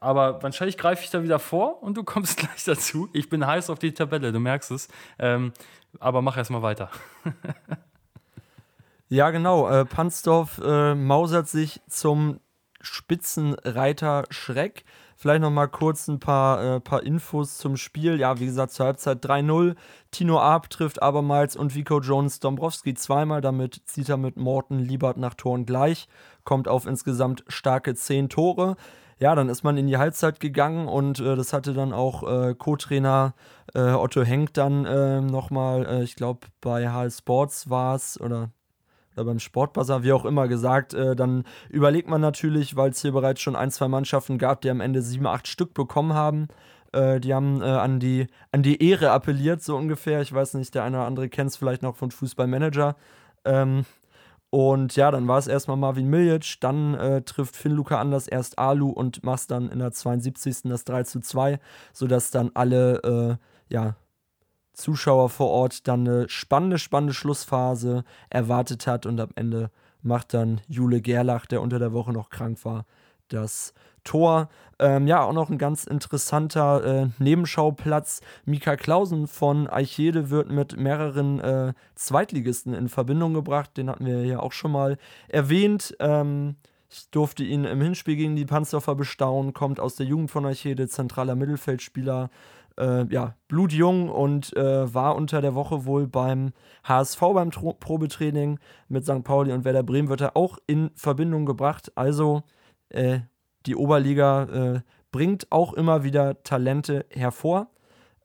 Aber 0.00 0.42
wahrscheinlich 0.42 0.76
greife 0.76 1.02
ich 1.02 1.10
da 1.10 1.22
wieder 1.22 1.38
vor 1.38 1.82
und 1.82 1.96
du 1.96 2.04
kommst 2.04 2.36
gleich 2.38 2.64
dazu. 2.64 3.08
Ich 3.14 3.30
bin 3.30 3.46
heiß 3.46 3.70
auf 3.70 3.78
die 3.78 3.92
Tabelle, 3.92 4.32
du 4.32 4.40
merkst 4.40 4.70
es. 4.70 4.88
Ähm, 5.18 5.52
aber 6.00 6.22
mach 6.22 6.36
erst 6.36 6.50
mal 6.50 6.62
weiter. 6.62 6.90
ja, 9.08 9.30
genau. 9.30 9.68
Äh, 9.68 9.84
Pansdorf 9.84 10.60
äh, 10.64 10.94
mausert 10.94 11.48
sich 11.48 11.80
zum 11.88 12.40
Spitzenreiter 12.80 14.24
Schreck. 14.30 14.84
Vielleicht 15.16 15.42
noch 15.42 15.50
mal 15.52 15.68
kurz 15.68 16.08
ein 16.08 16.18
paar, 16.18 16.64
äh, 16.76 16.80
paar 16.80 17.04
Infos 17.04 17.56
zum 17.58 17.76
Spiel. 17.76 18.18
Ja, 18.18 18.40
wie 18.40 18.46
gesagt, 18.46 18.72
zur 18.72 18.86
Halbzeit 18.86 19.24
3-0. 19.24 19.76
Tino 20.10 20.40
Arp 20.40 20.68
trifft 20.68 21.00
abermals 21.00 21.54
und 21.54 21.76
Vico 21.76 22.00
Jones 22.00 22.40
Dombrowski 22.40 22.94
zweimal. 22.94 23.40
Damit 23.40 23.82
zieht 23.84 24.08
er 24.08 24.16
mit 24.16 24.36
Morten 24.36 24.80
Liebert 24.80 25.18
nach 25.18 25.34
Toren 25.34 25.64
gleich. 25.64 26.08
Kommt 26.42 26.66
auf 26.66 26.86
insgesamt 26.86 27.44
starke 27.46 27.94
10 27.94 28.30
Tore. 28.30 28.76
Ja, 29.22 29.36
dann 29.36 29.48
ist 29.48 29.62
man 29.62 29.76
in 29.76 29.86
die 29.86 29.98
Halbzeit 29.98 30.40
gegangen 30.40 30.88
und 30.88 31.20
äh, 31.20 31.36
das 31.36 31.52
hatte 31.52 31.74
dann 31.74 31.92
auch 31.92 32.24
äh, 32.24 32.56
Co-Trainer 32.56 33.34
äh, 33.72 33.92
Otto 33.92 34.24
Henk 34.24 34.52
dann 34.54 34.84
äh, 34.84 35.20
nochmal, 35.20 35.86
äh, 35.86 36.02
ich 36.02 36.16
glaube 36.16 36.48
bei 36.60 36.90
HL 36.90 37.08
Sports 37.08 37.70
war 37.70 37.94
es, 37.94 38.20
oder 38.20 38.50
oder 39.14 39.26
beim 39.26 39.38
Sportbazar, 39.38 40.02
wie 40.02 40.12
auch 40.12 40.24
immer 40.24 40.48
gesagt, 40.48 40.92
äh, 40.92 41.14
dann 41.14 41.44
überlegt 41.68 42.08
man 42.08 42.20
natürlich, 42.20 42.74
weil 42.74 42.90
es 42.90 43.00
hier 43.00 43.12
bereits 43.12 43.40
schon 43.40 43.54
ein, 43.54 43.70
zwei 43.70 43.86
Mannschaften 43.86 44.38
gab, 44.38 44.60
die 44.62 44.70
am 44.70 44.80
Ende 44.80 45.02
sieben, 45.02 45.28
acht 45.28 45.46
Stück 45.46 45.72
bekommen 45.72 46.14
haben. 46.14 46.48
Äh, 46.92 47.20
die 47.20 47.32
haben 47.32 47.62
äh, 47.62 47.66
an, 47.66 48.00
die, 48.00 48.26
an 48.50 48.64
die 48.64 48.82
Ehre 48.84 49.12
appelliert, 49.12 49.62
so 49.62 49.76
ungefähr. 49.76 50.20
Ich 50.22 50.32
weiß 50.32 50.54
nicht, 50.54 50.74
der 50.74 50.82
eine 50.82 50.96
oder 50.96 51.06
andere 51.06 51.28
kennt 51.28 51.50
es 51.50 51.56
vielleicht 51.56 51.82
noch 51.82 51.94
von 51.94 52.10
Fußballmanager. 52.10 52.96
Ähm, 53.44 53.84
und 54.54 54.96
ja, 54.96 55.10
dann 55.10 55.28
war 55.28 55.38
es 55.38 55.46
erstmal 55.46 55.78
Marvin 55.78 56.10
Miljic, 56.10 56.60
dann 56.60 56.92
äh, 56.92 57.22
trifft 57.22 57.56
Finn 57.56 57.72
Luca 57.72 57.98
anders 57.98 58.28
erst 58.28 58.58
Alu 58.58 58.90
und 58.90 59.24
macht 59.24 59.50
dann 59.50 59.70
in 59.70 59.78
der 59.78 59.92
72. 59.92 60.64
das 60.64 60.84
3 60.84 61.04
zu 61.04 61.20
2, 61.20 61.58
sodass 61.94 62.30
dann 62.30 62.50
alle 62.52 63.38
äh, 63.70 63.72
ja, 63.72 63.96
Zuschauer 64.74 65.30
vor 65.30 65.48
Ort 65.48 65.88
dann 65.88 66.06
eine 66.06 66.28
spannende, 66.28 66.76
spannende 66.76 67.14
Schlussphase 67.14 68.04
erwartet 68.28 68.86
hat 68.86 69.06
und 69.06 69.18
am 69.20 69.30
Ende 69.36 69.70
macht 70.02 70.34
dann 70.34 70.60
Jule 70.68 71.00
Gerlach, 71.00 71.46
der 71.46 71.62
unter 71.62 71.78
der 71.78 71.94
Woche 71.94 72.12
noch 72.12 72.28
krank 72.28 72.62
war, 72.66 72.84
das 73.32 73.74
Tor. 74.04 74.48
Ähm, 74.78 75.06
ja, 75.06 75.22
auch 75.22 75.32
noch 75.32 75.48
ein 75.48 75.58
ganz 75.58 75.84
interessanter 75.84 76.84
äh, 76.84 77.08
Nebenschauplatz. 77.18 78.20
Mika 78.44 78.76
Klausen 78.76 79.28
von 79.28 79.68
Eichede 79.68 80.30
wird 80.30 80.50
mit 80.50 80.76
mehreren 80.76 81.40
äh, 81.40 81.72
Zweitligisten 81.94 82.74
in 82.74 82.88
Verbindung 82.88 83.34
gebracht. 83.34 83.76
Den 83.76 83.88
hatten 83.88 84.06
wir 84.06 84.24
ja 84.24 84.40
auch 84.40 84.52
schon 84.52 84.72
mal 84.72 84.98
erwähnt. 85.28 85.94
Ähm, 86.00 86.56
ich 86.90 87.08
durfte 87.10 87.44
ihn 87.44 87.64
im 87.64 87.80
Hinspiel 87.80 88.16
gegen 88.16 88.36
die 88.36 88.44
Panzerfer 88.44 88.94
bestaunen, 88.94 89.54
kommt 89.54 89.80
aus 89.80 89.96
der 89.96 90.06
Jugend 90.06 90.30
von 90.30 90.44
Eichede, 90.44 90.88
zentraler 90.88 91.36
Mittelfeldspieler 91.36 92.28
äh, 92.78 93.06
ja, 93.06 93.34
blutjung 93.48 94.08
und 94.10 94.54
äh, 94.56 94.92
war 94.92 95.16
unter 95.16 95.40
der 95.40 95.54
Woche 95.54 95.84
wohl 95.86 96.06
beim 96.06 96.52
HSV 96.84 97.20
beim 97.20 97.50
Tro 97.50 97.74
Probetraining 97.74 98.58
mit 98.88 99.04
St. 99.04 99.24
Pauli 99.24 99.52
und 99.52 99.64
Werder 99.64 99.82
Bremen 99.82 100.08
wird 100.08 100.20
er 100.20 100.36
auch 100.36 100.58
in 100.66 100.90
Verbindung 100.94 101.46
gebracht. 101.46 101.92
Also 101.94 102.42
äh, 102.92 103.20
die 103.66 103.76
Oberliga 103.76 104.44
äh, 104.44 104.80
bringt 105.10 105.50
auch 105.50 105.72
immer 105.74 106.04
wieder 106.04 106.42
Talente 106.42 107.06
hervor. 107.10 107.68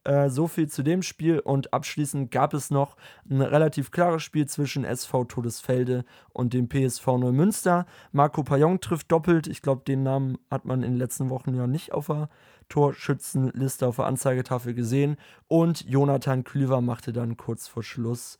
Äh, 0.04 0.30
so 0.30 0.48
viel 0.48 0.68
zu 0.68 0.82
dem 0.82 1.02
Spiel 1.02 1.38
und 1.38 1.74
abschließend 1.74 2.30
gab 2.30 2.54
es 2.54 2.70
noch 2.70 2.96
ein 3.28 3.42
relativ 3.42 3.90
klares 3.90 4.22
Spiel 4.22 4.46
zwischen 4.46 4.84
SV 4.84 5.24
Todesfelde 5.24 6.04
und 6.30 6.54
dem 6.54 6.68
PSV 6.68 7.06
Neumünster. 7.18 7.84
Marco 8.12 8.42
Payon 8.42 8.80
trifft 8.80 9.12
doppelt. 9.12 9.46
Ich 9.46 9.60
glaube, 9.60 9.82
den 9.86 10.02
Namen 10.02 10.38
hat 10.50 10.64
man 10.64 10.82
in 10.82 10.92
den 10.92 10.98
letzten 10.98 11.28
Wochen 11.28 11.54
ja 11.54 11.66
nicht 11.66 11.92
auf 11.92 12.06
der 12.06 12.28
Torschützenliste 12.68 13.86
auf 13.86 13.96
der 13.96 14.06
Anzeigetafel 14.06 14.72
gesehen. 14.74 15.16
Und 15.46 15.84
Jonathan 15.86 16.42
Klüver 16.44 16.80
machte 16.80 17.12
dann 17.12 17.36
kurz 17.36 17.68
vor 17.68 17.82
Schluss 17.82 18.38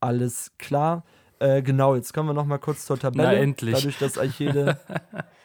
alles 0.00 0.52
klar. 0.58 1.04
Äh, 1.40 1.62
genau, 1.62 1.94
jetzt 1.94 2.12
kommen 2.12 2.28
wir 2.28 2.34
noch 2.34 2.46
mal 2.46 2.58
kurz 2.58 2.86
zur 2.86 2.98
Tabelle. 2.98 3.28
Na, 3.28 3.34
endlich. 3.34 3.74
Dadurch, 3.74 3.98
dass 3.98 4.18
Eichede 4.18 4.78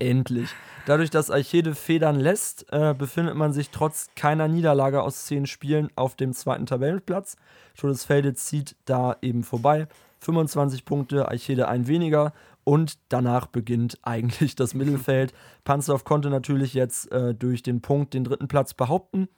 endlich. 0.00 0.50
Dadurch, 0.86 1.10
dass 1.10 1.30
Eichede 1.30 1.74
federn 1.74 2.18
lässt, 2.18 2.72
äh, 2.72 2.94
befindet 2.96 3.34
man 3.34 3.52
sich 3.52 3.70
trotz 3.70 4.08
keiner 4.16 4.48
Niederlage 4.48 5.02
aus 5.02 5.26
zehn 5.26 5.46
Spielen 5.46 5.90
auf 5.96 6.16
dem 6.16 6.32
zweiten 6.32 6.66
Tabellenplatz. 6.66 7.36
Todesfelde 7.76 8.34
zieht 8.34 8.74
da 8.86 9.16
eben 9.20 9.42
vorbei. 9.44 9.86
25 10.20 10.84
Punkte, 10.84 11.28
Eichede 11.28 11.68
ein 11.68 11.86
weniger 11.86 12.32
und 12.64 12.98
danach 13.08 13.46
beginnt 13.46 13.98
eigentlich 14.02 14.56
das 14.56 14.74
Mittelfeld. 14.74 15.32
Panzerov 15.64 16.04
konnte 16.04 16.30
natürlich 16.30 16.74
jetzt 16.74 17.12
äh, 17.12 17.34
durch 17.34 17.62
den 17.62 17.80
Punkt 17.80 18.14
den 18.14 18.24
dritten 18.24 18.48
Platz 18.48 18.74
behaupten. 18.74 19.28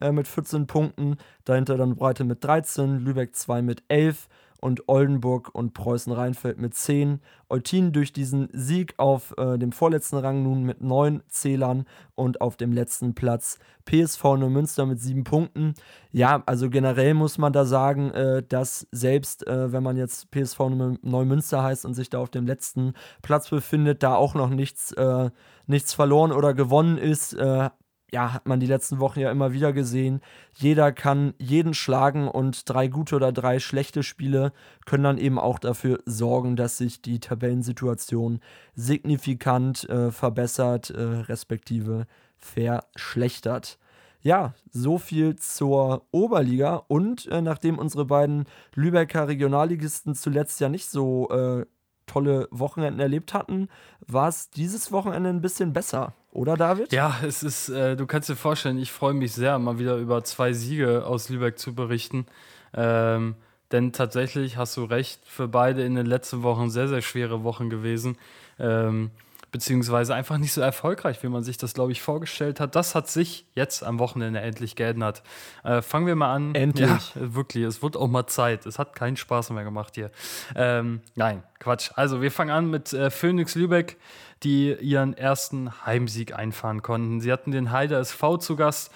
äh, 0.00 0.12
mit 0.12 0.28
14 0.28 0.66
Punkten. 0.66 1.16
Dahinter 1.44 1.76
dann 1.76 1.96
Breite 1.96 2.24
mit 2.24 2.44
13, 2.44 3.04
Lübeck 3.04 3.34
2 3.34 3.62
mit 3.62 3.82
11 3.88 4.28
und 4.60 4.88
Oldenburg 4.88 5.54
und 5.54 5.74
Preußen-Rheinfeld 5.74 6.58
mit 6.58 6.74
10. 6.74 7.20
Eutin 7.48 7.92
durch 7.92 8.12
diesen 8.12 8.48
Sieg 8.52 8.94
auf 8.96 9.34
äh, 9.38 9.58
dem 9.58 9.72
vorletzten 9.72 10.16
Rang 10.16 10.42
nun 10.42 10.64
mit 10.64 10.80
9 10.82 11.22
Zählern 11.28 11.84
und 12.14 12.40
auf 12.40 12.56
dem 12.56 12.72
letzten 12.72 13.14
Platz 13.14 13.58
PSV 13.84 14.22
Neumünster 14.24 14.84
mit 14.84 15.00
7 15.00 15.24
Punkten. 15.24 15.74
Ja, 16.10 16.42
also 16.46 16.70
generell 16.70 17.14
muss 17.14 17.38
man 17.38 17.52
da 17.52 17.64
sagen, 17.64 18.10
äh, 18.10 18.42
dass 18.46 18.86
selbst 18.90 19.46
äh, 19.46 19.72
wenn 19.72 19.82
man 19.82 19.96
jetzt 19.96 20.30
PSV 20.30 20.60
Neumünster 21.02 21.62
heißt 21.62 21.84
und 21.84 21.94
sich 21.94 22.10
da 22.10 22.18
auf 22.18 22.30
dem 22.30 22.46
letzten 22.46 22.94
Platz 23.22 23.48
befindet, 23.48 24.02
da 24.02 24.14
auch 24.14 24.34
noch 24.34 24.50
nichts, 24.50 24.92
äh, 24.92 25.30
nichts 25.66 25.94
verloren 25.94 26.32
oder 26.32 26.54
gewonnen 26.54 26.98
ist 26.98 27.34
äh, 27.34 27.70
ja, 28.10 28.32
hat 28.32 28.46
man 28.46 28.60
die 28.60 28.66
letzten 28.66 29.00
Wochen 29.00 29.20
ja 29.20 29.30
immer 29.30 29.52
wieder 29.52 29.72
gesehen. 29.72 30.20
Jeder 30.54 30.92
kann 30.92 31.34
jeden 31.38 31.74
schlagen 31.74 32.26
und 32.26 32.68
drei 32.68 32.88
gute 32.88 33.16
oder 33.16 33.32
drei 33.32 33.58
schlechte 33.58 34.02
Spiele 34.02 34.52
können 34.86 35.04
dann 35.04 35.18
eben 35.18 35.38
auch 35.38 35.58
dafür 35.58 36.00
sorgen, 36.06 36.56
dass 36.56 36.78
sich 36.78 37.02
die 37.02 37.20
Tabellensituation 37.20 38.40
signifikant 38.74 39.88
äh, 39.88 40.10
verbessert, 40.10 40.90
äh, 40.90 41.02
respektive 41.02 42.06
verschlechtert. 42.38 43.78
Ja, 44.20 44.54
so 44.70 44.98
viel 44.98 45.36
zur 45.36 46.06
Oberliga. 46.10 46.82
Und 46.88 47.26
äh, 47.26 47.42
nachdem 47.42 47.78
unsere 47.78 48.06
beiden 48.06 48.46
Lübecker 48.74 49.28
Regionalligisten 49.28 50.14
zuletzt 50.14 50.60
ja 50.60 50.68
nicht 50.68 50.88
so 50.88 51.28
äh, 51.30 51.66
tolle 52.06 52.48
Wochenenden 52.50 53.00
erlebt 53.00 53.34
hatten, 53.34 53.68
war 54.06 54.28
es 54.28 54.50
dieses 54.50 54.90
Wochenende 54.92 55.28
ein 55.28 55.42
bisschen 55.42 55.72
besser. 55.72 56.14
Oder 56.38 56.56
David? 56.56 56.92
Ja, 56.92 57.16
es 57.26 57.42
ist, 57.42 57.68
äh, 57.68 57.96
du 57.96 58.06
kannst 58.06 58.28
dir 58.28 58.36
vorstellen, 58.36 58.78
ich 58.78 58.92
freue 58.92 59.12
mich 59.12 59.32
sehr, 59.32 59.58
mal 59.58 59.80
wieder 59.80 59.96
über 59.96 60.22
zwei 60.22 60.52
Siege 60.52 61.04
aus 61.04 61.28
Lübeck 61.30 61.58
zu 61.58 61.74
berichten. 61.74 62.26
Ähm, 62.72 63.34
denn 63.72 63.92
tatsächlich 63.92 64.56
hast 64.56 64.76
du 64.76 64.84
recht, 64.84 65.20
für 65.26 65.48
beide 65.48 65.82
in 65.82 65.96
den 65.96 66.06
letzten 66.06 66.44
Wochen 66.44 66.70
sehr, 66.70 66.86
sehr 66.86 67.02
schwere 67.02 67.42
Wochen 67.42 67.70
gewesen. 67.70 68.16
Ähm, 68.60 69.10
beziehungsweise 69.50 70.14
einfach 70.14 70.38
nicht 70.38 70.52
so 70.52 70.60
erfolgreich, 70.60 71.22
wie 71.22 71.28
man 71.28 71.42
sich 71.42 71.56
das, 71.56 71.74
glaube 71.74 71.92
ich, 71.92 72.02
vorgestellt 72.02 72.60
hat. 72.60 72.76
Das 72.76 72.94
hat 72.94 73.08
sich 73.08 73.46
jetzt 73.54 73.82
am 73.82 73.98
Wochenende 73.98 74.40
endlich 74.40 74.76
geändert. 74.76 75.22
Äh, 75.64 75.82
fangen 75.82 76.06
wir 76.06 76.16
mal 76.16 76.34
an. 76.34 76.54
Endlich. 76.54 76.88
Ja, 76.88 77.34
wirklich, 77.34 77.64
es 77.64 77.82
wird 77.82 77.96
auch 77.96 78.08
mal 78.08 78.26
Zeit. 78.26 78.66
Es 78.66 78.78
hat 78.78 78.94
keinen 78.94 79.16
Spaß 79.16 79.50
mehr 79.50 79.64
gemacht 79.64 79.94
hier. 79.94 80.10
Ähm, 80.54 81.00
nein, 81.14 81.42
Quatsch. 81.58 81.90
Also, 81.94 82.20
wir 82.20 82.30
fangen 82.30 82.50
an 82.50 82.70
mit 82.70 82.92
äh, 82.92 83.10
Phoenix 83.10 83.54
Lübeck, 83.54 83.96
die 84.42 84.74
ihren 84.74 85.16
ersten 85.16 85.84
Heimsieg 85.84 86.34
einfahren 86.34 86.82
konnten. 86.82 87.20
Sie 87.20 87.32
hatten 87.32 87.50
den 87.50 87.70
Heider 87.72 87.98
SV 87.98 88.38
zu 88.38 88.56
Gast. 88.56 88.92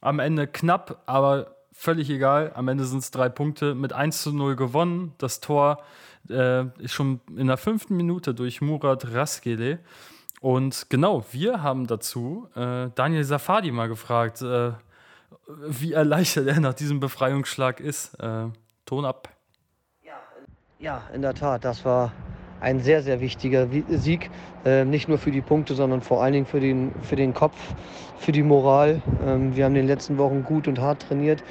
Am 0.00 0.18
Ende 0.18 0.46
knapp, 0.46 1.02
aber 1.06 1.56
völlig 1.72 2.10
egal. 2.10 2.52
Am 2.54 2.68
Ende 2.68 2.84
sind 2.84 2.98
es 2.98 3.10
drei 3.10 3.28
Punkte 3.28 3.74
mit 3.74 3.92
1 3.92 4.22
zu 4.22 4.32
0 4.32 4.56
gewonnen. 4.56 5.14
Das 5.18 5.40
Tor 5.40 5.82
äh, 6.28 6.64
schon 6.86 7.20
in 7.36 7.46
der 7.46 7.56
fünften 7.56 7.96
Minute 7.96 8.34
durch 8.34 8.60
Murat 8.60 9.12
Raskele. 9.12 9.78
Und 10.40 10.86
genau, 10.90 11.24
wir 11.30 11.62
haben 11.62 11.86
dazu 11.86 12.48
äh, 12.56 12.88
Daniel 12.94 13.24
Safadi 13.24 13.70
mal 13.70 13.88
gefragt, 13.88 14.42
äh, 14.42 14.72
wie 15.46 15.92
erleichtert 15.92 16.48
er 16.48 16.60
nach 16.60 16.74
diesem 16.74 17.00
Befreiungsschlag 17.00 17.80
ist. 17.80 18.14
Äh, 18.20 18.48
Ton 18.84 19.04
ab. 19.04 19.28
Ja, 20.82 21.00
in 21.14 21.22
der 21.22 21.32
Tat, 21.32 21.64
das 21.64 21.84
war 21.84 22.10
ein 22.62 22.80
sehr, 22.80 23.02
sehr 23.02 23.20
wichtiger 23.20 23.66
Sieg. 23.90 24.30
Äh, 24.64 24.84
nicht 24.84 25.08
nur 25.08 25.18
für 25.18 25.32
die 25.32 25.40
Punkte, 25.40 25.74
sondern 25.74 26.00
vor 26.00 26.22
allen 26.22 26.32
Dingen 26.32 26.46
für 26.46 26.60
den, 26.60 26.92
für 27.02 27.16
den 27.16 27.34
Kopf, 27.34 27.56
für 28.18 28.32
die 28.32 28.44
Moral. 28.44 29.02
Ähm, 29.26 29.54
wir 29.56 29.64
haben 29.64 29.72
in 29.72 29.82
den 29.82 29.88
letzten 29.88 30.16
Wochen 30.16 30.44
gut 30.44 30.68
und 30.68 30.80
hart 30.80 31.02
trainiert. 31.02 31.42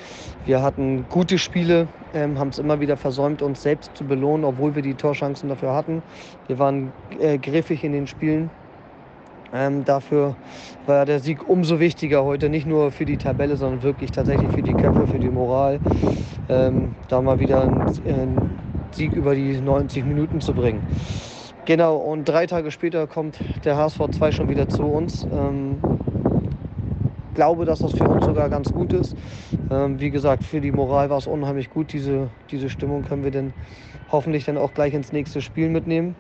Wir 0.46 0.62
hatten 0.62 1.06
gute 1.10 1.38
Spiele, 1.38 1.88
ähm, 2.14 2.40
haben 2.40 2.50
es 2.50 2.60
immer 2.60 2.80
wieder 2.80 2.96
versäumt, 2.96 3.42
uns 3.42 3.62
selbst 3.62 3.92
zu 3.96 4.06
belohnen, 4.06 4.46
obwohl 4.46 4.74
wir 4.74 4.82
die 4.82 4.94
Torchancen 4.94 5.50
dafür 5.50 5.74
hatten. 5.74 6.02
Wir 6.48 6.58
waren 6.58 6.94
äh, 7.20 7.38
griffig 7.38 7.84
in 7.84 7.92
den 7.92 8.08
Spielen. 8.08 8.50
Ähm, 9.54 9.84
dafür 9.84 10.36
war 10.86 11.06
der 11.06 11.20
Sieg 11.20 11.50
umso 11.50 11.82
wichtiger 11.82 12.24
heute, 12.24 12.48
nicht 12.48 12.66
nur 12.66 12.90
für 12.92 13.04
die 13.04 13.18
Tabelle, 13.18 13.58
sondern 13.58 13.84
wirklich 13.84 14.12
tatsächlich 14.12 14.50
für 14.52 14.62
die 14.62 14.74
Köpfe, 14.74 15.06
für 15.08 15.20
die 15.20 15.30
Moral. 15.30 15.82
Ähm, 16.48 16.96
da 17.10 17.22
mal 17.22 17.38
wieder 17.42 17.64
ein, 17.64 17.82
ein 18.06 18.71
Sieg 18.96 19.14
über 19.14 19.36
die 19.36 19.60
90 19.60 20.06
Minuten 20.06 20.42
zu 20.42 20.54
bringen. 20.54 20.82
Genau, 21.66 21.98
und 21.98 22.26
drei 22.26 22.48
Tage 22.48 22.72
später 22.72 23.08
kommt 23.08 23.38
der 23.64 23.78
HSV 23.78 24.00
2 24.12 24.32
schon 24.32 24.50
wieder 24.50 24.68
zu 24.68 24.84
uns. 24.84 25.26
Ähm, 25.32 25.80
glaube, 27.34 27.66
dass 27.66 27.80
das 27.80 27.94
für 27.94 28.08
uns 28.08 28.26
sogar 28.26 28.50
ganz 28.50 28.72
gut 28.72 28.94
ist. 28.94 29.16
Ähm, 29.70 30.00
wie 30.00 30.10
gesagt, 30.10 30.44
für 30.44 30.62
die 30.62 30.72
Moral 30.72 31.10
war 31.10 31.18
es 31.18 31.28
unheimlich 31.28 31.70
gut. 31.70 31.94
Diese, 31.94 32.30
diese 32.50 32.70
Stimmung 32.70 33.04
können 33.04 33.24
wir 33.24 33.32
dann 33.32 33.54
hoffentlich 34.12 34.46
dann 34.46 34.58
auch 34.58 34.74
gleich 34.74 34.94
ins 34.94 35.12
nächste 35.12 35.42
Spiel 35.42 35.70
mitnehmen. 35.70 36.16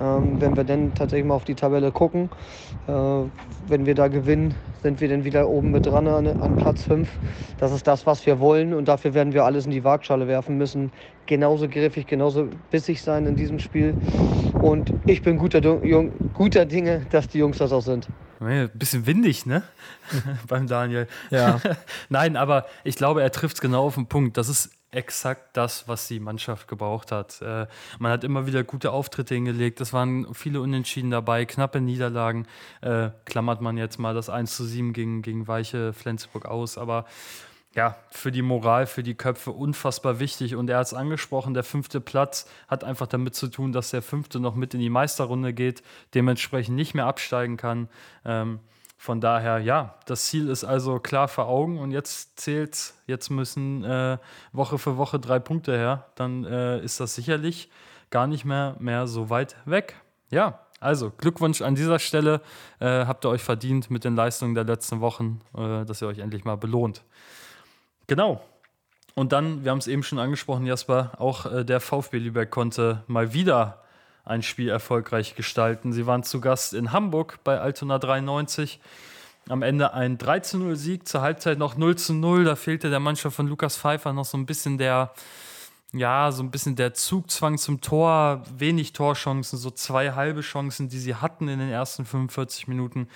Ähm, 0.00 0.40
wenn 0.40 0.56
wir 0.56 0.64
dann 0.64 0.94
tatsächlich 0.94 1.26
mal 1.26 1.34
auf 1.34 1.44
die 1.44 1.54
Tabelle 1.54 1.92
gucken, 1.92 2.28
äh, 2.86 2.92
wenn 3.68 3.86
wir 3.86 3.94
da 3.94 4.08
gewinnen, 4.08 4.54
sind 4.82 5.00
wir 5.00 5.08
dann 5.08 5.24
wieder 5.24 5.48
oben 5.48 5.70
mit 5.70 5.86
dran 5.86 6.06
an, 6.08 6.26
an 6.26 6.56
Platz 6.56 6.84
5. 6.84 7.08
Das 7.58 7.72
ist 7.72 7.86
das, 7.86 8.04
was 8.06 8.26
wir 8.26 8.40
wollen 8.40 8.74
und 8.74 8.88
dafür 8.88 9.14
werden 9.14 9.32
wir 9.32 9.44
alles 9.44 9.66
in 9.66 9.70
die 9.70 9.84
Waagschale 9.84 10.26
werfen 10.28 10.58
müssen. 10.58 10.92
Genauso 11.26 11.68
griffig, 11.68 12.06
genauso 12.06 12.48
bissig 12.70 13.00
sein 13.00 13.26
in 13.26 13.36
diesem 13.36 13.58
Spiel. 13.58 13.94
Und 14.60 14.92
ich 15.06 15.22
bin 15.22 15.38
guter, 15.38 15.60
guter 16.34 16.66
Dinge, 16.66 17.06
dass 17.10 17.28
die 17.28 17.38
Jungs 17.38 17.58
das 17.58 17.72
auch 17.72 17.80
sind. 17.80 18.08
Ein 18.40 18.70
bisschen 18.74 19.06
windig, 19.06 19.46
ne? 19.46 19.62
Beim 20.48 20.66
Daniel. 20.66 21.06
Ja. 21.30 21.60
Nein, 22.08 22.36
aber 22.36 22.66
ich 22.82 22.96
glaube, 22.96 23.22
er 23.22 23.30
trifft 23.30 23.56
es 23.56 23.60
genau 23.60 23.86
auf 23.86 23.94
den 23.94 24.06
Punkt. 24.06 24.36
Das 24.36 24.48
ist 24.48 24.70
exakt 24.94 25.56
das, 25.56 25.88
was 25.88 26.08
die 26.08 26.20
Mannschaft 26.20 26.68
gebraucht 26.68 27.12
hat. 27.12 27.42
Äh, 27.42 27.66
man 27.98 28.12
hat 28.12 28.24
immer 28.24 28.46
wieder 28.46 28.64
gute 28.64 28.92
Auftritte 28.92 29.34
hingelegt. 29.34 29.80
Es 29.80 29.92
waren 29.92 30.32
viele 30.34 30.60
Unentschieden 30.60 31.10
dabei, 31.10 31.44
knappe 31.44 31.80
Niederlagen. 31.80 32.46
Äh, 32.80 33.10
klammert 33.24 33.60
man 33.60 33.76
jetzt 33.76 33.98
mal 33.98 34.14
das 34.14 34.28
1 34.28 34.56
zu 34.56 34.64
7 34.64 34.92
gegen, 34.92 35.22
gegen 35.22 35.48
Weiche 35.48 35.92
Flensburg 35.92 36.46
aus. 36.46 36.78
Aber 36.78 37.06
ja, 37.74 37.96
für 38.10 38.30
die 38.30 38.42
Moral, 38.42 38.86
für 38.86 39.02
die 39.02 39.14
Köpfe 39.14 39.50
unfassbar 39.50 40.20
wichtig. 40.20 40.54
Und 40.54 40.70
er 40.70 40.78
hat 40.78 40.86
es 40.86 40.94
angesprochen, 40.94 41.54
der 41.54 41.64
fünfte 41.64 42.00
Platz 42.00 42.48
hat 42.68 42.84
einfach 42.84 43.08
damit 43.08 43.34
zu 43.34 43.48
tun, 43.48 43.72
dass 43.72 43.90
der 43.90 44.02
fünfte 44.02 44.38
noch 44.38 44.54
mit 44.54 44.74
in 44.74 44.80
die 44.80 44.90
Meisterrunde 44.90 45.52
geht, 45.52 45.82
dementsprechend 46.14 46.76
nicht 46.76 46.94
mehr 46.94 47.06
absteigen 47.06 47.56
kann. 47.56 47.88
Ähm, 48.24 48.60
von 48.96 49.20
daher, 49.20 49.58
ja, 49.58 49.96
das 50.06 50.26
Ziel 50.26 50.48
ist 50.48 50.64
also 50.64 50.98
klar 50.98 51.28
vor 51.28 51.46
Augen 51.46 51.78
und 51.78 51.90
jetzt 51.90 52.40
zählt 52.40 52.94
Jetzt 53.06 53.28
müssen 53.30 53.84
äh, 53.84 54.18
Woche 54.52 54.78
für 54.78 54.96
Woche 54.96 55.20
drei 55.20 55.38
Punkte 55.38 55.76
her. 55.76 56.06
Dann 56.14 56.44
äh, 56.44 56.80
ist 56.80 57.00
das 57.00 57.14
sicherlich 57.14 57.70
gar 58.10 58.26
nicht 58.26 58.44
mehr, 58.44 58.76
mehr 58.78 59.06
so 59.06 59.28
weit 59.28 59.56
weg. 59.66 59.96
Ja, 60.30 60.60
also 60.80 61.10
Glückwunsch 61.10 61.60
an 61.60 61.74
dieser 61.74 61.98
Stelle. 61.98 62.40
Äh, 62.80 63.04
habt 63.06 63.26
ihr 63.26 63.28
euch 63.28 63.42
verdient 63.42 63.90
mit 63.90 64.04
den 64.04 64.16
Leistungen 64.16 64.54
der 64.54 64.64
letzten 64.64 65.00
Wochen, 65.00 65.40
äh, 65.56 65.84
dass 65.84 66.00
ihr 66.00 66.08
euch 66.08 66.18
endlich 66.18 66.44
mal 66.44 66.56
belohnt. 66.56 67.02
Genau. 68.06 68.42
Und 69.14 69.32
dann, 69.32 69.64
wir 69.64 69.70
haben 69.70 69.78
es 69.78 69.86
eben 69.86 70.02
schon 70.02 70.18
angesprochen, 70.18 70.66
Jasper, 70.66 71.12
auch 71.18 71.46
äh, 71.46 71.64
der 71.64 71.80
VfB 71.80 72.18
Lübeck 72.18 72.50
konnte 72.50 73.04
mal 73.06 73.32
wieder 73.32 73.83
ein 74.24 74.42
Spiel 74.42 74.68
erfolgreich 74.68 75.34
gestalten. 75.34 75.92
Sie 75.92 76.06
waren 76.06 76.22
zu 76.22 76.40
Gast 76.40 76.74
in 76.74 76.92
Hamburg 76.92 77.38
bei 77.44 77.60
Altona 77.60 77.98
93. 77.98 78.80
Am 79.48 79.62
Ende 79.62 79.92
ein 79.92 80.16
13-0-Sieg, 80.16 81.06
zur 81.06 81.20
Halbzeit 81.20 81.58
noch 81.58 81.76
0-0. 81.76 82.44
Da 82.44 82.56
fehlte 82.56 82.88
der 82.88 83.00
Mannschaft 83.00 83.36
von 83.36 83.46
Lukas 83.46 83.76
Pfeiffer 83.76 84.12
noch 84.14 84.24
so 84.24 84.38
ein 84.38 84.46
bisschen 84.46 84.78
der, 84.78 85.12
ja, 85.92 86.32
so 86.32 86.42
ein 86.42 86.50
bisschen 86.50 86.76
der 86.76 86.94
Zugzwang 86.94 87.58
zum 87.58 87.82
Tor. 87.82 88.42
Wenig 88.56 88.94
Torchancen, 88.94 89.58
so 89.58 89.70
zwei 89.70 90.12
halbe 90.12 90.40
Chancen, 90.40 90.88
die 90.88 90.98
sie 90.98 91.14
hatten 91.14 91.48
in 91.48 91.58
den 91.58 91.70
ersten 91.70 92.06
45 92.06 92.68
Minuten. 92.68 93.08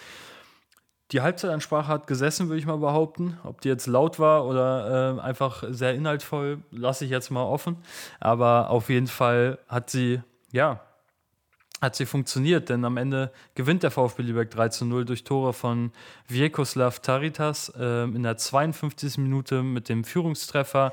Die 1.12 1.22
Halbzeitansprache 1.22 1.88
hat 1.88 2.06
gesessen, 2.06 2.48
würde 2.48 2.59
ich 2.59 2.66
mal 2.66 2.76
behaupten. 2.76 3.38
Ob 3.42 3.62
die 3.62 3.68
jetzt 3.68 3.86
laut 3.86 4.18
war 4.18 4.44
oder 4.44 5.16
äh, 5.16 5.20
einfach 5.22 5.64
sehr 5.70 5.94
inhaltvoll, 5.94 6.59
lasse 6.70 7.06
ich 7.06 7.11
jetzt 7.11 7.30
mal 7.30 7.44
offen. 7.44 7.78
Aber 8.20 8.68
auf 8.68 8.90
jeden 8.90 9.06
Fall 9.06 9.59
hat 9.68 9.88
sie, 9.88 10.20
ja, 10.52 10.82
hat 11.81 11.97
sie 11.97 12.07
funktioniert, 12.07 12.68
denn 12.68 12.85
am 12.85 12.97
Ende 12.97 13.33
gewinnt 13.55 13.83
der 13.83 13.91
VfB 13.91 14.22
Lübeck 14.22 14.51
3 14.51 14.68
zu 14.68 14.85
0 14.85 15.05
durch 15.05 15.24
Tore 15.24 15.53
von 15.53 15.93
Vjekoslav 16.26 17.01
Taritas 17.01 17.72
äh, 17.79 18.05
in 18.05 18.22
der 18.22 18.37
52. 18.37 19.18
Minute 19.18 19.62
mit 19.62 19.89
dem 19.89 20.05
Führungstreffer. 20.05 20.93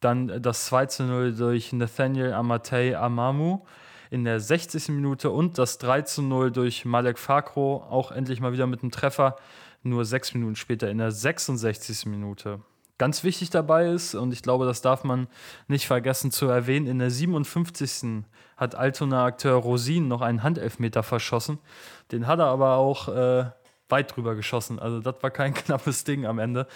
Dann 0.00 0.42
das 0.42 0.66
2 0.66 0.86
zu 0.86 1.04
0 1.04 1.34
durch 1.34 1.72
Nathaniel 1.72 2.32
Amatei 2.32 2.96
Amamu 2.96 3.62
in 4.10 4.24
der 4.24 4.40
60. 4.40 4.88
Minute 4.90 5.30
und 5.30 5.58
das 5.58 5.78
3 5.78 6.02
zu 6.02 6.22
0 6.22 6.52
durch 6.52 6.84
Malek 6.84 7.18
Fakro, 7.18 7.84
auch 7.88 8.12
endlich 8.12 8.40
mal 8.40 8.52
wieder 8.52 8.66
mit 8.66 8.82
einem 8.82 8.90
Treffer, 8.90 9.36
nur 9.82 10.04
sechs 10.04 10.34
Minuten 10.34 10.54
später 10.56 10.90
in 10.90 10.98
der 10.98 11.10
66. 11.10 12.06
Minute. 12.06 12.60
Ganz 13.02 13.24
wichtig 13.24 13.50
dabei 13.50 13.88
ist, 13.88 14.14
und 14.14 14.32
ich 14.32 14.42
glaube, 14.44 14.64
das 14.64 14.80
darf 14.80 15.02
man 15.02 15.26
nicht 15.66 15.88
vergessen 15.88 16.30
zu 16.30 16.46
erwähnen, 16.46 16.86
in 16.86 17.00
der 17.00 17.10
57. 17.10 18.22
hat 18.56 18.76
Altona-Akteur 18.76 19.56
Rosin 19.56 20.06
noch 20.06 20.20
einen 20.20 20.44
Handelfmeter 20.44 21.02
verschossen. 21.02 21.58
Den 22.12 22.28
hat 22.28 22.38
er 22.38 22.46
aber 22.46 22.76
auch 22.76 23.08
äh, 23.08 23.46
weit 23.88 24.14
drüber 24.14 24.36
geschossen. 24.36 24.78
Also 24.78 25.00
das 25.00 25.16
war 25.20 25.32
kein 25.32 25.52
knappes 25.54 26.04
Ding 26.04 26.26
am 26.26 26.38
Ende. 26.38 26.68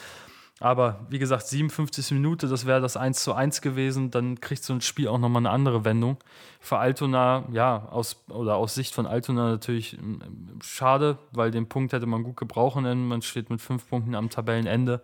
Aber 0.59 1.07
wie 1.11 1.21
gesagt, 1.21 1.47
57 1.47 2.11
Minuten, 2.11 2.51
das 2.51 2.67
wäre 2.67 2.81
das 2.81 2.97
1 2.97 3.23
zu 3.23 3.33
1 3.33 3.61
gewesen. 3.61 4.11
Dann 4.11 4.41
kriegt 4.41 4.65
so 4.65 4.73
ein 4.73 4.81
Spiel 4.81 5.07
auch 5.07 5.19
nochmal 5.19 5.43
eine 5.43 5.51
andere 5.51 5.85
Wendung. 5.85 6.17
Für 6.59 6.79
Altona, 6.79 7.45
ja, 7.53 7.87
aus, 7.89 8.25
oder 8.31 8.57
aus 8.57 8.75
Sicht 8.75 8.97
von 8.97 9.07
Altona 9.07 9.51
natürlich 9.51 9.97
ähm, 9.97 10.59
schade, 10.61 11.19
weil 11.31 11.53
den 11.53 11.69
Punkt 11.69 11.93
hätte 11.93 12.07
man 12.07 12.25
gut 12.25 12.37
gebrauchen 12.37 12.83
können. 12.83 13.07
Man 13.07 13.23
steht 13.23 13.49
mit 13.49 13.61
fünf 13.61 13.89
Punkten 13.89 14.17
am 14.17 14.29
Tabellenende. 14.29 15.03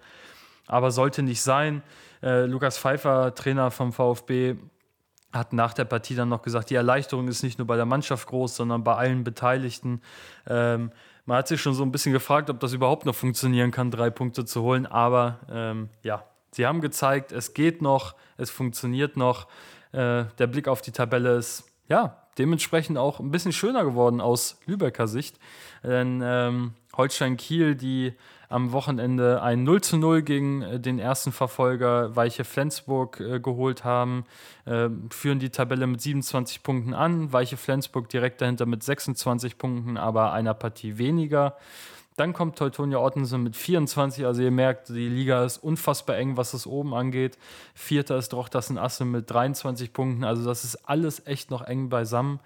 Aber 0.67 0.91
sollte 0.91 1.23
nicht 1.23 1.43
sein. 1.43 1.83
Äh, 2.23 2.47
Lukas 2.47 2.79
Pfeiffer, 2.79 3.35
Trainer 3.35 3.71
vom 3.71 3.93
VfB, 3.93 4.57
hat 5.33 5.53
nach 5.53 5.73
der 5.73 5.85
Partie 5.85 6.15
dann 6.15 6.29
noch 6.29 6.43
gesagt, 6.43 6.71
die 6.71 6.75
Erleichterung 6.75 7.27
ist 7.29 7.43
nicht 7.43 7.59
nur 7.59 7.67
bei 7.67 7.77
der 7.77 7.87
Mannschaft 7.87 8.29
groß, 8.29 8.55
sondern 8.57 8.85
bei 8.85 8.95
allen 8.95 9.25
Beteiligten. 9.25 10.03
Ähm, 10.47 10.93
man 11.25 11.39
hat 11.39 11.49
sich 11.49 11.61
schon 11.61 11.75
so 11.75 11.83
ein 11.85 11.93
bisschen 11.93 12.13
gefragt, 12.13 12.51
ob 12.51 12.61
das 12.61 12.73
überhaupt 12.73 13.07
noch 13.07 13.15
funktionieren 13.15 13.71
kann, 13.71 13.91
drei 13.91 14.11
Punkte 14.11 14.45
zu 14.45 14.63
holen. 14.63 14.87
Aber 14.87 15.41
ähm, 15.51 15.89
ja, 16.03 16.25
sie 16.51 16.67
haben 16.67 16.81
gezeigt, 16.81 17.33
es 17.33 17.55
geht 17.55 17.81
noch, 17.81 18.15
es 18.37 18.51
funktioniert 18.51 19.17
noch. 19.17 19.47
Äh, 19.93 20.25
der 20.39 20.47
Blick 20.49 20.69
auf 20.69 20.83
die 20.83 20.93
Tabelle 20.93 21.37
ist 21.37 21.65
ja 21.89 22.19
dementsprechend 22.39 22.99
auch 22.99 23.21
ein 23.21 23.31
bisschen 23.31 23.53
schöner 23.53 23.85
geworden 23.85 24.21
aus 24.21 24.59
Lübecker 24.67 25.07
Sicht. 25.07 25.39
Denn 25.83 26.23
ähm, 26.25 26.75
Holstein 26.97 27.37
Kiel, 27.37 27.75
die 27.75 28.15
am 28.53 28.73
Wochenende 28.73 29.43
ein 29.43 29.65
0 29.65 29.81
zu 29.81 29.97
0 29.97 30.23
gegen 30.23 30.63
äh, 30.63 30.81
den 30.81 30.99
ersten 30.99 31.33
Verfolger 31.33 32.15
Weiche 32.15 32.45
Flensburg 32.45 33.21
äh, 33.21 33.41
geholt 33.41 33.85
haben, 33.85 34.25
äh, 34.67 34.89
führen 35.11 35.39
die 35.39 35.51
Tabelle 35.51 35.87
mit 35.87 36.01
27 36.01 36.63
Punkten 36.63 36.95
an. 36.95 37.33
Weiche 37.33 37.57
Flensburg 37.57 38.09
direkt 38.09 38.41
dahinter 38.41 38.67
mit 38.67 38.83
26 38.83 39.59
Punkten, 39.59 39.97
aber 39.97 40.33
einer 40.33 40.55
Partie 40.55 40.99
weniger. 40.99 41.57
Dann 42.17 42.35
kommt 42.35 42.57
Teutonia 42.59 42.99
Ottensen 42.99 43.43
mit 43.43 43.57
24. 43.57 44.27
Also 44.27 44.43
ihr 44.43 44.51
merkt, 44.51 44.91
die 44.91 45.09
Liga 45.09 45.45
ist 45.45 45.59
unfassbar 45.59 46.19
eng, 46.19 46.37
was 46.37 46.51
das 46.51 46.67
oben 46.67 46.95
angeht. 46.95 47.39
Vierter 47.75 48.19
ist 48.19 48.35
Drochtersen 48.35 48.77
Asse 48.77 49.05
mit 49.07 49.31
23 49.31 49.93
Punkten. 49.93 50.25
Also 50.25 50.45
das 50.45 50.65
ist 50.65 50.89
alles 50.89 51.27
echt 51.27 51.51
noch 51.51 51.63
eng 51.63 51.89
beisammen. 51.89 52.39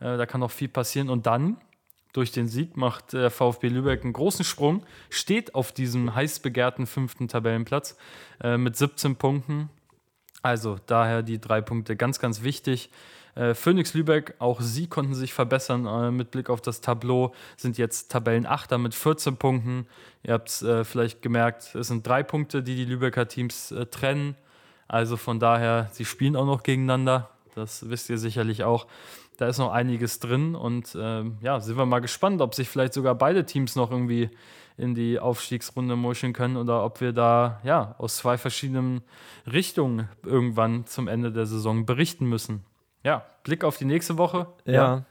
Äh, 0.00 0.18
da 0.18 0.26
kann 0.26 0.40
noch 0.40 0.50
viel 0.50 0.68
passieren. 0.68 1.08
Und 1.08 1.26
dann 1.26 1.56
durch 2.14 2.32
den 2.32 2.48
Sieg 2.48 2.76
macht 2.76 3.12
der 3.12 3.30
VfB 3.30 3.68
Lübeck 3.68 4.02
einen 4.02 4.12
großen 4.12 4.44
Sprung, 4.44 4.86
steht 5.10 5.54
auf 5.54 5.72
diesem 5.72 6.14
heiß 6.14 6.38
begehrten 6.38 6.86
fünften 6.86 7.28
Tabellenplatz 7.28 7.96
äh, 8.40 8.56
mit 8.56 8.76
17 8.76 9.16
Punkten. 9.16 9.68
Also 10.40 10.78
daher 10.86 11.22
die 11.22 11.40
drei 11.40 11.60
Punkte 11.60 11.96
ganz, 11.96 12.20
ganz 12.20 12.42
wichtig. 12.42 12.90
Äh, 13.34 13.54
Phoenix 13.54 13.94
Lübeck, 13.94 14.34
auch 14.38 14.60
sie 14.60 14.86
konnten 14.86 15.14
sich 15.14 15.34
verbessern 15.34 15.86
äh, 15.86 16.12
mit 16.12 16.30
Blick 16.30 16.50
auf 16.50 16.62
das 16.62 16.80
Tableau, 16.80 17.34
sind 17.56 17.78
jetzt 17.78 18.12
Tabellenachter 18.12 18.78
mit 18.78 18.94
14 18.94 19.36
Punkten. 19.36 19.88
Ihr 20.22 20.34
habt 20.34 20.48
es 20.48 20.62
äh, 20.62 20.84
vielleicht 20.84 21.20
gemerkt, 21.20 21.74
es 21.74 21.88
sind 21.88 22.06
drei 22.06 22.22
Punkte, 22.22 22.62
die 22.62 22.76
die 22.76 22.84
Lübecker 22.84 23.26
Teams 23.26 23.72
äh, 23.72 23.86
trennen. 23.86 24.36
Also 24.86 25.16
von 25.16 25.40
daher, 25.40 25.88
sie 25.92 26.04
spielen 26.04 26.36
auch 26.36 26.46
noch 26.46 26.62
gegeneinander. 26.62 27.30
Das 27.56 27.88
wisst 27.88 28.10
ihr 28.10 28.18
sicherlich 28.18 28.62
auch 28.64 28.86
da 29.36 29.48
ist 29.48 29.58
noch 29.58 29.72
einiges 29.72 30.20
drin 30.20 30.54
und 30.54 30.96
ähm, 30.98 31.38
ja, 31.40 31.60
sind 31.60 31.76
wir 31.76 31.86
mal 31.86 32.00
gespannt, 32.00 32.40
ob 32.40 32.54
sich 32.54 32.68
vielleicht 32.68 32.92
sogar 32.92 33.14
beide 33.14 33.44
Teams 33.44 33.76
noch 33.76 33.90
irgendwie 33.90 34.30
in 34.76 34.94
die 34.94 35.18
Aufstiegsrunde 35.18 35.96
muscheln 35.96 36.32
können 36.32 36.56
oder 36.56 36.84
ob 36.84 37.00
wir 37.00 37.12
da 37.12 37.60
ja 37.64 37.94
aus 37.98 38.16
zwei 38.16 38.38
verschiedenen 38.38 39.02
Richtungen 39.50 40.08
irgendwann 40.24 40.86
zum 40.86 41.08
Ende 41.08 41.32
der 41.32 41.46
Saison 41.46 41.86
berichten 41.86 42.26
müssen. 42.26 42.64
Ja, 43.02 43.24
Blick 43.42 43.64
auf 43.64 43.76
die 43.76 43.84
nächste 43.84 44.18
Woche. 44.18 44.46
Ja. 44.64 44.72
ja. 44.72 45.04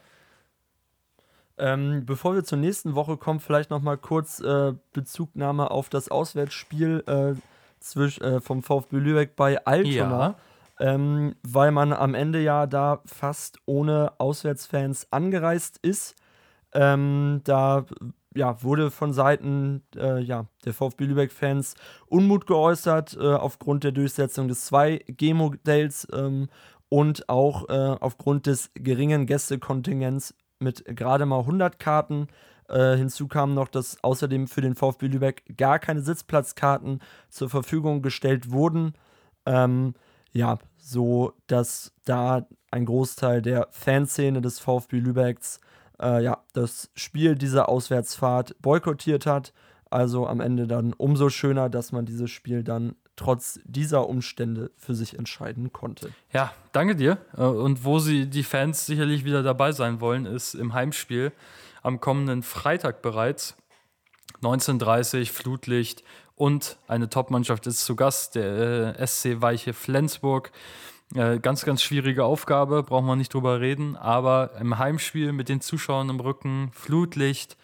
Ähm, 1.57 2.05
bevor 2.05 2.34
wir 2.34 2.43
zur 2.43 2.57
nächsten 2.57 2.95
Woche 2.95 3.15
kommen, 3.15 3.39
vielleicht 3.39 3.69
noch 3.69 3.82
mal 3.82 3.97
kurz 3.97 4.39
äh, 4.39 4.74
Bezugnahme 4.91 5.69
auf 5.69 5.89
das 5.89 6.09
Auswärtsspiel 6.09 7.03
äh, 7.07 7.39
zwisch, 7.80 8.19
äh, 8.19 8.41
vom 8.41 8.63
VfB 8.63 8.97
Lübeck 8.97 9.36
bei 9.36 9.63
Altona. 9.65 10.28
Ja 10.28 10.36
ähm, 10.80 11.36
weil 11.43 11.71
man 11.71 11.93
am 11.93 12.13
Ende 12.15 12.41
ja 12.41 12.65
da 12.67 13.01
fast 13.05 13.59
ohne 13.65 14.13
Auswärtsfans 14.19 15.07
angereist 15.11 15.78
ist. 15.82 16.15
Ähm, 16.74 17.41
da 17.43 17.86
ja, 18.36 18.61
wurde 18.63 18.91
von 18.91 19.13
Seiten 19.13 19.84
äh, 19.95 20.19
ja, 20.21 20.47
der 20.65 20.74
VfB 20.74 21.05
Lübeck-Fans 21.05 21.76
Unmut 22.07 22.47
geäußert 22.47 23.15
äh, 23.19 23.34
aufgrund 23.34 23.84
der 23.84 23.91
Durchsetzung 23.91 24.47
des 24.47 24.71
2G-Modells 24.71 26.07
ähm, 26.13 26.49
und 26.89 27.30
auch 27.30 27.69
äh, 27.69 27.97
aufgrund 27.99 28.47
des 28.47 28.71
geringen 28.74 29.26
Gästekontingents 29.26 30.36
mit 30.59 30.84
gerade 30.86 31.26
mal 31.26 31.39
100 31.39 31.80
Karten. 31.80 32.28
Äh, 32.69 32.95
hinzu 32.95 33.28
kam 33.28 33.53
noch, 33.53 33.67
dass 33.67 34.03
außerdem 34.03 34.47
für 34.47 34.61
den 34.61 34.76
VfB 34.76 35.07
Lübeck 35.07 35.43
gar 35.57 35.80
keine 35.80 36.01
Sitzplatzkarten 36.01 36.99
zur 37.30 37.49
Verfügung 37.49 38.01
gestellt 38.01 38.51
wurden. 38.51 38.93
Ähm, 39.45 39.93
ja, 40.34 40.60
so 40.78 41.34
dass 41.48 41.94
da 42.06 42.46
ein 42.72 42.86
Großteil 42.86 43.42
der 43.42 43.68
Fanszene 43.72 44.42
des 44.42 44.60
VfB 44.60 44.98
Lübecks 44.98 45.60
äh, 46.02 46.24
ja, 46.24 46.44
das 46.54 46.90
Spiel 46.96 47.36
dieser 47.36 47.70
Auswärtsfahrt 47.70 48.56
boykottiert 48.62 49.26
hat. 49.26 49.54
Also 49.90 50.28
am 50.28 50.40
Ende 50.42 50.68
dann 50.68 50.94
umso 50.94 51.30
schöner, 51.30 51.70
dass 51.70 51.92
man 51.92 52.06
dieses 52.06 52.32
Spiel 52.32 52.64
dann 52.64 52.96
trotz 53.16 53.60
dieser 53.64 54.10
Umstände 54.10 54.72
für 54.76 54.96
sich 54.96 55.20
entscheiden 55.20 55.72
konnte. 55.72 56.10
Ja, 56.32 56.52
danke 56.72 56.96
dir. 56.96 57.20
Äh, 57.38 57.44
und 57.44 57.86
wo 57.86 58.00
sie 58.00 58.28
die 58.28 58.44
Fans 58.44 58.86
sicherlich 58.86 59.24
wieder 59.24 59.44
dabei 59.44 59.72
sein 59.72 60.02
wollen, 60.02 60.26
ist 60.26 60.56
im 60.56 60.74
Heimspiel 60.74 61.32
am 61.84 62.00
kommenden 62.00 62.44
Freitag 62.44 63.02
bereits. 63.02 63.56
19.30 64.42 65.32
Flutlicht, 65.32 66.04
und 66.36 66.78
eine 66.88 67.10
Top-Mannschaft 67.10 67.68
ist 67.68 67.86
zu 67.86 67.96
Gast, 67.96 68.36
der 68.36 69.00
äh, 69.00 69.08
SC 69.08 69.42
Weiche 69.42 69.74
Flensburg. 69.74 70.52
Äh, 71.16 71.40
ganz, 71.40 71.64
ganz 71.64 71.84
schwierige 71.84 72.26
Aufgabe, 72.26 72.82
brauchen 72.82 73.06
wir 73.06 73.16
nicht 73.16 73.34
drüber 73.34 73.62
reden. 73.62 73.96
Aber 73.96 74.52
im 74.60 74.78
Heimspiel 74.80 75.32
mit 75.32 75.50
den 75.50 75.62
Zuschauern 75.62 76.10
im 76.10 76.20
Rücken, 76.20 76.72
Flutlicht, 76.74 77.56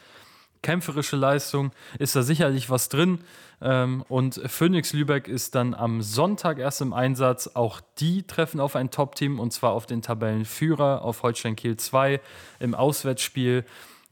kämpferische 0.62 1.16
Leistung, 1.16 1.72
ist 1.98 2.16
da 2.16 2.22
sicherlich 2.22 2.70
was 2.70 2.90
drin. 2.90 3.20
Ähm, 3.62 4.04
und 4.08 4.40
Phoenix 4.46 4.94
Lübeck 4.94 5.28
ist 5.28 5.56
dann 5.56 5.74
am 5.74 6.02
Sonntag 6.04 6.60
erst 6.60 6.82
im 6.82 6.94
Einsatz. 6.94 7.50
Auch 7.56 7.82
die 7.98 8.24
treffen 8.24 8.60
auf 8.60 8.76
ein 8.76 8.92
Top-Team 8.92 9.40
und 9.40 9.52
zwar 9.52 9.72
auf 9.72 9.88
den 9.88 10.04
Tabellenführer, 10.04 11.02
auf 11.02 11.24
Holstein 11.24 11.56
Kiel 11.56 11.76
2 11.76 12.22
im 12.60 12.76
Auswärtsspiel. 12.76 13.66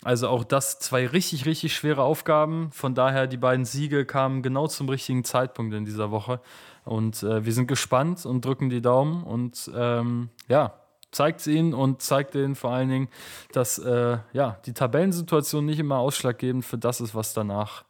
Also 0.07 0.29
auch 0.29 0.45
das 0.45 0.79
zwei 0.79 1.05
richtig, 1.05 1.45
richtig 1.45 1.75
schwere 1.75 2.01
Aufgaben. 2.01 2.71
Von 2.71 2.95
daher, 2.95 3.27
die 3.27 3.35
beiden 3.35 3.65
Siege 3.65 4.05
kamen 4.05 4.41
genau 4.41 4.67
zum 4.67 4.87
richtigen 4.87 5.25
Zeitpunkt 5.25 5.73
in 5.73 5.83
dieser 5.83 6.11
Woche. 6.11 6.39
Und 6.85 7.23
äh, 7.23 7.43
wir 7.43 7.51
sind 7.51 7.67
gespannt 7.67 8.25
und 8.25 8.45
drücken 8.45 8.69
die 8.69 8.81
Daumen. 8.81 9.25
Und 9.25 9.69
ähm, 9.75 10.29
ja, 10.47 10.79
zeigt 11.11 11.41
es 11.41 11.47
ihnen 11.47 11.73
und 11.73 12.01
zeigt 12.01 12.35
ihnen 12.35 12.55
vor 12.55 12.71
allen 12.71 12.87
Dingen, 12.87 13.09
dass 13.51 13.79
äh, 13.79 14.19
ja, 14.31 14.57
die 14.65 14.71
Tabellensituation 14.71 15.65
nicht 15.65 15.79
immer 15.79 15.97
ausschlaggebend 15.97 16.63
für 16.63 16.77
das 16.77 17.01
ist, 17.01 17.13
was 17.13 17.33
danach 17.33 17.83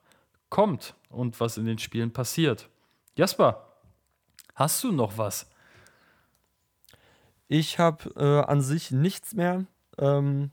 kommt 0.50 0.96
und 1.12 1.40
was 1.40 1.60
in 1.60 1.66
den 1.66 1.78
Spielen 1.78 2.14
passiert. 2.14 2.68
Jasper, 3.16 3.68
hast 4.56 4.84
du 4.84 4.92
noch 4.92 5.20
was? 5.20 5.48
Ich 7.48 7.78
habe 7.78 8.10
äh, 8.16 8.50
an 8.50 8.62
sich 8.62 8.90
nichts 8.90 9.36
mehr. 9.36 9.68
Ähm, 10.00 10.50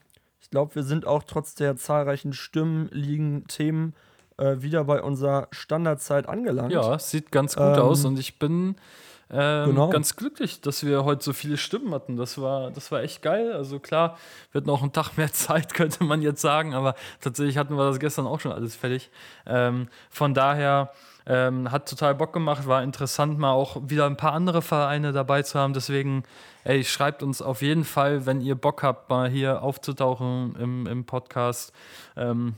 glaube, 0.54 0.76
wir 0.76 0.84
sind 0.84 1.04
auch 1.04 1.24
trotz 1.24 1.56
der 1.56 1.76
zahlreichen 1.76 2.32
Stimmen, 2.32 2.88
liegen 2.92 3.44
Themen 3.48 3.92
äh, 4.36 4.54
wieder 4.58 4.84
bei 4.84 5.02
unserer 5.02 5.48
Standardzeit 5.50 6.28
angelangt. 6.28 6.70
Ja, 6.70 6.96
sieht 6.96 7.32
ganz 7.32 7.56
gut 7.56 7.76
ähm, 7.76 7.82
aus 7.82 8.04
und 8.04 8.20
ich 8.20 8.38
bin 8.38 8.76
ähm, 9.32 9.70
genau. 9.70 9.88
ganz 9.88 10.14
glücklich, 10.14 10.60
dass 10.60 10.86
wir 10.86 11.04
heute 11.04 11.24
so 11.24 11.32
viele 11.32 11.56
Stimmen 11.56 11.92
hatten. 11.92 12.16
Das 12.16 12.40
war, 12.40 12.70
das 12.70 12.92
war 12.92 13.02
echt 13.02 13.20
geil. 13.20 13.52
Also 13.52 13.80
klar, 13.80 14.16
wird 14.52 14.64
noch 14.64 14.84
ein 14.84 14.92
Tag 14.92 15.16
mehr 15.16 15.32
Zeit, 15.32 15.74
könnte 15.74 16.04
man 16.04 16.22
jetzt 16.22 16.40
sagen, 16.40 16.72
aber 16.72 16.94
tatsächlich 17.20 17.58
hatten 17.58 17.76
wir 17.76 17.88
das 17.88 17.98
gestern 17.98 18.28
auch 18.28 18.38
schon 18.38 18.52
alles 18.52 18.76
fertig. 18.76 19.10
Ähm, 19.46 19.88
von 20.08 20.34
daher 20.34 20.92
ähm, 21.26 21.70
hat 21.70 21.88
total 21.88 22.14
Bock 22.14 22.32
gemacht, 22.32 22.66
war 22.66 22.82
interessant, 22.82 23.38
mal 23.38 23.52
auch 23.52 23.76
wieder 23.86 24.06
ein 24.06 24.16
paar 24.16 24.32
andere 24.32 24.62
Vereine 24.62 25.12
dabei 25.12 25.42
zu 25.42 25.58
haben. 25.58 25.72
Deswegen, 25.72 26.24
ey, 26.64 26.84
schreibt 26.84 27.22
uns 27.22 27.40
auf 27.40 27.62
jeden 27.62 27.84
Fall, 27.84 28.26
wenn 28.26 28.40
ihr 28.40 28.54
Bock 28.54 28.82
habt, 28.82 29.08
mal 29.08 29.28
hier 29.28 29.62
aufzutauchen 29.62 30.56
im, 30.56 30.86
im 30.86 31.04
Podcast. 31.04 31.72
Ähm, 32.16 32.54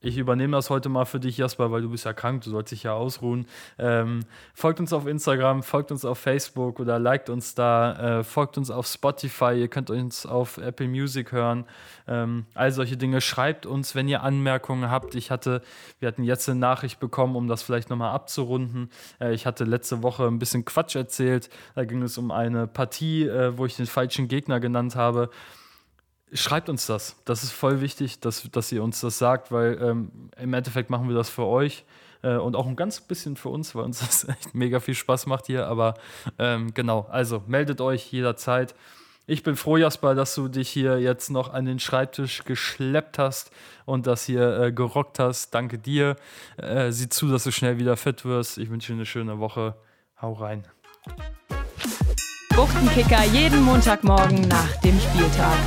ich 0.00 0.16
übernehme 0.18 0.56
das 0.56 0.70
heute 0.70 0.88
mal 0.88 1.04
für 1.04 1.20
dich, 1.20 1.38
Jasper, 1.38 1.70
weil 1.70 1.82
du 1.82 1.90
bist 1.90 2.04
ja 2.04 2.12
krank, 2.12 2.42
du 2.44 2.50
sollst 2.50 2.72
dich 2.72 2.82
ja 2.82 2.92
ausruhen. 2.94 3.46
Ähm, 3.78 4.20
folgt 4.54 4.80
uns 4.80 4.92
auf 4.92 5.06
Instagram, 5.06 5.62
folgt 5.62 5.90
uns 5.90 6.04
auf 6.04 6.18
Facebook 6.18 6.80
oder 6.80 6.98
liked 6.98 7.30
uns 7.30 7.54
da, 7.54 8.20
äh, 8.20 8.24
folgt 8.24 8.58
uns 8.58 8.70
auf 8.70 8.86
Spotify, 8.86 9.54
ihr 9.58 9.68
könnt 9.68 9.90
uns 9.90 10.26
auf 10.26 10.58
Apple 10.58 10.88
Music 10.88 11.32
hören. 11.32 11.64
Ähm, 12.06 12.46
all 12.54 12.72
solche 12.72 12.96
Dinge. 12.96 13.20
Schreibt 13.20 13.66
uns, 13.66 13.94
wenn 13.94 14.08
ihr 14.08 14.22
Anmerkungen 14.22 14.90
habt. 14.90 15.14
Ich 15.14 15.30
hatte, 15.30 15.62
wir 15.98 16.08
hatten 16.08 16.24
jetzt 16.24 16.48
eine 16.48 16.58
Nachricht 16.58 17.00
bekommen, 17.00 17.36
um 17.36 17.48
das 17.48 17.62
vielleicht 17.62 17.90
nochmal 17.90 18.14
abzurunden. 18.14 18.90
Äh, 19.20 19.34
ich 19.34 19.46
hatte 19.46 19.64
letzte 19.64 20.02
Woche 20.02 20.26
ein 20.26 20.38
bisschen 20.38 20.64
Quatsch 20.64 20.96
erzählt. 20.96 21.50
Da 21.74 21.84
ging 21.84 22.02
es 22.02 22.18
um 22.18 22.30
eine 22.30 22.66
Partie, 22.66 23.26
äh, 23.26 23.56
wo 23.58 23.66
ich 23.66 23.76
den 23.76 23.86
falschen 23.86 24.28
Gegner 24.28 24.60
genannt 24.60 24.96
habe. 24.96 25.30
Schreibt 26.32 26.68
uns 26.68 26.86
das. 26.86 27.16
Das 27.24 27.42
ist 27.42 27.52
voll 27.52 27.80
wichtig, 27.80 28.20
dass, 28.20 28.48
dass 28.50 28.70
ihr 28.72 28.82
uns 28.82 29.00
das 29.00 29.18
sagt, 29.18 29.50
weil 29.50 29.78
ähm, 29.80 30.30
im 30.36 30.54
Endeffekt 30.54 30.90
machen 30.90 31.08
wir 31.08 31.16
das 31.16 31.30
für 31.30 31.44
euch. 31.44 31.84
äh, 32.22 32.36
und 32.36 32.56
auch 32.56 32.66
ein 32.66 32.76
ganz 32.76 33.00
bisschen 33.00 33.36
für 33.36 33.48
uns, 33.48 33.74
weil 33.74 33.84
uns 33.84 34.00
das 34.06 34.28
echt 34.28 34.54
mega 34.54 34.80
viel 34.80 34.94
Spaß 34.94 35.26
macht 35.26 35.46
hier. 35.46 35.66
Aber 35.66 35.94
ähm, 36.38 36.74
genau, 36.74 37.06
also 37.10 37.42
meldet 37.46 37.80
euch 37.80 38.12
jederzeit. 38.12 38.74
Ich 39.30 39.42
bin 39.42 39.56
froh, 39.56 39.76
Jasper, 39.76 40.14
dass 40.14 40.34
du 40.34 40.48
dich 40.48 40.70
hier 40.70 41.00
jetzt 41.00 41.28
noch 41.28 41.52
an 41.52 41.66
den 41.66 41.78
Schreibtisch 41.78 42.44
geschleppt 42.44 43.18
hast 43.18 43.50
und 43.84 44.06
das 44.06 44.24
hier 44.24 44.58
äh, 44.58 44.72
gerockt 44.72 45.18
hast. 45.18 45.54
Danke 45.54 45.78
dir. 45.78 46.16
Äh, 46.56 46.92
sieh 46.92 47.10
zu, 47.10 47.28
dass 47.28 47.44
du 47.44 47.52
schnell 47.52 47.78
wieder 47.78 47.98
fit 47.98 48.24
wirst. 48.24 48.56
Ich 48.56 48.70
wünsche 48.70 48.92
dir 48.92 48.96
eine 48.96 49.06
schöne 49.06 49.38
Woche. 49.38 49.74
Hau 50.22 50.32
rein. 50.32 50.64
Buchtenkicker 52.56 53.22
jeden 53.24 53.62
Montagmorgen 53.62 54.48
nach 54.48 54.74
dem 54.76 54.98
Spieltag. 54.98 55.58